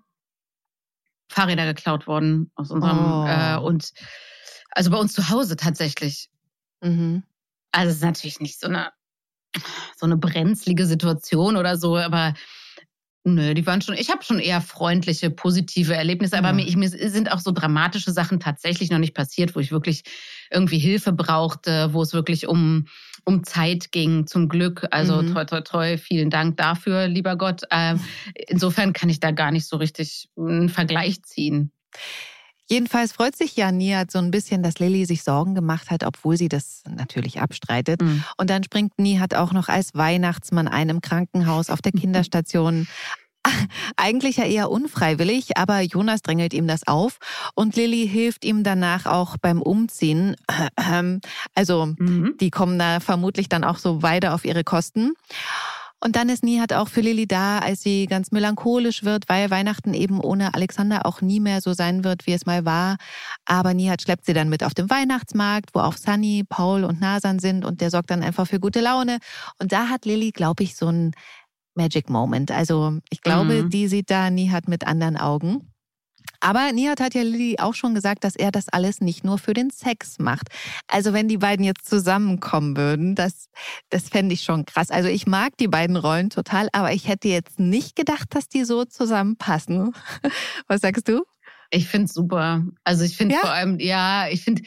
Fahrräder 1.29 1.65
geklaut 1.65 2.07
worden, 2.07 2.51
aus 2.55 2.71
unserem 2.71 2.99
oh. 2.99 3.27
äh, 3.27 3.57
und 3.57 3.91
also 4.71 4.91
bei 4.91 4.97
uns 4.97 5.13
zu 5.13 5.29
Hause 5.29 5.55
tatsächlich. 5.55 6.29
Mhm. 6.81 7.23
Also 7.71 7.89
es 7.89 7.97
ist 7.97 8.03
natürlich 8.03 8.39
nicht 8.39 8.59
so 8.59 8.67
eine, 8.67 8.91
so 9.97 10.05
eine 10.05 10.17
brenzlige 10.17 10.85
Situation 10.85 11.57
oder 11.57 11.77
so, 11.77 11.97
aber 11.97 12.33
Nö, 13.25 13.53
die 13.53 13.67
waren 13.67 13.81
schon, 13.81 13.95
ich 13.95 14.09
habe 14.09 14.23
schon 14.23 14.39
eher 14.39 14.61
freundliche, 14.61 15.29
positive 15.29 15.93
Erlebnisse, 15.93 16.37
aber 16.37 16.53
mhm. 16.53 16.63
mir, 16.63 16.77
mir, 16.77 16.89
sind 16.89 17.31
auch 17.31 17.39
so 17.39 17.51
dramatische 17.51 18.11
Sachen 18.11 18.39
tatsächlich 18.39 18.89
noch 18.91 18.97
nicht 18.97 19.13
passiert, 19.13 19.55
wo 19.55 19.59
ich 19.59 19.71
wirklich 19.71 20.03
irgendwie 20.49 20.79
Hilfe 20.79 21.11
brauchte, 21.11 21.93
wo 21.93 22.01
es 22.01 22.13
wirklich 22.13 22.47
um, 22.47 22.87
um 23.25 23.43
Zeit 23.43 23.91
ging, 23.91 24.25
zum 24.25 24.47
Glück. 24.47 24.87
Also 24.91 25.21
mhm. 25.21 25.33
toi, 25.33 25.43
toi, 25.43 25.61
toi, 25.61 25.97
vielen 25.97 26.29
Dank 26.29 26.55
dafür, 26.55 27.07
lieber 27.07 27.35
Gott. 27.35 27.63
Ähm, 27.71 27.99
insofern 28.47 28.93
kann 28.93 29.09
ich 29.09 29.19
da 29.19 29.31
gar 29.31 29.51
nicht 29.51 29.67
so 29.67 29.75
richtig 29.75 30.29
einen 30.37 30.69
Vergleich 30.69 31.21
ziehen. 31.23 31.73
Jedenfalls 32.69 33.11
freut 33.11 33.35
sich 33.35 33.55
ja 33.55 33.71
Nihat 33.71 34.11
so 34.11 34.19
ein 34.19 34.29
bisschen, 34.29 34.61
dass 34.61 34.77
Lilly 34.79 35.05
sich 35.05 35.23
Sorgen 35.23 35.55
gemacht 35.55 35.89
hat, 35.89 36.03
obwohl 36.03 36.37
sie 36.37 36.49
das 36.49 36.83
natürlich 36.87 37.41
abstreitet. 37.41 38.01
Mhm. 38.01 38.23
Und 38.37 38.49
dann 38.49 38.63
springt 38.63 38.99
Nihat 38.99 39.33
auch 39.33 39.53
noch 39.53 39.69
als 39.69 39.95
Weihnachtsmann 39.95 40.67
ein 40.67 40.89
im 40.89 41.01
Krankenhaus 41.01 41.69
auf 41.69 41.81
der 41.81 41.91
Kinderstation. 41.99 42.87
Eigentlich 43.95 44.37
ja 44.37 44.45
eher 44.45 44.69
unfreiwillig, 44.69 45.57
aber 45.57 45.79
Jonas 45.81 46.21
drängelt 46.21 46.53
ihm 46.53 46.67
das 46.67 46.85
auf 46.85 47.17
und 47.55 47.75
Lilly 47.75 48.07
hilft 48.07 48.45
ihm 48.45 48.63
danach 48.63 49.05
auch 49.05 49.37
beim 49.37 49.61
Umziehen. 49.61 50.35
Also 51.55 51.93
mhm. 51.97 52.35
die 52.39 52.51
kommen 52.51 52.79
da 52.79 52.99
vermutlich 52.99 53.49
dann 53.49 53.63
auch 53.63 53.77
so 53.77 54.01
weiter 54.01 54.33
auf 54.33 54.45
ihre 54.45 54.63
Kosten. 54.63 55.13
Und 56.01 56.15
dann 56.15 56.29
ist 56.29 56.43
Nihat 56.43 56.71
auch 56.71 56.87
für 56.87 57.01
Lilly 57.01 57.27
da, 57.27 57.59
als 57.59 57.81
sie 57.81 58.05
ganz 58.05 58.31
melancholisch 58.31 59.03
wird, 59.03 59.27
weil 59.27 59.49
Weihnachten 59.49 59.93
eben 59.93 60.21
ohne 60.21 60.53
Alexander 60.53 61.05
auch 61.05 61.21
nie 61.21 61.39
mehr 61.39 61.59
so 61.61 61.73
sein 61.73 62.03
wird, 62.03 62.25
wie 62.25 62.33
es 62.33 62.45
mal 62.45 62.63
war. 62.63 62.97
Aber 63.45 63.73
Nihat 63.73 64.01
schleppt 64.01 64.25
sie 64.25 64.33
dann 64.33 64.49
mit 64.49 64.63
auf 64.63 64.73
den 64.73 64.89
Weihnachtsmarkt, 64.89 65.71
wo 65.73 65.79
auch 65.79 65.97
Sunny, 65.97 66.45
Paul 66.47 66.85
und 66.85 67.01
Nasan 67.01 67.39
sind 67.39 67.65
und 67.65 67.81
der 67.81 67.91
sorgt 67.91 68.11
dann 68.11 68.23
einfach 68.23 68.47
für 68.47 68.59
gute 68.59 68.79
Laune. 68.79 69.19
Und 69.59 69.71
da 69.73 69.89
hat 69.89 70.05
Lilly, 70.05 70.31
glaube 70.31 70.63
ich, 70.63 70.75
so 70.75 70.87
ein 70.87 71.11
Magic 71.75 72.09
Moment. 72.09 72.51
Also 72.51 72.99
ich 73.09 73.21
glaube, 73.21 73.63
mhm. 73.63 73.69
die 73.69 73.87
sieht 73.87 74.09
da 74.09 74.29
Nihat 74.29 74.67
mit 74.67 74.87
anderen 74.87 75.17
Augen. 75.17 75.73
Aber 76.39 76.71
Nihat 76.71 77.01
hat 77.01 77.13
ja 77.13 77.21
Lilly 77.21 77.57
auch 77.59 77.73
schon 77.73 77.93
gesagt, 77.93 78.23
dass 78.23 78.35
er 78.35 78.51
das 78.51 78.69
alles 78.69 79.01
nicht 79.01 79.23
nur 79.23 79.37
für 79.37 79.53
den 79.53 79.69
Sex 79.69 80.19
macht. 80.19 80.47
Also 80.87 81.13
wenn 81.13 81.27
die 81.27 81.37
beiden 81.37 81.65
jetzt 81.65 81.87
zusammenkommen 81.87 82.77
würden, 82.77 83.15
das, 83.15 83.49
das 83.89 84.09
fände 84.09 84.33
ich 84.33 84.43
schon 84.43 84.65
krass. 84.65 84.91
Also 84.91 85.09
ich 85.09 85.27
mag 85.27 85.57
die 85.57 85.67
beiden 85.67 85.97
Rollen 85.97 86.29
total, 86.29 86.69
aber 86.71 86.93
ich 86.93 87.07
hätte 87.07 87.27
jetzt 87.27 87.59
nicht 87.59 87.95
gedacht, 87.95 88.33
dass 88.35 88.47
die 88.47 88.63
so 88.63 88.85
zusammenpassen. 88.85 89.93
Was 90.67 90.81
sagst 90.81 91.07
du? 91.07 91.23
Ich 91.71 91.87
finde 91.87 92.05
es 92.05 92.13
super. 92.13 92.63
Also 92.83 93.03
ich 93.03 93.15
finde 93.15 93.35
ja? 93.35 93.41
vor 93.41 93.51
allem, 93.51 93.79
ja, 93.79 94.27
ich 94.29 94.43
finde, 94.43 94.63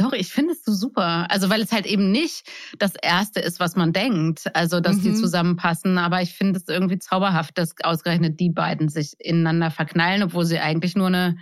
doch, 0.00 0.12
ich 0.12 0.28
finde 0.28 0.52
es 0.52 0.64
so 0.64 0.72
super. 0.72 1.30
Also, 1.30 1.50
weil 1.50 1.60
es 1.60 1.72
halt 1.72 1.86
eben 1.86 2.10
nicht 2.10 2.48
das 2.78 2.94
Erste 3.00 3.40
ist, 3.40 3.60
was 3.60 3.76
man 3.76 3.92
denkt. 3.92 4.44
Also, 4.54 4.80
dass 4.80 4.96
mhm. 4.96 5.02
die 5.02 5.14
zusammenpassen. 5.14 5.98
Aber 5.98 6.22
ich 6.22 6.34
finde 6.34 6.58
es 6.58 6.68
irgendwie 6.68 6.98
zauberhaft, 6.98 7.58
dass 7.58 7.74
ausgerechnet 7.82 8.40
die 8.40 8.50
beiden 8.50 8.88
sich 8.88 9.14
ineinander 9.18 9.70
verknallen, 9.70 10.22
obwohl 10.22 10.44
sie 10.44 10.58
eigentlich 10.58 10.96
nur 10.96 11.08
eine 11.08 11.36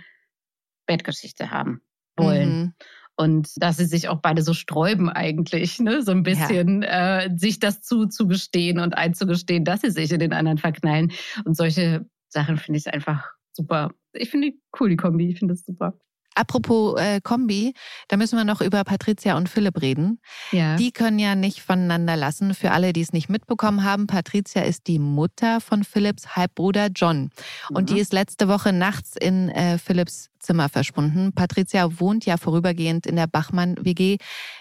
Bettgeschichte 0.85 1.51
haben 1.51 1.81
wollen. 2.17 2.57
Mhm. 2.57 2.73
Und 3.15 3.49
dass 3.57 3.77
sie 3.77 3.85
sich 3.85 4.07
auch 4.07 4.21
beide 4.21 4.41
so 4.41 4.53
sträuben 4.53 5.09
eigentlich, 5.09 5.79
ne? 5.79 6.01
so 6.03 6.11
ein 6.11 6.23
bisschen 6.23 6.83
ja. 6.83 7.23
äh, 7.23 7.29
sich 7.35 7.59
das 7.59 7.81
zuzugestehen 7.81 8.79
und 8.79 8.97
einzugestehen, 8.97 9.65
dass 9.65 9.81
sie 9.81 9.91
sich 9.91 10.11
in 10.11 10.19
den 10.19 10.31
anderen 10.31 10.57
verknallen. 10.57 11.11
Und 11.43 11.57
solche 11.57 12.05
Sachen 12.29 12.57
finde 12.57 12.79
ich 12.79 12.93
einfach 12.93 13.29
super. 13.51 13.91
Ich 14.13 14.29
finde 14.29 14.51
die 14.51 14.61
cool, 14.79 14.89
die 14.89 14.95
Kombi. 14.95 15.29
Ich 15.29 15.39
finde 15.39 15.53
das 15.53 15.65
super. 15.65 15.99
Apropos 16.39 16.97
äh, 16.97 17.19
Kombi, 17.19 17.73
da 18.07 18.15
müssen 18.15 18.37
wir 18.37 18.45
noch 18.45 18.61
über 18.61 18.85
Patricia 18.85 19.35
und 19.35 19.49
Philipp 19.49 19.81
reden. 19.81 20.21
Ja. 20.53 20.77
Die 20.77 20.93
können 20.93 21.19
ja 21.19 21.35
nicht 21.35 21.61
voneinander 21.61 22.15
lassen. 22.15 22.53
Für 22.53 22.71
alle, 22.71 22.93
die 22.93 23.01
es 23.01 23.11
nicht 23.11 23.27
mitbekommen 23.27 23.83
haben, 23.83 24.07
Patricia 24.07 24.61
ist 24.61 24.87
die 24.87 24.99
Mutter 24.99 25.59
von 25.59 25.83
Philipps 25.83 26.37
Halbbruder 26.37 26.87
John. 26.95 27.31
Und 27.69 27.89
mhm. 27.89 27.93
die 27.93 27.99
ist 27.99 28.13
letzte 28.13 28.47
Woche 28.47 28.71
nachts 28.71 29.17
in 29.19 29.49
äh, 29.49 29.77
Philipps 29.77 30.29
Zimmer 30.39 30.69
verschwunden. 30.69 31.33
Patricia 31.33 31.99
wohnt 31.99 32.25
ja 32.25 32.37
vorübergehend 32.37 33.05
in 33.05 33.17
der 33.17 33.27
Bachmann-WG. 33.27 34.17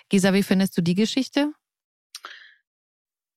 Gisa, 0.08 0.32
wie 0.32 0.42
findest 0.42 0.76
du 0.76 0.82
die 0.82 0.96
Geschichte? 0.96 1.52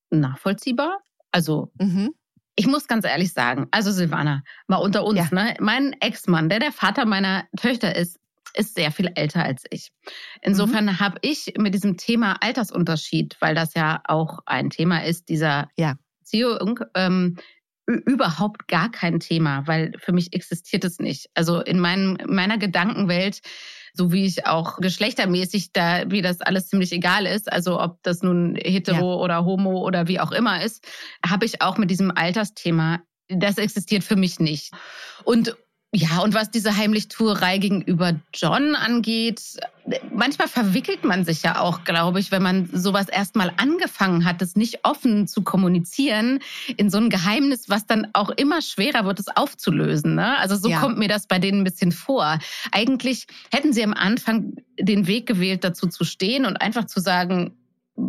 Nachvollziehbar. 0.10 0.98
Also 1.32 1.72
mhm. 1.80 2.16
Ich 2.56 2.68
muss 2.68 2.88
ganz 2.88 3.06
ehrlich 3.06 3.34
sagen, 3.34 3.68
also 3.72 3.92
Silvana, 3.92 4.44
mal 4.68 4.78
unter 4.78 5.06
uns, 5.06 5.18
ja. 5.18 5.28
ne? 5.32 5.56
Mein 5.60 5.94
Ex-Mann, 5.94 6.50
der 6.50 6.60
der 6.60 6.72
Vater 6.72 7.06
meiner 7.06 7.46
Töchter 7.56 7.96
ist, 7.96 8.20
ist 8.54 8.76
sehr 8.76 8.92
viel 8.92 9.12
älter 9.16 9.44
als 9.44 9.64
ich. 9.70 9.92
Insofern 10.42 10.86
mhm. 10.86 11.00
habe 11.00 11.18
ich 11.22 11.54
mit 11.58 11.74
diesem 11.74 11.98
Thema 11.98 12.38
Altersunterschied, 12.42 13.38
weil 13.40 13.56
das 13.56 13.74
ja 13.74 14.02
auch 14.06 14.40
ein 14.46 14.70
Thema 14.70 15.04
ist, 15.04 15.30
dieser 15.30 15.70
ja. 15.78 15.96
Beziehung, 16.20 16.80
ähm, 16.96 17.38
überhaupt 17.88 18.68
gar 18.68 18.92
kein 18.92 19.20
Thema, 19.20 19.68
weil 19.68 19.92
für 19.98 20.14
mich 20.14 20.34
existiert 20.34 20.84
es 20.86 21.00
nicht. 21.00 21.30
Also 21.34 21.60
in 21.62 21.80
meinem, 21.80 22.18
meiner 22.28 22.58
Gedankenwelt, 22.58 23.42
so 23.94 24.14
wie 24.14 24.26
ich 24.26 24.46
auch 24.46 24.78
geschlechtermäßig 24.78 25.74
da, 25.74 26.10
wie 26.10 26.22
das 26.22 26.42
alles 26.42 26.68
ziemlich 26.68 26.94
egal 26.94 27.26
ist, 27.26 27.52
also 27.52 27.82
ob 27.82 28.02
das 28.04 28.22
nun 28.22 28.56
hetero 28.56 29.12
ja. 29.12 29.18
oder 29.18 29.46
homo 29.46 29.86
oder 29.86 30.08
wie 30.08 30.20
auch 30.20 30.32
immer 30.32 30.64
ist, 30.64 30.88
habe 31.26 31.46
ich 31.46 31.62
auch 31.62 31.78
mit 31.78 31.92
diesem 31.92 32.12
Altersthema 32.12 33.02
das 33.34 33.58
existiert 33.58 34.04
für 34.04 34.16
mich 34.16 34.40
nicht. 34.40 34.72
Und 35.24 35.56
ja, 35.94 36.22
und 36.22 36.34
was 36.34 36.50
diese 36.50 36.78
Heimlichtuerei 36.78 37.58
gegenüber 37.58 38.14
John 38.34 38.76
angeht, 38.76 39.42
manchmal 40.14 40.48
verwickelt 40.48 41.04
man 41.04 41.26
sich 41.26 41.44
ja 41.44 41.60
auch, 41.60 41.84
glaube 41.84 42.22
ich, 42.22 42.32
wenn 42.32 42.42
man 42.42 42.70
sowas 42.72 43.10
erstmal 43.10 43.52
angefangen 43.58 44.24
hat, 44.24 44.42
das 44.42 44.56
nicht 44.56 44.86
offen 44.86 45.28
zu 45.28 45.42
kommunizieren, 45.42 46.40
in 46.78 46.90
so 46.90 46.98
ein 46.98 47.10
Geheimnis, 47.10 47.68
was 47.68 47.88
dann 47.88 48.08
auch 48.14 48.30
immer 48.30 48.62
schwerer 48.62 49.04
wird, 49.04 49.20
es 49.20 49.28
aufzulösen. 49.36 50.16
Ne? 50.16 50.38
Also 50.38 50.56
so 50.56 50.70
ja. 50.70 50.80
kommt 50.80 50.98
mir 50.98 51.10
das 51.10 51.28
bei 51.28 51.40
denen 51.40 51.62
ein 51.62 51.66
bisschen 51.66 51.92
vor. 51.92 52.40
Eigentlich 52.72 53.28
hätten 53.52 53.74
sie 53.74 53.84
am 53.84 53.94
Anfang 53.94 54.54
den 54.80 55.08
Weg 55.08 55.28
gewählt, 55.28 55.66
dazu 55.66 55.88
zu 55.88 56.06
stehen 56.06 56.46
und 56.46 56.56
einfach 56.62 56.86
zu 56.86 57.02
sagen, 57.02 57.58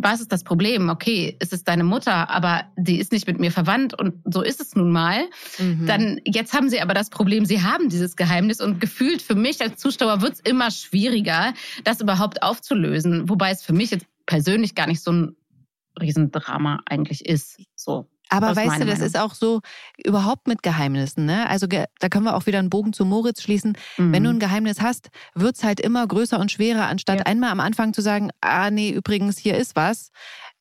was 0.01 0.21
ist 0.21 0.31
das 0.31 0.43
Problem? 0.43 0.89
Okay, 0.89 1.35
es 1.39 1.53
ist 1.53 1.67
deine 1.67 1.83
Mutter, 1.83 2.29
aber 2.29 2.63
die 2.75 2.99
ist 2.99 3.11
nicht 3.11 3.27
mit 3.27 3.39
mir 3.39 3.51
verwandt 3.51 3.97
und 3.97 4.15
so 4.25 4.41
ist 4.41 4.59
es 4.59 4.75
nun 4.75 4.91
mal. 4.91 5.25
Mhm. 5.59 5.85
Dann 5.85 6.21
jetzt 6.25 6.53
haben 6.53 6.69
sie 6.69 6.81
aber 6.81 6.93
das 6.93 7.09
Problem, 7.09 7.45
sie 7.45 7.61
haben 7.61 7.89
dieses 7.89 8.15
Geheimnis 8.15 8.59
und 8.59 8.81
gefühlt 8.81 9.21
für 9.21 9.35
mich 9.35 9.61
als 9.61 9.79
Zuschauer 9.79 10.21
wird 10.21 10.33
es 10.33 10.39
immer 10.39 10.71
schwieriger, 10.71 11.53
das 11.83 12.01
überhaupt 12.01 12.41
aufzulösen. 12.41 13.29
Wobei 13.29 13.51
es 13.51 13.61
für 13.61 13.73
mich 13.73 13.91
jetzt 13.91 14.07
persönlich 14.25 14.75
gar 14.75 14.87
nicht 14.87 15.03
so 15.03 15.11
ein 15.11 15.35
Riesendrama 16.01 16.81
eigentlich 16.85 17.25
ist. 17.25 17.59
So. 17.75 18.07
Aber 18.33 18.55
weißt 18.55 18.81
du, 18.81 18.85
das 18.85 18.99
Meinung. 18.99 19.05
ist 19.05 19.19
auch 19.19 19.33
so 19.33 19.61
überhaupt 20.03 20.47
mit 20.47 20.63
Geheimnissen. 20.63 21.25
Ne? 21.25 21.47
Also 21.49 21.67
da 21.67 22.09
können 22.09 22.25
wir 22.25 22.35
auch 22.35 22.45
wieder 22.45 22.59
einen 22.59 22.69
Bogen 22.69 22.93
zu 22.93 23.05
Moritz 23.05 23.41
schließen. 23.41 23.77
Mhm. 23.97 24.13
Wenn 24.13 24.23
du 24.23 24.29
mhm. 24.29 24.35
ein 24.37 24.39
Geheimnis 24.39 24.81
hast, 24.81 25.09
wird 25.35 25.55
es 25.55 25.63
halt 25.63 25.79
immer 25.79 26.05
größer 26.07 26.39
und 26.39 26.51
schwerer, 26.51 26.87
anstatt 26.87 27.19
ja. 27.19 27.25
einmal 27.25 27.51
am 27.51 27.59
Anfang 27.59 27.93
zu 27.93 28.01
sagen, 28.01 28.29
ah 28.41 28.71
nee, 28.71 28.89
übrigens, 28.89 29.37
hier 29.37 29.57
ist 29.57 29.75
was. 29.75 30.11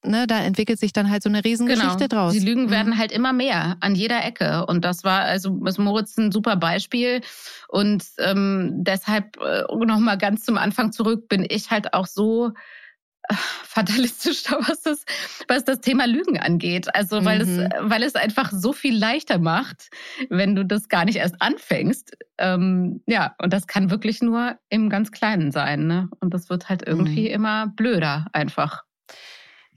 Ne, 0.05 0.27
da 0.27 0.41
entwickelt 0.41 0.81
sich 0.81 0.93
dann 0.93 1.09
halt 1.11 1.23
so 1.23 1.29
eine 1.29 1.45
Riesengeschichte 1.45 2.09
genau. 2.09 2.25
draus. 2.25 2.33
Die 2.33 2.41
Lügen 2.41 2.65
mhm. 2.65 2.71
werden 2.71 2.99
halt 2.99 3.13
immer 3.13 3.33
mehr 3.33 3.77
an 3.79 3.95
jeder 3.95 4.25
Ecke. 4.25 4.67
Und 4.67 4.85
das 4.85 5.05
war 5.05 5.21
also 5.21 5.65
ist 5.65 5.79
Moritz 5.79 6.17
ein 6.19 6.33
super 6.33 6.57
Beispiel. 6.57 7.21
Und 7.69 8.05
ähm, 8.19 8.73
deshalb 8.79 9.37
äh, 9.41 9.63
nochmal 9.87 10.19
ganz 10.19 10.45
zum 10.45 10.59
Anfang 10.59 10.91
zurück, 10.91 11.29
bin 11.29 11.47
ich 11.49 11.71
halt 11.71 11.95
auch 11.95 12.07
so 12.07 12.51
fatalistisch, 13.65 14.45
was 14.51 14.83
das, 14.83 15.05
was 15.49 15.65
das 15.65 15.81
Thema 15.81 16.07
Lügen 16.07 16.39
angeht. 16.39 16.95
Also 16.95 17.25
weil 17.25 17.45
mhm. 17.45 17.61
es, 17.61 17.71
weil 17.81 18.03
es 18.03 18.15
einfach 18.15 18.51
so 18.53 18.73
viel 18.73 18.97
leichter 18.97 19.39
macht, 19.39 19.91
wenn 20.29 20.55
du 20.55 20.65
das 20.65 20.89
gar 20.89 21.05
nicht 21.05 21.17
erst 21.17 21.41
anfängst. 21.41 22.17
Ähm, 22.39 23.03
ja, 23.07 23.35
und 23.41 23.53
das 23.53 23.67
kann 23.67 23.91
wirklich 23.91 24.23
nur 24.23 24.59
im 24.69 24.89
ganz 24.89 25.11
Kleinen 25.13 25.53
sein. 25.53 25.87
Ne? 25.87 26.09
Und 26.21 26.35
das 26.35 26.51
wird 26.51 26.69
halt 26.69 26.87
irgendwie 26.87 27.29
mhm. 27.29 27.35
immer 27.35 27.67
blöder 27.69 28.27
einfach. 28.33 28.85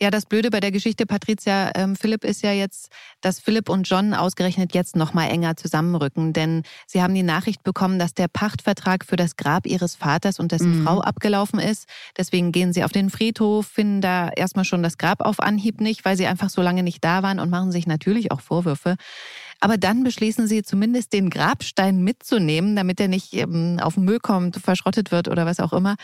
Ja, 0.01 0.11
das 0.11 0.25
Blöde 0.25 0.51
bei 0.51 0.59
der 0.59 0.71
Geschichte, 0.71 1.05
Patricia, 1.05 1.71
ähm, 1.73 1.95
Philipp 1.95 2.25
ist 2.25 2.43
ja 2.43 2.51
jetzt, 2.51 2.91
dass 3.21 3.39
Philipp 3.39 3.69
und 3.69 3.89
John 3.89 4.13
ausgerechnet 4.13 4.73
jetzt 4.73 4.97
noch 4.97 5.13
mal 5.13 5.27
enger 5.27 5.55
zusammenrücken, 5.55 6.33
denn 6.33 6.63
sie 6.85 7.01
haben 7.01 7.15
die 7.15 7.23
Nachricht 7.23 7.63
bekommen, 7.63 7.97
dass 7.97 8.13
der 8.13 8.27
Pachtvertrag 8.27 9.05
für 9.05 9.15
das 9.15 9.37
Grab 9.37 9.65
ihres 9.65 9.95
Vaters 9.95 10.37
und 10.37 10.51
dessen 10.51 10.79
mhm. 10.79 10.83
Frau 10.83 10.99
abgelaufen 10.99 11.59
ist. 11.59 11.87
Deswegen 12.17 12.51
gehen 12.51 12.73
sie 12.73 12.83
auf 12.83 12.91
den 12.91 13.09
Friedhof, 13.09 13.67
finden 13.67 14.01
da 14.01 14.29
erstmal 14.29 14.65
schon 14.65 14.83
das 14.83 14.97
Grab 14.97 15.21
auf 15.21 15.39
Anhieb 15.39 15.79
nicht, 15.79 16.03
weil 16.03 16.17
sie 16.17 16.27
einfach 16.27 16.49
so 16.49 16.61
lange 16.61 16.83
nicht 16.83 17.01
da 17.01 17.23
waren 17.23 17.39
und 17.39 17.49
machen 17.49 17.71
sich 17.71 17.87
natürlich 17.87 18.33
auch 18.33 18.41
Vorwürfe. 18.41 18.97
Aber 19.65 19.79
dann 19.79 20.03
beschließen 20.03 20.45
sie 20.45 20.61
zumindest 20.61 21.11
den 21.11 21.31
Grabstein 21.31 22.03
mitzunehmen, 22.03 22.75
damit 22.75 22.99
er 22.99 23.07
nicht 23.07 23.33
ähm, 23.33 23.79
auf 23.81 23.95
den 23.95 24.03
Müll 24.03 24.19
kommt, 24.19 24.57
verschrottet 24.57 25.11
wird 25.11 25.27
oder 25.27 25.47
was 25.47 25.59
auch 25.59 25.73
immer. 25.73 25.95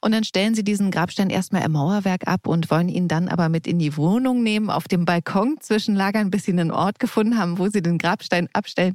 Und 0.00 0.12
dann 0.12 0.22
stellen 0.22 0.54
sie 0.54 0.62
diesen 0.62 0.92
Grabstein 0.92 1.28
erstmal 1.28 1.64
im 1.64 1.72
Mauerwerk 1.72 2.28
ab 2.28 2.46
und 2.46 2.70
wollen 2.70 2.88
ihn 2.88 3.08
dann 3.08 3.26
aber 3.26 3.48
mit 3.48 3.66
in 3.66 3.80
die 3.80 3.96
Wohnung 3.96 4.44
nehmen, 4.44 4.70
auf 4.70 4.86
dem 4.86 5.06
Balkon 5.06 5.56
zwischenlagern, 5.58 6.30
bis 6.30 6.44
sie 6.44 6.52
einen 6.52 6.70
Ort 6.70 7.00
gefunden 7.00 7.36
haben, 7.36 7.58
wo 7.58 7.66
sie 7.66 7.82
den 7.82 7.98
Grabstein 7.98 8.48
abstellen. 8.52 8.94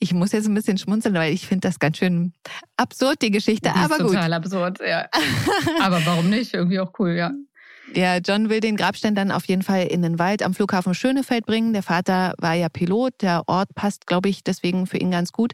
Ich 0.00 0.12
muss 0.12 0.32
jetzt 0.32 0.48
ein 0.48 0.54
bisschen 0.54 0.76
schmunzeln, 0.76 1.14
weil 1.14 1.32
ich 1.32 1.46
finde 1.46 1.66
das 1.66 1.78
ganz 1.78 1.96
schön 1.96 2.34
absurd, 2.76 3.22
die 3.22 3.30
Geschichte. 3.30 3.72
Die 3.74 3.80
aber 3.80 3.94
ist 3.96 4.02
total 4.02 4.34
absurd, 4.34 4.80
ja. 4.86 5.06
aber 5.80 6.04
warum 6.04 6.28
nicht? 6.28 6.52
Irgendwie 6.52 6.78
auch 6.78 6.92
cool, 6.98 7.12
ja. 7.12 7.32
Ja, 7.94 8.16
John 8.18 8.48
will 8.50 8.60
den 8.60 8.76
Grabstein 8.76 9.14
dann 9.14 9.30
auf 9.30 9.44
jeden 9.46 9.62
Fall 9.62 9.86
in 9.86 10.02
den 10.02 10.18
Wald 10.18 10.42
am 10.42 10.54
Flughafen 10.54 10.92
Schönefeld 10.92 11.46
bringen. 11.46 11.72
Der 11.72 11.82
Vater 11.82 12.34
war 12.38 12.54
ja 12.54 12.68
Pilot. 12.68 13.22
Der 13.22 13.44
Ort 13.46 13.74
passt, 13.74 14.06
glaube 14.06 14.28
ich, 14.28 14.42
deswegen 14.42 14.86
für 14.86 14.98
ihn 14.98 15.12
ganz 15.12 15.32
gut. 15.32 15.52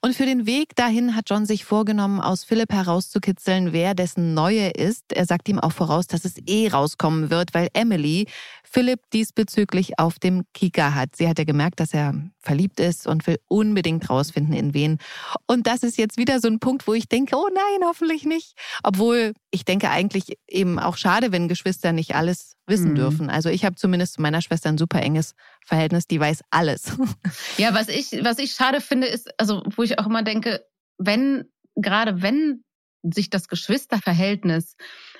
Und 0.00 0.14
für 0.14 0.24
den 0.24 0.46
Weg 0.46 0.74
dahin 0.76 1.14
hat 1.14 1.28
John 1.28 1.44
sich 1.46 1.64
vorgenommen, 1.64 2.20
aus 2.20 2.42
Philipp 2.44 2.72
herauszukitzeln, 2.72 3.72
wer 3.72 3.94
dessen 3.94 4.34
Neue 4.34 4.70
ist. 4.70 5.12
Er 5.12 5.26
sagt 5.26 5.48
ihm 5.48 5.60
auch 5.60 5.72
voraus, 5.72 6.06
dass 6.06 6.24
es 6.24 6.36
eh 6.46 6.68
rauskommen 6.68 7.30
wird, 7.30 7.52
weil 7.52 7.68
Emily 7.74 8.26
Philipp 8.74 9.08
diesbezüglich 9.12 10.00
auf 10.00 10.18
dem 10.18 10.42
Kika 10.52 10.94
hat. 10.94 11.14
Sie 11.14 11.28
hat 11.28 11.38
ja 11.38 11.44
gemerkt, 11.44 11.78
dass 11.78 11.94
er 11.94 12.12
verliebt 12.40 12.80
ist 12.80 13.06
und 13.06 13.24
will 13.28 13.38
unbedingt 13.46 14.10
rausfinden, 14.10 14.52
in 14.52 14.74
wen. 14.74 14.98
Und 15.46 15.68
das 15.68 15.84
ist 15.84 15.96
jetzt 15.96 16.16
wieder 16.16 16.40
so 16.40 16.48
ein 16.48 16.58
Punkt, 16.58 16.88
wo 16.88 16.94
ich 16.94 17.08
denke, 17.08 17.36
oh 17.36 17.48
nein, 17.54 17.88
hoffentlich 17.88 18.24
nicht. 18.24 18.54
Obwohl 18.82 19.32
ich 19.54 19.64
denke 19.64 19.88
eigentlich 19.88 20.36
eben 20.48 20.80
auch 20.80 20.96
schade, 20.96 21.30
wenn 21.30 21.46
Geschwister 21.46 21.92
nicht 21.92 22.16
alles 22.16 22.56
wissen 22.66 22.90
mhm. 22.90 22.94
dürfen. 22.96 23.30
Also 23.30 23.48
ich 23.48 23.64
habe 23.64 23.76
zumindest 23.76 24.14
zu 24.14 24.20
meiner 24.20 24.42
Schwester 24.42 24.68
ein 24.68 24.78
super 24.78 25.00
enges 25.00 25.34
Verhältnis, 25.64 26.08
die 26.08 26.18
weiß 26.18 26.42
alles. 26.50 26.96
Ja, 27.56 27.72
was 27.72 27.88
ich, 27.88 28.24
was 28.24 28.38
ich 28.38 28.52
schade 28.52 28.80
finde, 28.80 29.06
ist, 29.06 29.28
also 29.38 29.62
wo 29.76 29.82
ich 29.82 29.98
auch 29.98 30.06
immer 30.06 30.24
denke, 30.24 30.64
wenn, 30.98 31.44
gerade 31.76 32.20
wenn 32.20 32.64
sich 33.02 33.30
das 33.30 33.46
Geschwisterverhältnis 33.46 34.76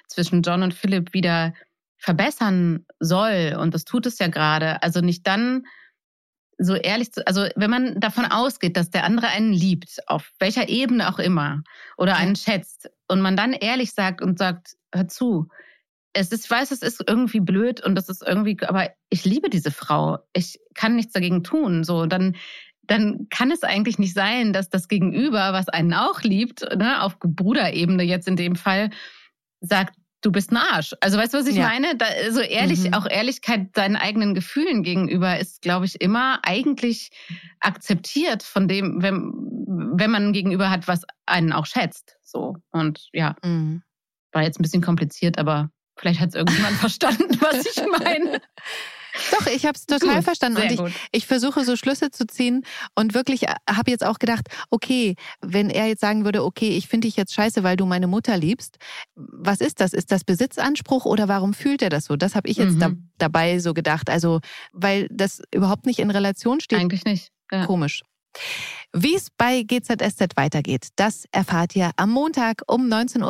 zwischen 0.09 0.43
John 0.43 0.63
und 0.63 0.75
Philipp 0.75 1.15
wieder 1.15 1.55
verbessern 1.97 2.87
soll, 2.99 3.57
und 3.59 3.73
das 3.73 3.85
tut 3.85 4.07
es 4.07 4.19
ja 4.19 4.27
gerade, 4.27 4.83
also 4.83 5.01
nicht 5.01 5.27
dann 5.27 5.65
so 6.59 6.75
ehrlich 6.75 7.13
zu, 7.13 7.27
also 7.27 7.47
wenn 7.57 7.71
man 7.71 8.01
davon 8.01 8.27
ausgeht, 8.27 8.77
dass 8.77 8.91
der 8.91 9.05
andere 9.05 9.29
einen 9.29 9.53
liebt, 9.53 10.01
auf 10.07 10.31
welcher 10.39 10.69
Ebene 10.69 11.09
auch 11.09 11.19
immer, 11.19 11.63
oder 11.97 12.17
einen 12.17 12.37
schätzt, 12.37 12.91
und 13.09 13.21
man 13.21 13.37
dann 13.37 13.53
ehrlich 13.53 13.93
sagt 13.93 14.23
und 14.23 14.39
sagt, 14.39 14.77
hör 14.93 15.09
zu, 15.09 15.49
es 16.15 16.31
ist, 16.31 16.45
ich 16.45 16.51
weiß, 16.51 16.71
es 16.71 16.83
ist 16.83 17.03
irgendwie 17.07 17.41
blöd 17.41 17.85
und 17.85 17.97
das 17.97 18.09
ist 18.09 18.23
irgendwie, 18.27 18.57
aber 18.67 18.91
ich 19.11 19.25
liebe 19.25 19.51
diese 19.51 19.71
Frau. 19.71 20.19
Ich 20.33 20.61
kann 20.75 20.95
nichts 20.95 21.13
dagegen 21.13 21.43
tun. 21.43 21.83
So, 21.83 22.07
dann, 22.07 22.37
dann 22.83 23.27
kann 23.31 23.51
es 23.51 23.65
eigentlich 23.65 23.99
nicht 23.99 24.15
sein, 24.15 24.53
dass 24.53 24.71
das 24.71 24.89
Gegenüber, 24.89 25.53
was 25.53 25.69
einen 25.69 25.93
auch 25.93 26.23
liebt, 26.23 26.63
ne, 26.77 27.03
auf 27.03 27.19
Bruderebene 27.19 28.05
jetzt 28.05 28.29
in 28.29 28.37
dem 28.37 28.55
Fall, 28.55 28.91
sagt, 29.61 29.97
du 30.25 30.33
bist 30.33 30.51
ein 30.51 30.57
Arsch. 30.57 30.95
Also 31.01 31.19
weißt 31.19 31.35
du, 31.35 31.39
was 31.39 31.47
ich 31.47 31.57
ja. 31.57 31.69
meine? 31.69 31.97
Da, 31.97 32.07
so 32.31 32.41
ehrlich, 32.41 32.85
mhm. 32.85 32.95
auch 32.95 33.07
Ehrlichkeit 33.07 33.77
deinen 33.77 33.97
eigenen 33.97 34.35
Gefühlen 34.35 34.83
gegenüber 34.83 35.39
ist, 35.39 35.63
glaube 35.63 35.85
ich, 35.85 36.01
immer 36.01 36.41
eigentlich 36.43 37.11
akzeptiert 37.61 38.43
von 38.43 38.67
dem, 38.67 39.03
wenn, 39.03 39.33
wenn 39.97 40.11
man 40.11 40.33
Gegenüber 40.33 40.71
hat, 40.71 40.89
was 40.89 41.03
einen 41.27 41.53
auch 41.53 41.67
schätzt. 41.67 42.17
So. 42.23 42.57
Und 42.71 43.09
ja, 43.13 43.37
mhm. 43.45 43.83
war 44.33 44.43
jetzt 44.43 44.59
ein 44.59 44.63
bisschen 44.63 44.83
kompliziert, 44.83 45.39
aber 45.39 45.71
vielleicht 45.97 46.21
hat 46.21 46.31
es 46.31 46.35
irgendjemand 46.35 46.77
verstanden, 46.79 47.39
was 47.41 47.67
ich 47.67 47.83
meine. 47.87 48.41
Doch, 49.31 49.47
ich 49.47 49.65
habe 49.65 49.77
es 49.77 49.87
total 49.87 50.17
gut, 50.17 50.25
verstanden. 50.25 50.61
Und 50.61 50.71
ich, 50.71 50.95
ich, 51.13 51.27
versuche 51.27 51.65
so 51.65 51.77
Schlüsse 51.77 52.11
zu 52.11 52.27
ziehen 52.27 52.65
und 52.95 53.15
wirklich 53.15 53.45
äh, 53.45 53.55
habe 53.69 53.91
jetzt 53.91 54.05
auch 54.05 54.19
gedacht, 54.19 54.49
okay, 54.71 55.15
wenn 55.41 55.71
er 55.71 55.87
jetzt 55.87 56.01
sagen 56.01 56.25
würde, 56.25 56.45
okay, 56.45 56.71
ich 56.71 56.89
finde 56.89 57.07
dich 57.07 57.17
jetzt 57.17 57.33
scheiße, 57.33 57.63
weil 57.63 57.77
du 57.77 57.87
meine 57.87 58.07
Mutter 58.07 58.37
liebst, 58.37 58.79
was 59.15 59.61
ist 59.61 59.81
das? 59.81 59.93
Ist 59.93 60.11
das 60.11 60.25
Besitzanspruch 60.25 61.05
oder 61.05 61.29
warum 61.29 61.55
fühlt 61.55 61.83
er 61.83 61.91
das 61.91 62.07
so? 62.07 62.17
Das 62.17 62.35
habe 62.35 62.49
ich 62.49 62.57
jetzt 62.57 62.75
mhm. 62.75 62.81
da, 62.81 62.91
dabei 63.19 63.59
so 63.61 63.73
gedacht. 63.73 64.11
Also, 64.11 64.41
weil 64.73 65.09
das 65.11 65.43
überhaupt 65.55 65.87
nicht 65.87 66.01
in 66.01 66.11
Relation 66.11 66.61
steht. 66.61 66.81
Eigentlich 66.81 67.05
nicht. 67.05 67.31
Ja. 67.53 67.67
Komisch. 67.67 68.03
Wie 68.93 69.15
es 69.15 69.29
bei 69.37 69.63
GZSZ 69.63 70.37
weitergeht, 70.37 70.89
das 70.97 71.25
erfahrt 71.31 71.77
ihr 71.77 71.91
am 71.97 72.11
Montag 72.11 72.63
um 72.67 72.87
19.40 72.87 73.23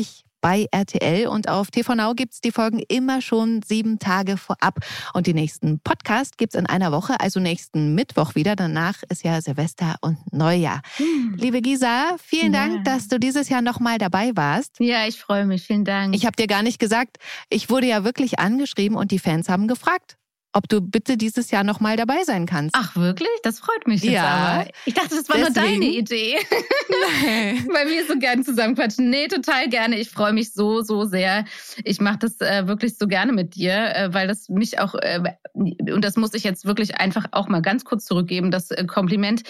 Uhr 0.00 0.04
bei 0.40 0.66
RTL 0.70 1.26
und 1.26 1.48
auf 1.48 1.70
TV 1.70 1.94
Now 1.94 2.14
gibt's 2.14 2.40
die 2.40 2.52
Folgen 2.52 2.80
immer 2.88 3.20
schon 3.20 3.62
sieben 3.62 3.98
Tage 3.98 4.36
vorab. 4.36 4.80
Und 5.14 5.26
die 5.26 5.34
nächsten 5.34 5.80
Podcast 5.80 6.38
gibt's 6.38 6.54
in 6.54 6.66
einer 6.66 6.92
Woche, 6.92 7.20
also 7.20 7.40
nächsten 7.40 7.94
Mittwoch 7.94 8.34
wieder. 8.34 8.56
Danach 8.56 9.02
ist 9.08 9.24
ja 9.24 9.40
Silvester 9.40 9.96
und 10.00 10.18
Neujahr. 10.32 10.82
Hm. 10.96 11.34
Liebe 11.36 11.62
Gisa, 11.62 12.16
vielen 12.22 12.52
ja. 12.52 12.66
Dank, 12.66 12.84
dass 12.84 13.08
du 13.08 13.18
dieses 13.18 13.48
Jahr 13.48 13.62
nochmal 13.62 13.98
dabei 13.98 14.32
warst. 14.34 14.76
Ja, 14.78 15.06
ich 15.06 15.18
freue 15.18 15.46
mich. 15.46 15.62
Vielen 15.62 15.84
Dank. 15.84 16.14
Ich 16.14 16.26
habe 16.26 16.36
dir 16.36 16.46
gar 16.46 16.62
nicht 16.62 16.78
gesagt, 16.78 17.18
ich 17.48 17.70
wurde 17.70 17.86
ja 17.86 18.04
wirklich 18.04 18.38
angeschrieben 18.38 18.96
und 18.96 19.10
die 19.10 19.18
Fans 19.18 19.48
haben 19.48 19.68
gefragt. 19.68 20.17
Ob 20.52 20.68
du 20.68 20.80
bitte 20.80 21.16
dieses 21.16 21.50
Jahr 21.50 21.62
nochmal 21.62 21.96
dabei 21.96 22.24
sein 22.24 22.46
kannst. 22.46 22.74
Ach 22.76 22.96
wirklich? 22.96 23.28
Das 23.42 23.58
freut 23.60 23.86
mich 23.86 24.02
jetzt 24.02 24.14
Ja. 24.14 24.24
aber. 24.26 24.70
Ich 24.86 24.94
dachte, 24.94 25.10
das 25.16 25.28
war 25.28 25.36
nur 25.38 25.50
Deswegen- 25.50 25.80
deine 25.80 25.92
Idee. 25.92 26.36
Nein. 27.22 27.66
Weil 27.72 27.88
wir 27.88 28.06
so 28.06 28.18
gerne 28.18 28.42
zusammenquatschen. 28.42 29.10
Nee, 29.10 29.28
total 29.28 29.68
gerne. 29.68 29.98
Ich 30.00 30.10
freue 30.10 30.32
mich 30.32 30.52
so, 30.52 30.82
so 30.82 31.04
sehr. 31.04 31.44
Ich 31.84 32.00
mache 32.00 32.18
das 32.18 32.40
äh, 32.40 32.66
wirklich 32.66 32.96
so 32.98 33.06
gerne 33.06 33.32
mit 33.32 33.54
dir, 33.54 33.94
äh, 33.94 34.14
weil 34.14 34.26
das 34.26 34.48
mich 34.48 34.78
auch, 34.80 34.94
äh, 34.94 35.20
und 35.54 36.02
das 36.04 36.16
muss 36.16 36.34
ich 36.34 36.44
jetzt 36.44 36.64
wirklich 36.64 36.96
einfach 36.96 37.26
auch 37.32 37.48
mal 37.48 37.62
ganz 37.62 37.84
kurz 37.84 38.04
zurückgeben, 38.04 38.50
das 38.50 38.70
äh, 38.70 38.84
Kompliment. 38.86 39.42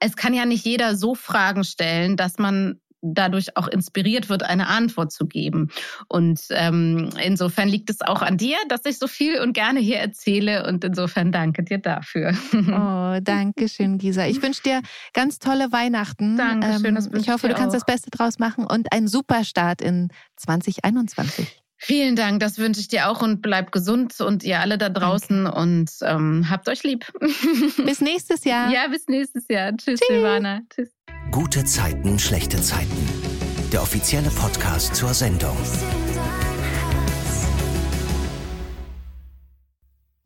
Es 0.00 0.16
kann 0.16 0.34
ja 0.34 0.46
nicht 0.46 0.64
jeder 0.64 0.96
so 0.96 1.14
Fragen 1.14 1.62
stellen, 1.64 2.16
dass 2.16 2.38
man 2.38 2.80
dadurch 3.02 3.56
auch 3.56 3.66
inspiriert 3.66 4.28
wird, 4.28 4.44
eine 4.44 4.68
Antwort 4.68 5.12
zu 5.12 5.26
geben. 5.26 5.68
Und 6.08 6.40
ähm, 6.50 7.10
insofern 7.22 7.68
liegt 7.68 7.90
es 7.90 8.00
auch 8.00 8.22
an 8.22 8.38
dir, 8.38 8.56
dass 8.68 8.86
ich 8.86 8.98
so 8.98 9.08
viel 9.08 9.40
und 9.40 9.52
gerne 9.52 9.80
hier 9.80 9.98
erzähle. 9.98 10.66
Und 10.66 10.84
insofern 10.84 11.32
danke 11.32 11.62
dir 11.62 11.78
dafür. 11.78 12.32
Oh, 12.72 13.18
danke 13.20 13.68
schön, 13.68 13.98
Gisa. 13.98 14.26
Ich 14.26 14.40
wünsche 14.40 14.62
dir 14.62 14.80
ganz 15.12 15.38
tolle 15.38 15.72
Weihnachten. 15.72 16.32
Ähm, 16.32 16.36
Dankeschön, 16.36 16.94
wünsche 16.94 17.18
ich 17.18 17.28
hoffe, 17.28 17.48
du 17.48 17.54
kannst 17.54 17.70
auch. 17.70 17.80
das 17.80 17.84
Beste 17.84 18.10
draus 18.10 18.38
machen 18.38 18.64
und 18.64 18.92
einen 18.92 19.08
super 19.08 19.44
Start 19.44 19.82
in 19.82 20.08
2021. 20.36 21.62
Vielen 21.76 22.14
Dank, 22.14 22.38
das 22.38 22.58
wünsche 22.58 22.80
ich 22.80 22.86
dir 22.86 23.08
auch 23.08 23.22
und 23.22 23.42
bleib 23.42 23.72
gesund 23.72 24.20
und 24.20 24.44
ihr 24.44 24.60
alle 24.60 24.78
da 24.78 24.88
draußen 24.88 25.46
und 25.46 25.90
ähm, 26.02 26.48
habt 26.48 26.68
euch 26.68 26.84
lieb. 26.84 27.12
Bis 27.84 28.00
nächstes 28.00 28.44
Jahr. 28.44 28.70
ja, 28.70 28.86
bis 28.86 29.08
nächstes 29.08 29.48
Jahr. 29.48 29.76
Tschüss, 29.76 29.98
Silvana. 30.08 30.60
Tschüss. 30.72 30.90
Gute 31.32 31.64
Zeiten, 31.64 32.18
schlechte 32.18 32.60
Zeiten. 32.60 33.08
Der 33.72 33.80
offizielle 33.80 34.28
Podcast 34.28 34.94
zur 34.94 35.14
Sendung. 35.14 35.56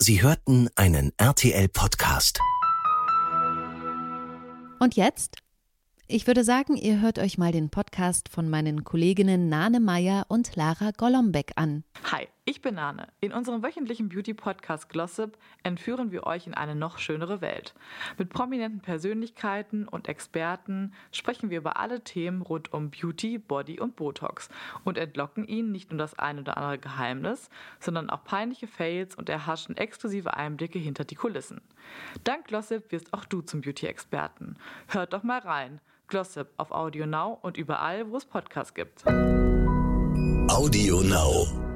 Sie 0.00 0.20
hörten 0.20 0.68
einen 0.74 1.12
RTL-Podcast. 1.16 2.40
Und 4.80 4.96
jetzt? 4.96 5.36
Ich 6.08 6.26
würde 6.26 6.42
sagen, 6.42 6.76
ihr 6.76 7.00
hört 7.00 7.20
euch 7.20 7.38
mal 7.38 7.52
den 7.52 7.70
Podcast 7.70 8.28
von 8.28 8.50
meinen 8.50 8.82
Kolleginnen 8.82 9.48
Nane 9.48 9.78
Meyer 9.78 10.26
und 10.26 10.56
Lara 10.56 10.90
Golombek 10.90 11.52
an. 11.54 11.84
Hi, 12.10 12.26
ich 12.48 12.62
bin 12.62 12.76
Nane. 12.76 13.08
In 13.18 13.32
unserem 13.32 13.64
wöchentlichen 13.64 14.08
Beauty-Podcast 14.08 14.88
Glossip 14.88 15.36
entführen 15.64 16.12
wir 16.12 16.28
euch 16.28 16.46
in 16.46 16.54
eine 16.54 16.76
noch 16.76 16.98
schönere 16.98 17.40
Welt. 17.40 17.74
Mit 18.18 18.30
prominenten 18.30 18.80
Persönlichkeiten 18.80 19.88
und 19.88 20.06
Experten 20.08 20.94
sprechen 21.10 21.50
wir 21.50 21.58
über 21.58 21.76
alle 21.76 22.04
Themen 22.04 22.42
rund 22.42 22.72
um 22.72 22.92
Beauty, 22.92 23.38
Body 23.38 23.80
und 23.80 23.96
Botox 23.96 24.48
und 24.84 24.96
entlocken 24.96 25.44
ihnen 25.44 25.72
nicht 25.72 25.90
nur 25.90 25.98
das 25.98 26.16
ein 26.20 26.38
oder 26.38 26.56
andere 26.56 26.78
Geheimnis, 26.78 27.50
sondern 27.80 28.10
auch 28.10 28.22
peinliche 28.22 28.68
Fails 28.68 29.16
und 29.16 29.28
erhaschen 29.28 29.76
exklusive 29.76 30.34
Einblicke 30.34 30.78
hinter 30.78 31.04
die 31.04 31.16
Kulissen. 31.16 31.60
Dank 32.22 32.46
Glossip 32.46 32.92
wirst 32.92 33.12
auch 33.12 33.24
du 33.24 33.42
zum 33.42 33.60
Beauty-Experten. 33.60 34.56
Hört 34.86 35.14
doch 35.14 35.24
mal 35.24 35.40
rein. 35.40 35.80
Glossip 36.06 36.46
auf 36.58 36.70
Audio 36.70 37.06
Now 37.06 37.40
und 37.42 37.56
überall, 37.56 38.08
wo 38.08 38.16
es 38.16 38.24
Podcasts 38.24 38.72
gibt. 38.72 39.04
Audio 40.48 41.00
Now. 41.02 41.75